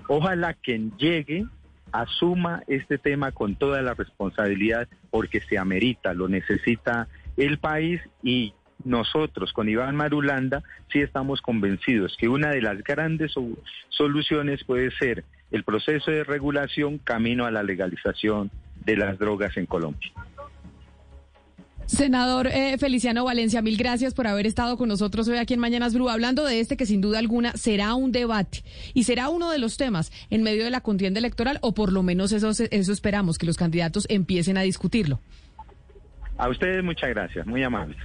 Ojalá 0.09 0.55
quien 0.55 0.91
llegue 0.97 1.47
asuma 1.93 2.63
este 2.67 2.99
tema 2.99 3.31
con 3.31 3.55
toda 3.55 3.81
la 3.83 3.95
responsabilidad 3.95 4.89
porque 5.11 5.41
se 5.43 5.59
amerita, 5.59 6.13
lo 6.13 6.27
necesita 6.29 7.07
el 7.37 7.59
país 7.59 8.01
y 8.23 8.53
nosotros 8.85 9.53
con 9.53 9.69
Iván 9.69 9.97
Marulanda 9.97 10.63
sí 10.93 11.01
estamos 11.01 11.41
convencidos 11.41 12.17
que 12.19 12.29
una 12.29 12.51
de 12.51 12.63
las 12.63 12.83
grandes 12.85 13.33
so- 13.33 13.59
soluciones 13.89 14.63
puede 14.65 14.91
ser 14.93 15.25
el 15.51 15.65
proceso 15.65 16.11
de 16.11 16.25
regulación 16.25 16.99
camino 16.99 17.47
a 17.47 17.51
la 17.51 17.63
legalización 17.63 18.51
de 18.85 18.97
las 18.97 19.19
drogas 19.19 19.57
en 19.57 19.67
Colombia. 19.67 20.13
Senador 21.87 22.47
eh, 22.47 22.79
Feliciano 22.79 23.25
Valencia, 23.25 23.61
mil 23.61 23.77
gracias 23.77 24.15
por 24.15 24.27
haber 24.27 24.47
estado 24.47 24.79
con 24.79 24.89
nosotros 24.89 25.29
hoy 25.29 25.37
aquí 25.37 25.53
en 25.53 25.61
Mañanas 25.61 25.93
Blue, 25.93 26.09
hablando 26.09 26.47
de 26.47 26.61
este 26.61 26.79
que 26.79 26.87
sin 26.87 27.03
duda 27.03 27.19
alguna 27.19 27.53
será 27.59 27.95
un 27.95 28.11
debate 28.11 28.65
y 28.95 29.05
será 29.05 29.29
uno 29.29 29.51
de 29.51 29.59
los 29.59 29.77
temas 29.77 30.11
en 30.31 30.43
medio 30.43 30.65
de 30.65 30.71
la 30.71 30.81
contienda 30.81 31.19
electoral, 31.19 31.59
o 31.61 31.75
por 31.75 31.93
lo 31.93 32.03
menos 32.03 32.33
eso, 32.33 32.51
eso 32.51 32.93
esperamos, 32.93 33.37
que 33.37 33.45
los 33.45 33.59
candidatos 33.59 34.07
empiecen 34.09 34.57
a 34.57 34.63
discutirlo. 34.63 35.21
A 36.39 36.49
ustedes 36.49 36.83
muchas 36.83 37.11
gracias, 37.11 37.47
muy 37.47 37.63
amables. 37.63 37.99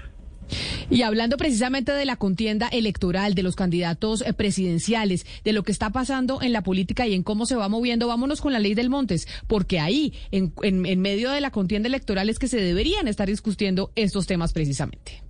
Y 0.90 1.04
hablando 1.04 1.38
precisamente 1.38 1.92
de 1.92 2.06
la 2.06 2.16
contienda 2.16 2.68
electoral, 2.68 3.36
de 3.36 3.44
los 3.44 3.56
candidatos 3.56 4.22
eh, 4.22 4.34
presidenciales, 4.34 5.26
de 5.44 5.54
lo 5.54 5.64
que 5.64 5.72
está 5.72 5.92
pasando 5.92 6.42
en 6.42 6.52
la 6.52 6.64
política 6.64 7.06
y 7.06 7.14
en 7.14 7.24
cómo 7.24 7.46
se 7.46 7.56
va 7.56 7.70
moviendo, 7.70 8.08
vámonos 8.08 8.42
con 8.42 8.54
la 8.54 8.60
ley 8.60 8.74
del 8.74 8.90
Montes, 8.90 9.28
porque 9.48 9.80
ahí, 9.80 10.14
en, 10.32 10.52
medio 11.00 11.32
de 11.32 11.42
la 11.42 11.52
contienda 11.52 11.88
electoral, 11.88 12.30
es 12.30 12.40
que 12.40 12.48
se 12.48 12.60
deberían 12.60 13.08
estar 13.08 13.28
discutiendo 13.28 13.92
estos 13.96 14.26
temas 14.26 14.52
precisamente. 14.52 15.22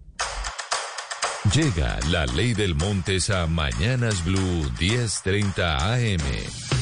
Llega 1.53 1.99
la 2.09 2.25
ley 2.25 2.53
del 2.53 2.75
Montes 2.75 3.29
a 3.29 3.47
Mañanas 3.47 4.23
Blue 4.23 4.71
1030 4.79 5.93
AM. 5.93 6.78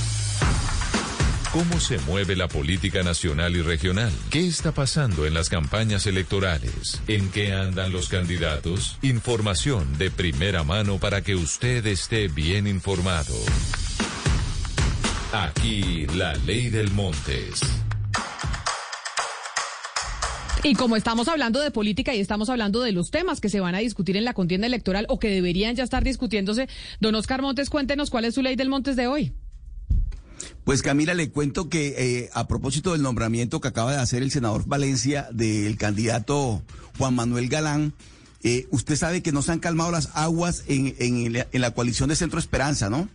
¿Cómo 1.54 1.80
se 1.80 1.98
mueve 2.00 2.36
la 2.36 2.50
política 2.50 3.04
nacional 3.04 3.56
y 3.56 3.62
regional? 3.62 4.12
¿Qué 4.30 4.46
está 4.46 4.74
pasando 4.74 5.26
en 5.26 5.34
las 5.34 5.48
campañas 5.50 6.06
electorales? 6.06 7.02
¿En 7.08 7.32
qué 7.32 7.54
andan 7.54 7.94
los 7.94 8.10
candidatos? 8.10 8.98
Información 9.02 9.98
de 9.98 10.12
primera 10.12 10.66
mano 10.66 10.98
para 10.98 11.22
que 11.22 11.36
usted 11.36 11.86
esté 11.88 12.28
bien 12.28 12.68
informado. 12.68 13.34
Aquí 15.32 16.06
la 16.16 16.36
ley 16.36 16.70
del 16.70 16.92
Montes. 16.92 17.62
Y 20.64 20.74
como 20.74 20.98
estamos 20.98 21.30
hablando 21.30 21.62
de 21.62 21.72
política 21.72 22.14
y 22.14 22.20
estamos 22.20 22.50
hablando 22.50 22.82
de 22.82 22.92
los 22.92 23.10
temas 23.10 23.40
que 23.40 23.48
se 23.48 23.62
van 23.62 23.74
a 23.74 23.80
discutir 23.80 24.18
en 24.18 24.26
la 24.26 24.34
contienda 24.34 24.68
electoral 24.68 25.06
o 25.08 25.18
que 25.18 25.30
deberían 25.30 25.76
ya 25.78 25.86
estar 25.86 26.04
discutiéndose, 26.04 26.68
don 27.00 27.16
Oscar 27.16 27.42
Montes, 27.42 27.70
cuéntenos 27.70 28.10
cuál 28.10 28.26
es 28.26 28.36
su 28.36 28.42
ley 28.42 28.58
del 28.58 28.68
Montes 28.68 28.98
de 28.98 29.08
hoy. 29.08 29.34
Pues 30.64 30.82
Camila, 30.82 31.14
le 31.14 31.30
cuento 31.30 31.70
que 31.70 31.96
eh, 31.98 32.30
a 32.34 32.48
propósito 32.48 32.92
del 32.94 33.02
nombramiento 33.02 33.62
que 33.62 33.68
acaba 33.70 33.94
de 33.94 34.00
hacer 34.00 34.22
el 34.24 34.32
senador 34.32 34.66
Valencia 34.68 35.28
del 35.32 35.78
candidato 35.78 36.62
Juan 36.98 37.16
Manuel 37.16 37.48
Galán, 37.50 37.94
eh, 38.44 38.68
usted 38.72 38.96
sabe 38.96 39.22
que 39.24 39.32
no 39.32 39.42
se 39.42 39.52
han 39.52 39.60
calmado 39.60 39.92
las 39.92 40.10
aguas 40.14 40.64
en, 40.68 40.96
en 41.00 41.34
la- 41.34 41.48
en 41.52 41.62
la 41.62 41.72
coalición 41.72 42.10
de 42.10 42.16
Centro 42.16 42.40
Esperanza, 42.40 42.90
¿no? 42.90 43.10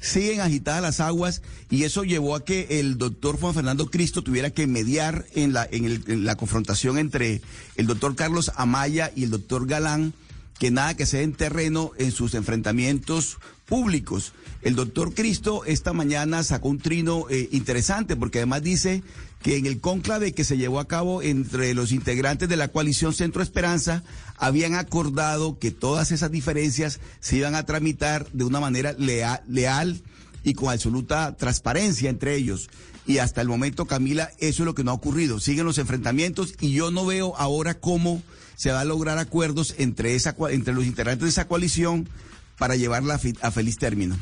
Siguen 0.00 0.40
agitadas 0.40 0.80
las 0.80 1.00
aguas 1.00 1.42
y 1.70 1.82
eso 1.82 2.04
llevó 2.04 2.36
a 2.36 2.44
que 2.44 2.78
el 2.78 2.98
doctor 2.98 3.36
Juan 3.40 3.54
Fernando 3.54 3.90
Cristo 3.90 4.22
tuviera 4.22 4.50
que 4.50 4.68
mediar 4.68 5.26
en 5.34 5.52
la, 5.52 5.66
en 5.68 5.84
en 6.06 6.24
la 6.24 6.36
confrontación 6.36 6.98
entre 6.98 7.40
el 7.74 7.86
doctor 7.88 8.14
Carlos 8.14 8.52
Amaya 8.54 9.10
y 9.16 9.24
el 9.24 9.30
doctor 9.30 9.66
Galán 9.66 10.14
que 10.60 10.70
nada 10.70 10.94
que 10.96 11.06
sea 11.06 11.22
en 11.22 11.32
terreno 11.34 11.90
en 11.98 12.12
sus 12.12 12.34
enfrentamientos 12.34 13.38
públicos. 13.66 14.32
El 14.62 14.74
doctor 14.74 15.14
Cristo 15.14 15.64
esta 15.66 15.92
mañana 15.92 16.42
sacó 16.42 16.68
un 16.68 16.78
trino 16.78 17.26
eh, 17.30 17.48
interesante 17.52 18.16
porque 18.16 18.38
además 18.38 18.62
dice 18.62 19.02
que 19.42 19.56
en 19.56 19.66
el 19.66 19.80
cónclave 19.80 20.32
que 20.32 20.42
se 20.42 20.56
llevó 20.56 20.80
a 20.80 20.88
cabo 20.88 21.22
entre 21.22 21.74
los 21.74 21.92
integrantes 21.92 22.48
de 22.48 22.56
la 22.56 22.68
coalición 22.68 23.14
Centro 23.14 23.40
Esperanza 23.40 24.02
habían 24.36 24.74
acordado 24.74 25.58
que 25.60 25.70
todas 25.70 26.10
esas 26.10 26.32
diferencias 26.32 26.98
se 27.20 27.36
iban 27.36 27.54
a 27.54 27.64
tramitar 27.66 28.26
de 28.32 28.44
una 28.44 28.58
manera 28.58 28.94
lea- 28.98 29.42
leal 29.48 30.02
y 30.42 30.54
con 30.54 30.72
absoluta 30.72 31.36
transparencia 31.36 32.10
entre 32.10 32.34
ellos. 32.34 32.68
Y 33.06 33.18
hasta 33.18 33.40
el 33.40 33.48
momento, 33.48 33.86
Camila, 33.86 34.30
eso 34.38 34.62
es 34.62 34.66
lo 34.66 34.74
que 34.74 34.84
no 34.84 34.90
ha 34.90 34.94
ocurrido. 34.94 35.38
Siguen 35.40 35.66
los 35.66 35.78
enfrentamientos 35.78 36.54
y 36.60 36.72
yo 36.72 36.90
no 36.90 37.06
veo 37.06 37.34
ahora 37.38 37.74
cómo 37.74 38.22
se 38.56 38.72
va 38.72 38.80
a 38.80 38.84
lograr 38.84 39.18
acuerdos 39.18 39.74
entre, 39.78 40.14
esa, 40.16 40.34
entre 40.50 40.74
los 40.74 40.84
integrantes 40.84 41.22
de 41.22 41.30
esa 41.30 41.46
coalición 41.46 42.08
para 42.58 42.74
llevarla 42.76 43.20
a 43.40 43.50
feliz 43.52 43.78
término. 43.78 44.18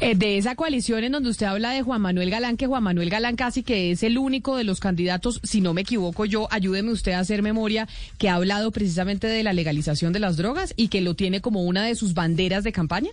Eh, 0.00 0.14
de 0.14 0.38
esa 0.38 0.54
coalición 0.54 1.04
en 1.04 1.12
donde 1.12 1.30
usted 1.30 1.46
habla 1.46 1.70
de 1.70 1.82
Juan 1.82 2.00
Manuel 2.00 2.30
Galán, 2.30 2.56
que 2.56 2.66
Juan 2.66 2.82
Manuel 2.82 3.10
Galán 3.10 3.36
casi 3.36 3.62
que 3.62 3.90
es 3.90 4.02
el 4.02 4.18
único 4.18 4.56
de 4.56 4.64
los 4.64 4.80
candidatos, 4.80 5.40
si 5.44 5.60
no 5.60 5.72
me 5.72 5.82
equivoco 5.82 6.24
yo, 6.24 6.48
ayúdeme 6.50 6.90
usted 6.90 7.12
a 7.12 7.20
hacer 7.20 7.42
memoria, 7.42 7.88
que 8.18 8.28
ha 8.28 8.34
hablado 8.34 8.70
precisamente 8.70 9.26
de 9.26 9.42
la 9.42 9.52
legalización 9.52 10.12
de 10.12 10.18
las 10.18 10.36
drogas 10.36 10.74
y 10.76 10.88
que 10.88 11.00
lo 11.00 11.14
tiene 11.14 11.40
como 11.40 11.62
una 11.62 11.84
de 11.84 11.94
sus 11.94 12.14
banderas 12.14 12.64
de 12.64 12.72
campaña. 12.72 13.10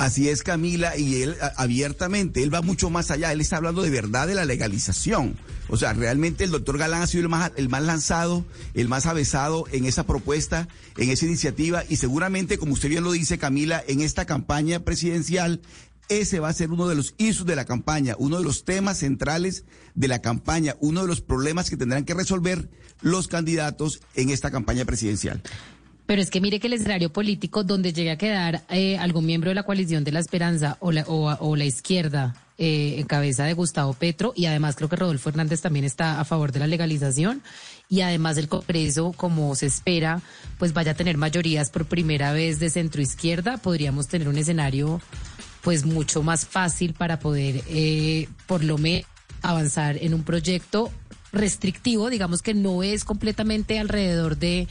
Así 0.00 0.30
es, 0.30 0.42
Camila, 0.42 0.96
y 0.96 1.20
él 1.20 1.36
abiertamente, 1.58 2.42
él 2.42 2.52
va 2.52 2.62
mucho 2.62 2.88
más 2.88 3.10
allá, 3.10 3.32
él 3.32 3.42
está 3.42 3.58
hablando 3.58 3.82
de 3.82 3.90
verdad 3.90 4.26
de 4.26 4.34
la 4.34 4.46
legalización. 4.46 5.36
O 5.68 5.76
sea, 5.76 5.92
realmente 5.92 6.42
el 6.42 6.50
doctor 6.50 6.78
Galán 6.78 7.02
ha 7.02 7.06
sido 7.06 7.24
el 7.24 7.28
más, 7.28 7.52
el 7.56 7.68
más 7.68 7.82
lanzado, 7.82 8.46
el 8.72 8.88
más 8.88 9.04
avesado 9.04 9.66
en 9.72 9.84
esa 9.84 10.06
propuesta, 10.06 10.68
en 10.96 11.10
esa 11.10 11.26
iniciativa, 11.26 11.84
y 11.86 11.96
seguramente, 11.96 12.56
como 12.56 12.72
usted 12.72 12.88
bien 12.88 13.04
lo 13.04 13.12
dice, 13.12 13.36
Camila, 13.36 13.84
en 13.86 14.00
esta 14.00 14.24
campaña 14.24 14.80
presidencial, 14.80 15.60
ese 16.08 16.40
va 16.40 16.48
a 16.48 16.54
ser 16.54 16.70
uno 16.70 16.88
de 16.88 16.94
los 16.94 17.14
issues 17.18 17.46
de 17.46 17.56
la 17.56 17.66
campaña, 17.66 18.16
uno 18.18 18.38
de 18.38 18.44
los 18.44 18.64
temas 18.64 19.00
centrales 19.00 19.64
de 19.94 20.08
la 20.08 20.22
campaña, 20.22 20.76
uno 20.80 21.02
de 21.02 21.08
los 21.08 21.20
problemas 21.20 21.68
que 21.68 21.76
tendrán 21.76 22.06
que 22.06 22.14
resolver 22.14 22.70
los 23.02 23.28
candidatos 23.28 24.00
en 24.14 24.30
esta 24.30 24.50
campaña 24.50 24.86
presidencial. 24.86 25.42
Pero 26.10 26.22
es 26.22 26.30
que 26.30 26.40
mire 26.40 26.58
que 26.58 26.66
el 26.66 26.72
escenario 26.72 27.12
político 27.12 27.62
donde 27.62 27.92
llegue 27.92 28.10
a 28.10 28.18
quedar 28.18 28.64
eh, 28.68 28.98
algún 28.98 29.24
miembro 29.24 29.50
de 29.50 29.54
la 29.54 29.62
coalición 29.62 30.02
de 30.02 30.10
la 30.10 30.18
esperanza 30.18 30.76
o 30.80 30.90
la, 30.90 31.04
o, 31.06 31.54
la 31.54 31.64
izquierda 31.64 32.34
eh, 32.58 32.96
en 32.98 33.06
cabeza 33.06 33.44
de 33.44 33.52
Gustavo 33.52 33.92
Petro 33.94 34.32
y 34.34 34.46
además 34.46 34.74
creo 34.74 34.88
que 34.88 34.96
Rodolfo 34.96 35.28
Hernández 35.28 35.60
también 35.60 35.84
está 35.84 36.18
a 36.18 36.24
favor 36.24 36.50
de 36.50 36.58
la 36.58 36.66
legalización 36.66 37.42
y 37.88 38.00
además 38.00 38.38
el 38.38 38.48
Congreso, 38.48 39.12
como 39.16 39.54
se 39.54 39.66
espera, 39.66 40.20
pues 40.58 40.72
vaya 40.72 40.90
a 40.90 40.94
tener 40.96 41.16
mayorías 41.16 41.70
por 41.70 41.84
primera 41.84 42.32
vez 42.32 42.58
de 42.58 42.70
centro 42.70 43.00
izquierda, 43.00 43.58
podríamos 43.58 44.08
tener 44.08 44.28
un 44.28 44.36
escenario 44.36 45.00
pues 45.62 45.86
mucho 45.86 46.24
más 46.24 46.44
fácil 46.44 46.92
para 46.92 47.20
poder 47.20 47.62
eh, 47.68 48.26
por 48.48 48.64
lo 48.64 48.78
menos 48.78 49.06
avanzar 49.42 49.96
en 49.96 50.14
un 50.14 50.24
proyecto 50.24 50.90
restrictivo, 51.32 52.10
digamos 52.10 52.42
que 52.42 52.52
no 52.52 52.82
es 52.82 53.04
completamente 53.04 53.78
alrededor 53.78 54.38
de, 54.38 54.66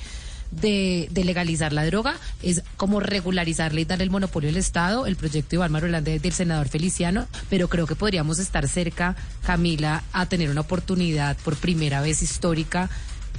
de, 0.52 1.08
de 1.12 1.24
legalizar 1.24 1.74
la 1.74 1.86
droga, 1.86 2.16
es 2.42 2.64
como 2.78 3.00
regularizarla 3.00 3.80
y 3.80 3.86
darle 3.86 4.04
el 4.04 4.10
monopolio 4.10 4.50
al 4.50 4.58
Estado, 4.58 5.06
el 5.06 5.16
proyecto 5.16 5.52
de 5.52 5.56
Iván 5.58 5.72
Marulanda 5.72 6.12
del 6.12 6.34
senador 6.34 6.68
Feliciano, 6.68 7.28
pero 7.50 7.68
creo 7.68 7.88
que 7.88 7.96
podríamos 7.96 8.40
estar 8.40 8.68
cerca, 8.68 9.16
Camila, 9.44 10.04
a 10.14 10.26
tener 10.26 10.50
una 10.50 10.62
oportunidad 10.62 11.38
por 11.38 11.56
primera 11.56 12.02
vez 12.02 12.22
histórica 12.22 12.90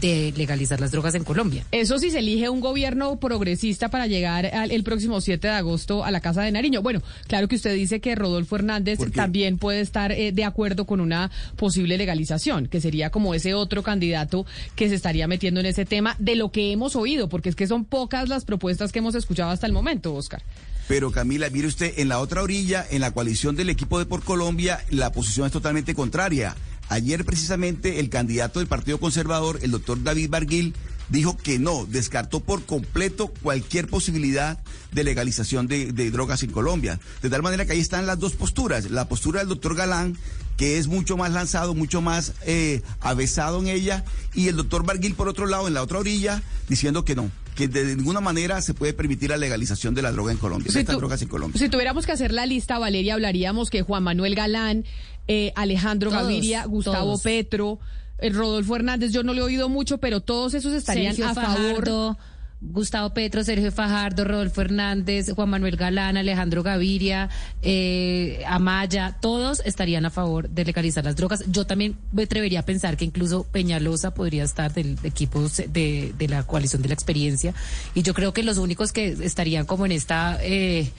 de 0.01 0.32
legalizar 0.36 0.80
las 0.80 0.90
drogas 0.90 1.14
en 1.14 1.24
Colombia. 1.24 1.64
Eso 1.72 1.98
sí 1.98 2.11
se 2.11 2.18
elige 2.20 2.48
un 2.48 2.61
gobierno 2.61 3.18
progresista 3.18 3.88
para 3.88 4.07
llegar 4.07 4.46
al- 4.46 4.70
el 4.70 4.82
próximo 4.84 5.20
7 5.20 5.48
de 5.48 5.55
agosto 5.55 6.05
a 6.05 6.11
la 6.11 6.20
Casa 6.20 6.42
de 6.42 6.53
Nariño. 6.53 6.82
Bueno, 6.82 7.03
claro 7.26 7.48
que 7.48 7.57
usted 7.57 7.74
dice 7.74 8.01
que 8.01 8.14
Rodolfo 8.14 8.57
Hernández 8.57 8.98
también 9.14 9.59
puede 9.59 9.80
estar 9.80 10.12
eh, 10.12 10.32
de 10.32 10.44
acuerdo 10.44 10.86
con 10.86 11.01
una 11.01 11.30
posible 11.57 11.98
legalización, 11.98 12.66
que 12.66 12.80
sería 12.80 13.11
como 13.11 13.34
ese 13.34 13.55
otro 13.55 13.82
candidato 13.82 14.46
que 14.76 14.88
se 14.88 14.94
estaría 14.94 15.26
metiendo 15.28 15.61
en 15.61 15.66
ese 15.66 15.84
tema 15.84 16.16
de 16.18 16.36
lo 16.36 16.51
que 16.51 16.72
hemos 16.72 16.96
oído, 16.96 17.28
porque 17.28 17.48
es 17.48 17.57
que 17.57 17.66
son 17.66 17.84
pocas 17.84 18.28
las 18.28 18.44
propuestas 18.44 18.92
que 18.92 18.98
hemos 19.01 19.14
escuchado 19.14 19.51
hasta 19.51 19.66
el 19.66 19.72
momento, 19.72 20.14
Oscar. 20.14 20.42
Pero 20.88 21.12
Camila, 21.12 21.48
mire 21.51 21.68
usted, 21.68 21.94
en 21.98 22.09
la 22.09 22.18
otra 22.18 22.42
orilla, 22.42 22.84
en 22.90 23.01
la 23.01 23.12
coalición 23.12 23.55
del 23.55 23.70
equipo 23.70 23.98
de 24.01 24.07
Por 24.07 24.24
Colombia, 24.24 24.80
la 24.90 25.12
posición 25.12 25.46
es 25.46 25.53
totalmente 25.53 25.94
contraria. 25.94 26.57
Ayer 26.91 27.24
precisamente 27.24 28.01
el 28.01 28.11
candidato 28.11 28.59
del 28.59 28.66
Partido 28.66 28.99
Conservador, 28.99 29.61
el 29.62 29.70
doctor 29.70 30.03
David 30.03 30.28
Barguil, 30.28 30.74
dijo 31.09 31.36
que 31.36 31.61
no, 31.61 31.86
descartó 31.86 32.41
por 32.41 32.64
completo 32.64 33.28
cualquier 33.28 33.86
posibilidad 33.86 34.59
de 34.91 35.05
legalización 35.05 35.68
de, 35.68 35.93
de 35.93 36.11
drogas 36.11 36.43
en 36.43 36.51
Colombia. 36.51 36.99
De 37.22 37.30
tal 37.30 37.43
manera 37.43 37.64
que 37.64 37.72
ahí 37.72 37.80
están 37.80 38.07
las 38.07 38.18
dos 38.18 38.34
posturas. 38.34 38.91
La 38.91 39.09
postura 39.09 39.38
del 39.38 39.49
doctor 39.49 39.76
Galán, 39.76 40.18
que 40.57 40.78
es 40.78 40.88
mucho 40.88 41.16
más 41.16 41.32
lanzado, 41.32 41.74
mucho 41.74 42.01
más 42.01 42.32
eh, 42.45 42.82
avesado 43.01 43.61
en 43.61 43.68
ella, 43.68 44.05
y 44.34 44.49
el 44.49 44.57
doctor 44.57 44.84
Barguil, 44.84 45.14
por 45.14 45.28
otro 45.28 45.47
lado, 45.47 45.68
en 45.68 45.74
la 45.74 45.82
otra 45.82 45.99
orilla, 46.01 46.43
diciendo 46.68 47.05
que 47.05 47.14
no, 47.14 47.30
que 47.55 47.66
de 47.66 47.97
ninguna 47.97 48.20
manera 48.20 48.61
se 48.62 48.74
puede 48.74 48.93
permitir 48.93 49.30
la 49.30 49.36
legalización 49.36 49.95
de 49.95 50.03
la 50.03 50.12
droga 50.12 50.32
en 50.32 50.38
Colombia, 50.38 50.70
de 50.72 50.80
estas 50.80 50.97
drogas 50.97 51.22
en 51.22 51.28
Colombia. 51.28 51.59
Si 51.59 51.68
tuviéramos 51.68 52.05
que 52.05 52.12
hacer 52.12 52.32
la 52.32 52.47
lista, 52.47 52.78
Valeria, 52.78 53.14
hablaríamos 53.14 53.70
que 53.70 53.82
Juan 53.82 54.03
Manuel 54.03 54.34
Galán, 54.34 54.84
eh, 55.29 55.53
Alejandro 55.57 56.11
Todos, 56.11 56.23
Gaviria, 56.23 56.64
Gustavo 56.64 57.07
todos. 57.07 57.23
Petro, 57.23 57.79
eh, 58.18 58.31
Rodolfo 58.31 58.77
Hernández, 58.77 59.12
yo 59.12 59.23
no 59.23 59.33
le 59.33 59.41
he 59.41 59.45
oído 59.45 59.68
mucho, 59.68 59.99
pero 59.99 60.21
todos 60.21 60.55
esos 60.55 60.73
estarían 60.73 61.14
Sergio 61.14 61.31
a 61.31 61.35
favor. 61.35 61.57
Fajardo, 61.57 62.18
Gustavo 62.62 63.14
Petro, 63.14 63.43
Sergio 63.43 63.73
Fajardo, 63.73 64.25
Rodolfo 64.25 64.61
Hernández, 64.61 65.33
Juan 65.33 65.49
Manuel 65.49 65.77
Galán, 65.77 66.18
Alejandro 66.18 66.62
Gaviria, 66.62 67.31
eh, 67.62 68.43
Amaya, 68.47 69.16
todos 69.21 69.62
estarían 69.64 70.05
a 70.05 70.11
favor 70.11 70.51
de 70.51 70.64
legalizar 70.66 71.03
las 71.03 71.16
drogas. 71.16 71.43
Yo 71.51 71.66
también 71.66 71.97
me 72.12 72.25
atrevería 72.25 72.61
a 72.61 72.66
pensar 72.66 72.99
que 72.99 73.07
incluso 73.07 73.45
Peñalosa 73.45 74.12
podría 74.12 74.45
estar 74.45 74.75
del 74.75 74.99
equipo 75.05 75.43
de, 75.68 76.14
de 76.16 76.29
la 76.29 76.43
coalición 76.43 76.83
de 76.83 76.89
la 76.89 76.95
experiencia. 76.95 77.55
Y 77.95 78.03
yo 78.03 78.12
creo 78.12 78.35
que 78.35 78.43
los 78.43 78.59
únicos 78.59 78.93
que 78.93 79.09
estarían 79.23 79.64
como 79.64 79.87
en 79.87 79.93
esta... 79.93 80.39
Eh, 80.43 80.91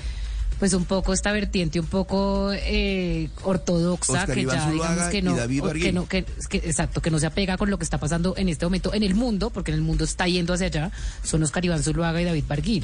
pues 0.62 0.74
un 0.76 0.86
poco 0.86 1.12
esta 1.12 1.32
vertiente 1.32 1.80
un 1.80 1.88
poco 1.88 2.52
eh, 2.54 3.30
ortodoxa 3.44 4.14
Oscar 4.14 4.34
que 4.36 4.42
Iván 4.42 4.58
ya 4.60 4.72
digamos 4.72 5.04
que 5.10 5.22
no, 5.24 5.36
que 5.36 5.60
Barguil. 5.62 5.94
no 5.96 6.08
que, 6.08 6.24
que- 6.50 6.58
exacto 6.58 7.02
que 7.02 7.10
no 7.10 7.18
se 7.18 7.26
apega 7.26 7.58
con 7.58 7.72
lo 7.72 7.80
que 7.80 7.84
está 7.84 7.98
pasando 7.98 8.36
en 8.38 8.48
este 8.48 8.66
momento 8.68 8.94
en 8.94 9.02
el 9.02 9.16
mundo 9.16 9.50
porque 9.50 9.72
en 9.72 9.76
el 9.78 9.82
mundo 9.84 10.04
está 10.06 10.28
yendo 10.28 10.54
hacia 10.54 10.68
allá 10.68 10.92
son 11.24 11.42
Oscar 11.42 11.66
Iván 11.66 11.82
Zuluaga 11.82 12.22
y 12.22 12.26
David 12.26 12.44
Barguil 12.48 12.84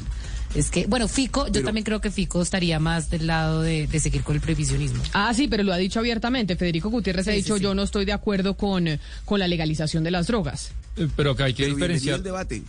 es 0.56 0.70
que 0.72 0.86
bueno 0.88 1.06
Fico 1.06 1.46
yo 1.46 1.62
también 1.62 1.84
creo 1.84 2.00
que 2.00 2.10
Fico 2.10 2.42
estaría 2.42 2.80
más 2.80 3.10
del 3.10 3.28
lado 3.28 3.62
de, 3.62 3.86
de 3.86 4.00
seguir 4.00 4.22
con 4.24 4.34
el 4.34 4.40
prohibicionismo 4.40 5.00
Ah, 5.12 5.32
sí, 5.32 5.46
pero 5.46 5.62
lo 5.62 5.72
ha 5.72 5.76
dicho 5.76 6.00
abiertamente. 6.00 6.56
Federico 6.56 6.90
Gutiérrez 6.90 7.28
ha 7.28 7.30
Sí, 7.30 7.36
dicho, 7.38 7.56
sí. 7.58 7.62
yo 7.62 7.74
no 7.74 7.82
estoy 7.84 8.04
de 8.04 8.12
acuerdo 8.12 8.54
con, 8.54 8.86
con 9.24 9.38
la 9.38 9.46
legalización 9.46 10.02
de 10.04 10.10
las 10.10 10.26
drogas. 10.26 10.72
Eh, 10.96 11.06
Pero 11.16 11.36
que 11.36 11.42
hay 11.44 11.54
que 11.54 11.64
Pero 11.64 11.76
bienvenido 11.76 12.16
diferenciar. 12.16 12.16
el 12.16 12.22
debate. 12.24 12.62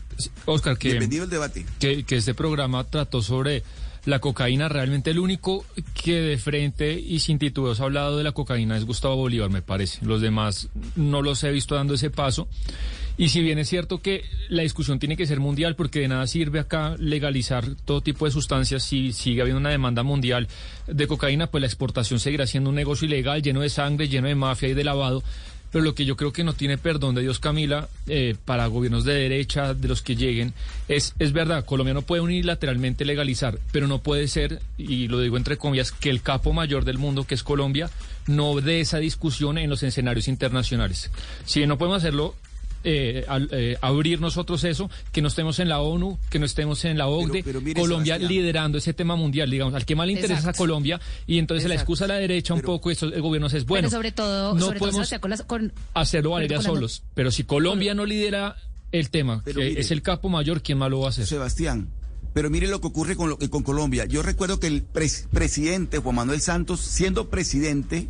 Oscar, 0.46 0.78
que, 0.78 0.90
Bienvenido 0.90 1.24
el 1.24 1.30
debate. 1.30 1.66
que, 1.80 2.04
que 2.04 2.18
este 2.18 2.34
programa 2.34 2.84
trató 2.84 3.22
sobre 3.22 3.64
la 4.06 4.20
cocaína. 4.20 4.70
Realmente 4.70 5.12
el 5.12 5.20
único 5.20 5.66
que 5.94 6.22
de 6.22 6.38
frente 6.38 6.94
y 6.94 7.20
sin 7.20 7.40
titubeos 7.40 7.82
ha 7.82 7.84
hablado 7.84 8.18
de 8.18 8.24
la 8.24 8.32
cocaína 8.32 8.78
es 8.78 8.86
Gustavo 8.86 9.16
Bolívar, 9.16 9.50
me 9.50 9.62
parece. 9.62 10.06
Los 10.06 10.22
demás 10.22 10.70
no 10.96 11.22
los 11.22 11.44
he 11.44 11.52
visto 11.52 11.76
dando 11.76 11.94
ese 11.94 12.10
paso. 12.10 12.48
Y 13.20 13.28
si 13.30 13.42
bien 13.42 13.60
es 13.60 13.68
cierto 13.68 14.02
que 14.02 14.24
la 14.48 14.64
discusión 14.64 14.98
tiene 14.98 15.18
que 15.18 15.28
ser 15.28 15.42
mundial, 15.42 15.76
porque 15.76 16.00
de 16.00 16.08
nada 16.08 16.26
sirve 16.26 16.58
acá 16.58 16.96
legalizar 16.98 17.66
todo 17.84 18.00
tipo 18.00 18.24
de 18.24 18.32
sustancias 18.32 18.82
si 18.82 19.12
sigue 19.12 19.42
habiendo 19.42 19.60
una 19.60 19.72
demanda 19.72 20.04
mundial 20.04 20.48
de 20.88 21.06
cocaína, 21.06 21.48
pues 21.48 21.60
la 21.60 21.68
exportación 21.68 22.22
seguirá 22.22 22.48
siendo 22.48 22.70
un 22.70 22.78
negocio 22.78 23.06
ilegal, 23.08 23.42
lleno 23.42 23.60
de 23.60 23.68
sangre, 23.68 24.08
lleno 24.08 24.30
de 24.30 24.36
mafia 24.36 24.70
y 24.70 24.74
de 24.74 24.86
lavado. 24.86 25.22
Pero 25.72 25.84
lo 25.84 25.94
que 25.94 26.06
yo 26.06 26.16
creo 26.16 26.34
que 26.34 26.44
no 26.44 26.54
tiene 26.54 26.78
perdón 26.78 27.16
de 27.16 27.22
Dios, 27.22 27.40
Camila, 27.40 27.90
eh, 28.08 28.36
para 28.46 28.66
gobiernos 28.68 29.06
de 29.06 29.14
derecha, 29.14 29.74
de 29.74 29.88
los 29.88 30.02
que 30.02 30.16
lleguen, 30.16 30.54
es, 30.88 31.14
es 31.20 31.32
verdad, 31.32 31.66
Colombia 31.66 31.94
no 31.94 32.02
puede 32.02 32.22
unilateralmente 32.22 33.06
legalizar, 33.06 33.60
pero 33.72 33.88
no 33.88 34.00
puede 34.00 34.28
ser, 34.28 34.62
y 34.78 35.08
lo 35.08 35.20
digo 35.20 35.38
entre 35.38 35.58
comillas, 35.58 35.92
que 35.92 36.10
el 36.10 36.22
capo 36.22 36.54
mayor 36.54 36.86
del 36.86 36.98
mundo, 36.98 37.26
que 37.26 37.36
es 37.36 37.44
Colombia, 37.44 37.90
no 38.28 38.60
dé 38.62 38.80
esa 38.80 38.98
discusión 38.98 39.58
en 39.58 39.70
los 39.70 39.84
escenarios 39.84 40.28
internacionales. 40.28 41.12
Si 41.46 41.66
no 41.66 41.78
podemos 41.78 41.98
hacerlo, 41.98 42.36
eh, 42.84 43.26
al- 43.28 43.50
eh, 43.52 43.78
abrir 43.82 44.22
nosotros 44.22 44.64
eso, 44.64 44.90
que 45.12 45.22
no 45.22 45.28
estemos 45.28 45.60
en 45.60 45.70
la 45.70 45.82
ONU, 45.82 46.18
que 46.30 46.40
no 46.40 46.46
estemos 46.46 46.86
en 46.86 46.98
la 46.98 47.08
OCDE, 47.08 47.44
pero 47.44 47.62
mire, 47.62 47.80
Colombia 47.80 48.16
Sebastián. 48.16 48.32
liderando 48.42 48.78
ese 48.78 48.94
tema 48.94 49.16
mundial, 49.16 49.50
digamos, 49.50 49.74
al 49.74 49.86
que 49.86 49.96
más 49.96 50.08
le 50.08 50.14
interesa 50.14 50.34
es 50.34 50.40
a 50.40 50.50
Exacto. 50.50 50.60
Colombia, 50.60 51.00
y 51.28 51.38
entonces 51.40 51.68
la 51.68 51.76
Exacto. 51.76 51.84
excusa 51.94 52.06
a 52.06 52.08
la 52.10 52.16
derecha 52.16 52.54
un 52.54 52.62
poco, 52.62 52.90
estos 52.92 53.12
gobiernos 53.20 53.54
es 53.54 53.66
bueno. 53.66 53.88
pero 53.88 53.98
sobre 53.98 54.12
todo 54.12 54.54
no 54.54 54.60
sobre 54.66 54.80
podemos 54.80 54.96
Sebastián, 55.08 55.22
con 55.22 55.30
las- 55.32 55.42
con- 55.44 55.74
hacerlo 55.94 56.32
Valeria 56.32 56.58
las- 56.58 56.66
solos, 56.66 57.04
pero 57.14 57.32
si 57.32 57.44
Colombia 57.44 57.94
no 57.94 58.06
lidera 58.06 58.56
el 58.92 59.10
tema, 59.10 59.42
Pero 59.46 59.60
que 59.62 59.70
mire, 59.70 59.82
es 59.82 59.92
el 59.92 60.02
capo 60.02 60.30
mayor, 60.30 60.62
¿quién 60.62 60.78
más 60.78 60.90
lo 60.90 61.02
va 61.02 61.08
a 61.08 61.10
hacer? 61.10 61.26
Sebastián, 61.28 61.90
pero 62.34 62.50
mire 62.50 62.68
lo 62.68 62.80
que 62.82 62.88
ocurre 62.88 63.16
con, 63.16 63.30
lo- 63.30 63.38
con 63.38 63.64
Colombia. 63.64 64.06
Yo 64.06 64.22
recuerdo 64.24 64.60
que 64.60 64.68
el 64.68 64.88
pres- 64.88 65.28
presidente 65.30 65.98
Juan 66.00 66.16
Manuel 66.16 66.40
Santos, 66.42 66.80
siendo 66.80 67.30
presidente, 67.30 68.08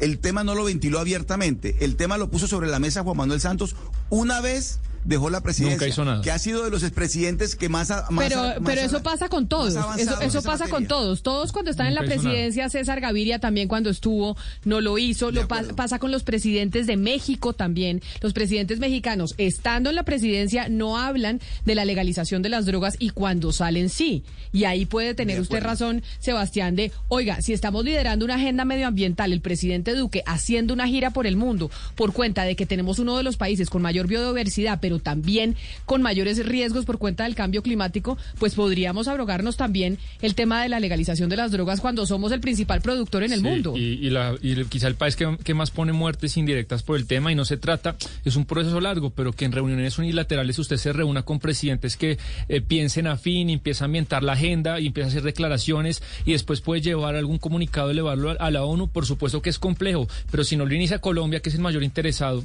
el 0.00 0.18
tema 0.18 0.44
no 0.44 0.54
lo 0.54 0.64
ventiló 0.64 0.98
abiertamente. 0.98 1.76
El 1.80 1.96
tema 1.96 2.18
lo 2.18 2.30
puso 2.30 2.46
sobre 2.46 2.68
la 2.68 2.78
mesa 2.78 3.02
Juan 3.02 3.16
Manuel 3.16 3.40
Santos 3.40 3.76
una 4.08 4.40
vez 4.40 4.80
dejó 5.04 5.30
la 5.30 5.40
presidencia. 5.40 5.76
Nunca 5.76 5.88
hizo 5.88 6.04
nada. 6.04 6.22
Que 6.22 6.30
ha 6.30 6.38
sido 6.38 6.64
de 6.64 6.70
los 6.70 6.82
expresidentes 6.82 7.56
que 7.56 7.68
más... 7.68 7.90
ha- 7.90 8.06
más 8.10 8.28
Pero, 8.28 8.42
más 8.42 8.54
pero 8.64 8.80
eso 8.82 9.02
pasa 9.02 9.28
con 9.28 9.48
todos. 9.48 9.74
Eso, 9.98 10.20
eso 10.20 10.42
pasa 10.42 10.68
con 10.68 10.86
todos. 10.86 11.22
Todos 11.22 11.52
cuando 11.52 11.70
están 11.70 11.86
en 11.86 11.94
la 11.94 12.02
presidencia, 12.02 12.68
César 12.68 13.00
Gaviria 13.00 13.38
también 13.38 13.68
cuando 13.68 13.90
estuvo 13.90 14.36
no 14.64 14.80
lo 14.80 14.98
hizo. 14.98 15.30
Lo 15.30 15.48
pa- 15.48 15.62
pasa 15.76 15.98
con 15.98 16.10
los 16.10 16.22
presidentes 16.22 16.86
de 16.86 16.96
México 16.96 17.52
también. 17.52 18.02
Los 18.20 18.32
presidentes 18.32 18.78
mexicanos, 18.78 19.34
estando 19.38 19.90
en 19.90 19.96
la 19.96 20.02
presidencia, 20.02 20.68
no 20.68 20.98
hablan 20.98 21.40
de 21.64 21.74
la 21.74 21.84
legalización 21.84 22.42
de 22.42 22.48
las 22.50 22.66
drogas 22.66 22.96
y 22.98 23.10
cuando 23.10 23.52
salen 23.52 23.88
sí. 23.88 24.24
Y 24.52 24.64
ahí 24.64 24.84
puede 24.86 25.14
tener 25.14 25.40
usted 25.40 25.62
razón, 25.62 26.02
Sebastián, 26.18 26.76
de, 26.76 26.92
oiga, 27.08 27.40
si 27.40 27.52
estamos 27.52 27.84
liderando 27.84 28.24
una 28.24 28.34
agenda 28.34 28.64
medioambiental, 28.64 29.32
el 29.32 29.40
presidente 29.40 29.94
Duque 29.94 30.22
haciendo 30.26 30.74
una 30.74 30.86
gira 30.88 31.10
por 31.10 31.26
el 31.26 31.36
mundo 31.36 31.70
por 31.94 32.12
cuenta 32.12 32.44
de 32.44 32.56
que 32.56 32.66
tenemos 32.66 32.98
uno 32.98 33.16
de 33.16 33.22
los 33.22 33.36
países 33.36 33.70
con 33.70 33.80
mayor 33.82 34.06
biodiversidad, 34.08 34.78
pero 34.80 34.89
también 34.98 35.56
con 35.86 36.02
mayores 36.02 36.44
riesgos 36.44 36.84
por 36.84 36.98
cuenta 36.98 37.24
del 37.24 37.34
cambio 37.34 37.62
climático, 37.62 38.18
pues 38.38 38.54
podríamos 38.54 39.08
abrogarnos 39.08 39.56
también 39.56 39.98
el 40.20 40.34
tema 40.34 40.62
de 40.62 40.68
la 40.68 40.80
legalización 40.80 41.28
de 41.30 41.36
las 41.36 41.52
drogas 41.52 41.80
cuando 41.80 42.04
somos 42.06 42.32
el 42.32 42.40
principal 42.40 42.80
productor 42.80 43.22
en 43.22 43.32
el 43.32 43.38
Sí, 43.40 43.44
mundo. 43.44 43.74
Y, 43.76 43.80
y 44.06 44.10
la- 44.10 44.34
y 44.42 44.64
quizá 44.64 44.88
el 44.88 44.94
país 44.96 45.16
que, 45.16 45.36
que 45.44 45.54
más 45.54 45.70
pone 45.70 45.92
muertes 45.92 46.36
indirectas 46.36 46.82
por 46.82 46.96
el 46.96 47.06
tema 47.06 47.30
y 47.32 47.34
no 47.34 47.44
se 47.44 47.56
trata, 47.56 47.96
es 48.24 48.36
un 48.36 48.44
proceso 48.44 48.80
largo, 48.80 49.10
pero 49.10 49.32
que 49.32 49.44
en 49.44 49.52
reuniones 49.52 49.98
unilaterales 49.98 50.58
usted 50.58 50.76
se 50.76 50.92
reúna 50.92 51.22
con 51.22 51.38
presidentes 51.38 51.96
que 51.96 52.18
eh, 52.48 52.60
piensen 52.60 53.06
afín, 53.06 53.50
empieza 53.50 53.84
a 53.84 53.86
ambientar 53.86 54.22
la 54.22 54.32
agenda 54.32 54.80
y 54.80 54.86
empieza 54.88 55.08
a 55.08 55.10
hacer 55.10 55.22
declaraciones 55.22 56.02
y 56.24 56.32
después 56.32 56.60
puede 56.60 56.80
llevar 56.80 57.16
algún 57.16 57.38
comunicado, 57.38 57.90
elevarlo 57.90 58.30
a, 58.30 58.32
a 58.34 58.50
la 58.50 58.64
ONU, 58.64 58.88
por 58.88 59.06
supuesto 59.06 59.42
que 59.42 59.50
es 59.50 59.58
complejo, 59.58 60.08
pero 60.30 60.44
si 60.44 60.56
no 60.56 60.66
lo 60.66 60.74
inicia 60.74 60.98
Colombia, 61.00 61.40
que 61.40 61.48
es 61.50 61.54
el 61.54 61.60
mayor 61.60 61.82
interesado, 61.82 62.42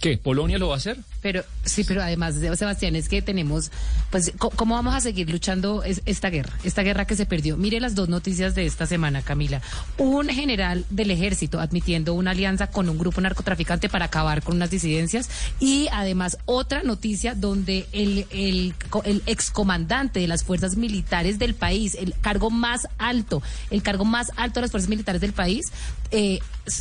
¿qué? 0.00 0.18
¿Polonia 0.18 0.58
lo 0.58 0.68
va 0.68 0.74
a 0.74 0.76
hacer? 0.78 0.98
Pero 1.22 1.44
sí, 1.64 1.84
pero 1.84 2.02
además, 2.02 2.34
Sebastián, 2.34 2.96
es 2.96 3.08
que 3.08 3.22
tenemos, 3.22 3.70
pues, 4.10 4.32
¿cómo 4.38 4.74
vamos 4.74 4.94
a 4.94 5.00
seguir 5.00 5.30
luchando 5.30 5.82
es- 5.84 6.02
esta 6.04 6.30
guerra? 6.30 6.52
Esta 6.64 6.82
guerra 6.82 7.06
que 7.06 7.14
se 7.16 7.26
perdió. 7.26 7.56
Mire 7.56 7.78
las 7.80 7.94
dos 7.94 8.08
noticias 8.08 8.54
de 8.56 8.66
esta 8.66 8.86
semana, 8.86 9.22
Camila. 9.22 9.62
Un 9.98 10.28
general 10.28 10.84
del 10.90 11.10
ejército 11.12 11.60
admitiendo 11.60 12.14
una 12.14 12.32
alianza 12.32 12.66
con 12.68 12.88
un 12.88 12.98
grupo 12.98 13.20
narcotraficante 13.20 13.88
para 13.88 14.06
acabar 14.06 14.42
con 14.42 14.56
unas 14.56 14.70
disidencias 14.70 15.30
y 15.60 15.88
además 15.92 16.38
otra 16.44 16.82
noticia 16.82 17.34
donde 17.34 17.86
el, 17.92 18.26
el 18.32 18.74
excomandante 19.26 20.20
de 20.20 20.26
las 20.28 20.44
fuerzas 20.44 20.76
militares 20.76 21.38
del 21.38 21.54
país, 21.54 21.94
el 21.94 22.14
cargo 22.20 22.50
más 22.50 22.88
alto, 22.98 23.42
el 23.70 23.82
cargo 23.82 24.04
más 24.04 24.30
alto 24.36 24.54
de 24.60 24.62
las 24.62 24.70
fuerzas 24.70 24.90
militares 24.90 25.20
del 25.20 25.32
país, 25.32 25.66
eh, 26.12 26.38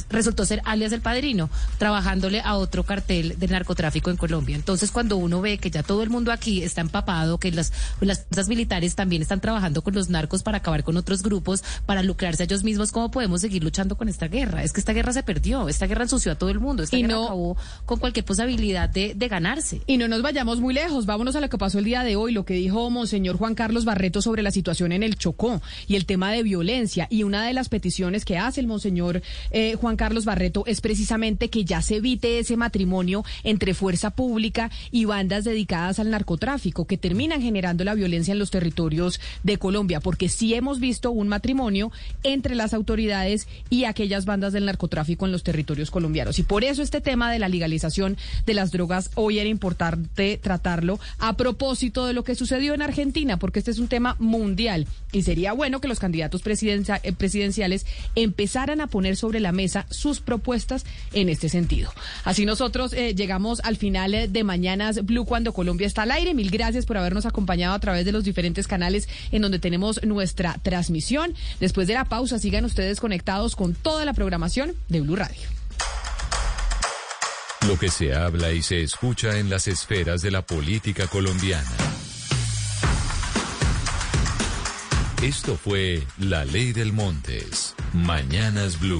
resultó 0.10 0.46
ser 0.46 0.62
alias 0.66 0.92
el 0.92 1.02
padrino, 1.02 1.50
trabajándole 1.80 2.42
a 2.42 2.56
otro 2.56 2.84
cartel 2.84 3.36
del 3.40 3.52
narcotráfico 3.52 4.10
en 4.12 4.18
Colombia. 4.18 4.56
Entonces, 4.56 4.92
cuando 4.92 5.18
uno 5.18 5.42
ve 5.42 5.58
que 5.58 5.72
ya 5.72 5.82
todo 5.84 6.04
el 6.04 6.10
mundo 6.10 6.32
aquí 6.32 6.62
está 6.64 6.82
empapado, 6.82 7.40
que 7.40 7.52
las, 7.52 7.72
las 8.00 8.20
fuerzas 8.26 8.48
militares 8.48 8.96
también 8.96 9.22
están 9.22 9.42
trabajando 9.42 9.82
con 9.82 9.96
los 9.96 10.10
narcos 10.10 10.44
para 10.44 10.58
acabar 10.60 10.84
con 10.84 10.98
otros 10.98 11.24
grupos, 11.24 11.64
para 11.86 12.04
lucrarse 12.04 12.44
a 12.44 12.46
ellos 12.46 12.64
mismos, 12.64 12.92
¿cómo 12.92 13.10
podemos 13.10 13.42
seguir 13.42 13.64
luchando 13.64 13.98
con 13.98 14.08
esta 14.10 14.28
guerra? 14.28 14.64
Es 14.64 14.72
que 14.74 14.80
esta 14.80 14.94
guerra 14.94 15.14
se 15.14 15.24
perdió, 15.24 15.68
esta 15.68 15.88
guerra 15.88 16.04
ensució 16.04 16.32
a 16.32 16.36
todo 16.36 16.50
el 16.52 16.60
mundo, 16.60 16.84
esta 16.84 16.96
Y 16.98 17.02
guerra 17.02 17.14
no- 17.16 17.24
acabó 17.26 17.58
con 17.86 18.00
cualquier 18.00 18.26
posibilidad 18.26 18.88
de, 18.88 19.14
de 19.16 19.28
ganarse. 19.28 19.82
Y 19.88 19.98
no 19.98 20.08
nos 20.08 20.22
vayamos 20.22 20.60
muy 20.60 20.74
lejos, 20.74 21.06
vámonos 21.06 21.36
a 21.36 21.42
lo 21.42 21.50
que 21.50 21.58
pasó 21.58 21.80
el 21.80 21.86
día 21.86 22.04
de 22.04 22.16
hoy, 22.16 22.34
lo 22.34 22.46
que 22.46 22.54
dijo 22.54 22.90
Monseñor 22.92 23.38
Juan 23.38 23.56
Carlos 23.56 23.86
Barreto 23.86 24.22
sobre 24.22 24.44
la 24.44 24.52
situación 24.52 24.92
en 24.92 25.02
el 25.04 25.18
Chocó 25.18 25.62
y 25.88 25.96
el 25.96 26.06
tema 26.06 26.32
de 26.32 26.44
violencia. 26.44 27.08
Y 27.10 27.24
una 27.24 27.44
de 27.46 27.54
las 27.54 27.70
peticiones 27.70 28.26
que 28.26 28.38
hace 28.38 28.62
el 28.62 28.68
Monseñor 28.68 29.21
eh, 29.52 29.76
Juan 29.76 29.96
Carlos 29.96 30.26
Barreto 30.26 30.64
es 30.66 30.82
precisamente 30.82 31.50
que 31.50 31.66
ya 31.66 31.82
se 31.82 31.98
evite 31.98 32.40
ese 32.40 32.58
matrimonio 32.58 33.24
entre 33.44 33.74
fuerza 33.74 34.12
pública 34.12 34.72
y 34.92 35.06
bandas 35.06 35.44
dedicadas 35.44 36.00
al 36.00 36.10
narcotráfico 36.10 36.86
que 36.86 36.98
terminan 36.98 37.42
generando 37.42 37.84
la 37.84 37.94
violencia 37.94 38.32
en 38.32 38.40
los 38.40 38.52
territorios 38.52 39.20
de 39.44 39.58
Colombia, 39.58 40.00
porque 40.00 40.30
sí 40.30 40.54
hemos 40.54 40.80
visto 40.80 41.12
un 41.12 41.28
matrimonio 41.28 41.92
entre 42.24 42.56
las 42.56 42.74
autoridades 42.74 43.48
y 43.70 43.86
aquellas 43.86 44.26
bandas 44.26 44.54
del 44.54 44.66
narcotráfico 44.66 45.26
en 45.26 45.32
los 45.32 45.44
territorios 45.44 45.92
colombianos. 45.92 46.40
Y 46.40 46.44
por 46.44 46.64
eso 46.64 46.82
este 46.82 47.02
tema 47.02 47.32
de 47.32 47.40
la 47.40 47.50
legalización 47.50 48.18
de 48.46 48.54
las 48.54 48.72
drogas 48.72 49.12
hoy 49.16 49.40
era 49.40 49.50
importante 49.50 50.38
tratarlo 50.38 51.00
a 51.20 51.38
propósito 51.38 52.06
de 52.06 52.14
lo 52.14 52.24
que 52.24 52.36
sucedió 52.36 52.74
en 52.74 52.82
Argentina, 52.82 53.38
porque 53.38 53.60
este 53.60 53.72
es 53.72 53.80
un 53.80 53.88
tema 53.88 54.16
mundial 54.20 54.88
y 55.12 55.24
sería 55.24 55.54
bueno 55.54 55.82
que 55.82 55.88
los 55.88 56.00
candidatos 56.00 56.42
eh, 56.46 57.14
presidenciales 57.14 57.86
empezaran 58.16 58.82
a 58.82 58.88
poner 58.88 59.11
sobre 59.16 59.40
la 59.40 59.52
mesa 59.52 59.86
sus 59.90 60.22
propuestas 60.22 60.86
en 61.14 61.30
este 61.30 61.50
sentido. 61.50 61.92
Así 62.24 62.46
nosotros 62.46 62.94
eh, 62.94 63.16
llegamos 63.16 63.62
al 63.62 63.78
final 63.78 64.14
eh, 64.14 64.28
de 64.28 64.44
Mañanas 64.44 65.06
Blue 65.06 65.26
cuando 65.26 65.54
Colombia 65.54 65.88
está 65.88 66.04
al 66.04 66.12
aire. 66.12 66.34
Mil 66.34 66.50
gracias 66.50 66.86
por 66.86 66.98
habernos 66.98 67.26
acompañado 67.26 67.74
a 67.74 67.80
través 67.80 68.06
de 68.06 68.12
los 68.12 68.24
diferentes 68.24 68.68
canales 68.68 69.08
en 69.32 69.42
donde 69.42 69.60
tenemos 69.60 70.04
nuestra 70.04 70.58
transmisión. 70.62 71.34
Después 71.60 71.88
de 71.88 71.94
la 71.94 72.06
pausa, 72.06 72.40
sigan 72.40 72.66
ustedes 72.66 73.00
conectados 73.00 73.56
con 73.56 73.74
toda 73.74 74.06
la 74.06 74.14
programación 74.14 74.74
de 74.90 75.02
Blue 75.02 75.16
Radio. 75.16 75.48
Lo 77.68 77.78
que 77.78 77.90
se 77.90 78.14
habla 78.16 78.52
y 78.52 78.64
se 78.64 78.82
escucha 78.82 79.38
en 79.38 79.50
las 79.50 79.68
esferas 79.68 80.22
de 80.22 80.32
la 80.32 80.42
política 80.42 81.08
colombiana. 81.08 81.70
Esto 85.22 85.56
fue 85.56 86.02
La 86.18 86.46
Ley 86.46 86.74
del 86.74 86.94
Montes. 86.94 87.76
Mañanas 87.94 88.80
Blue. 88.80 89.00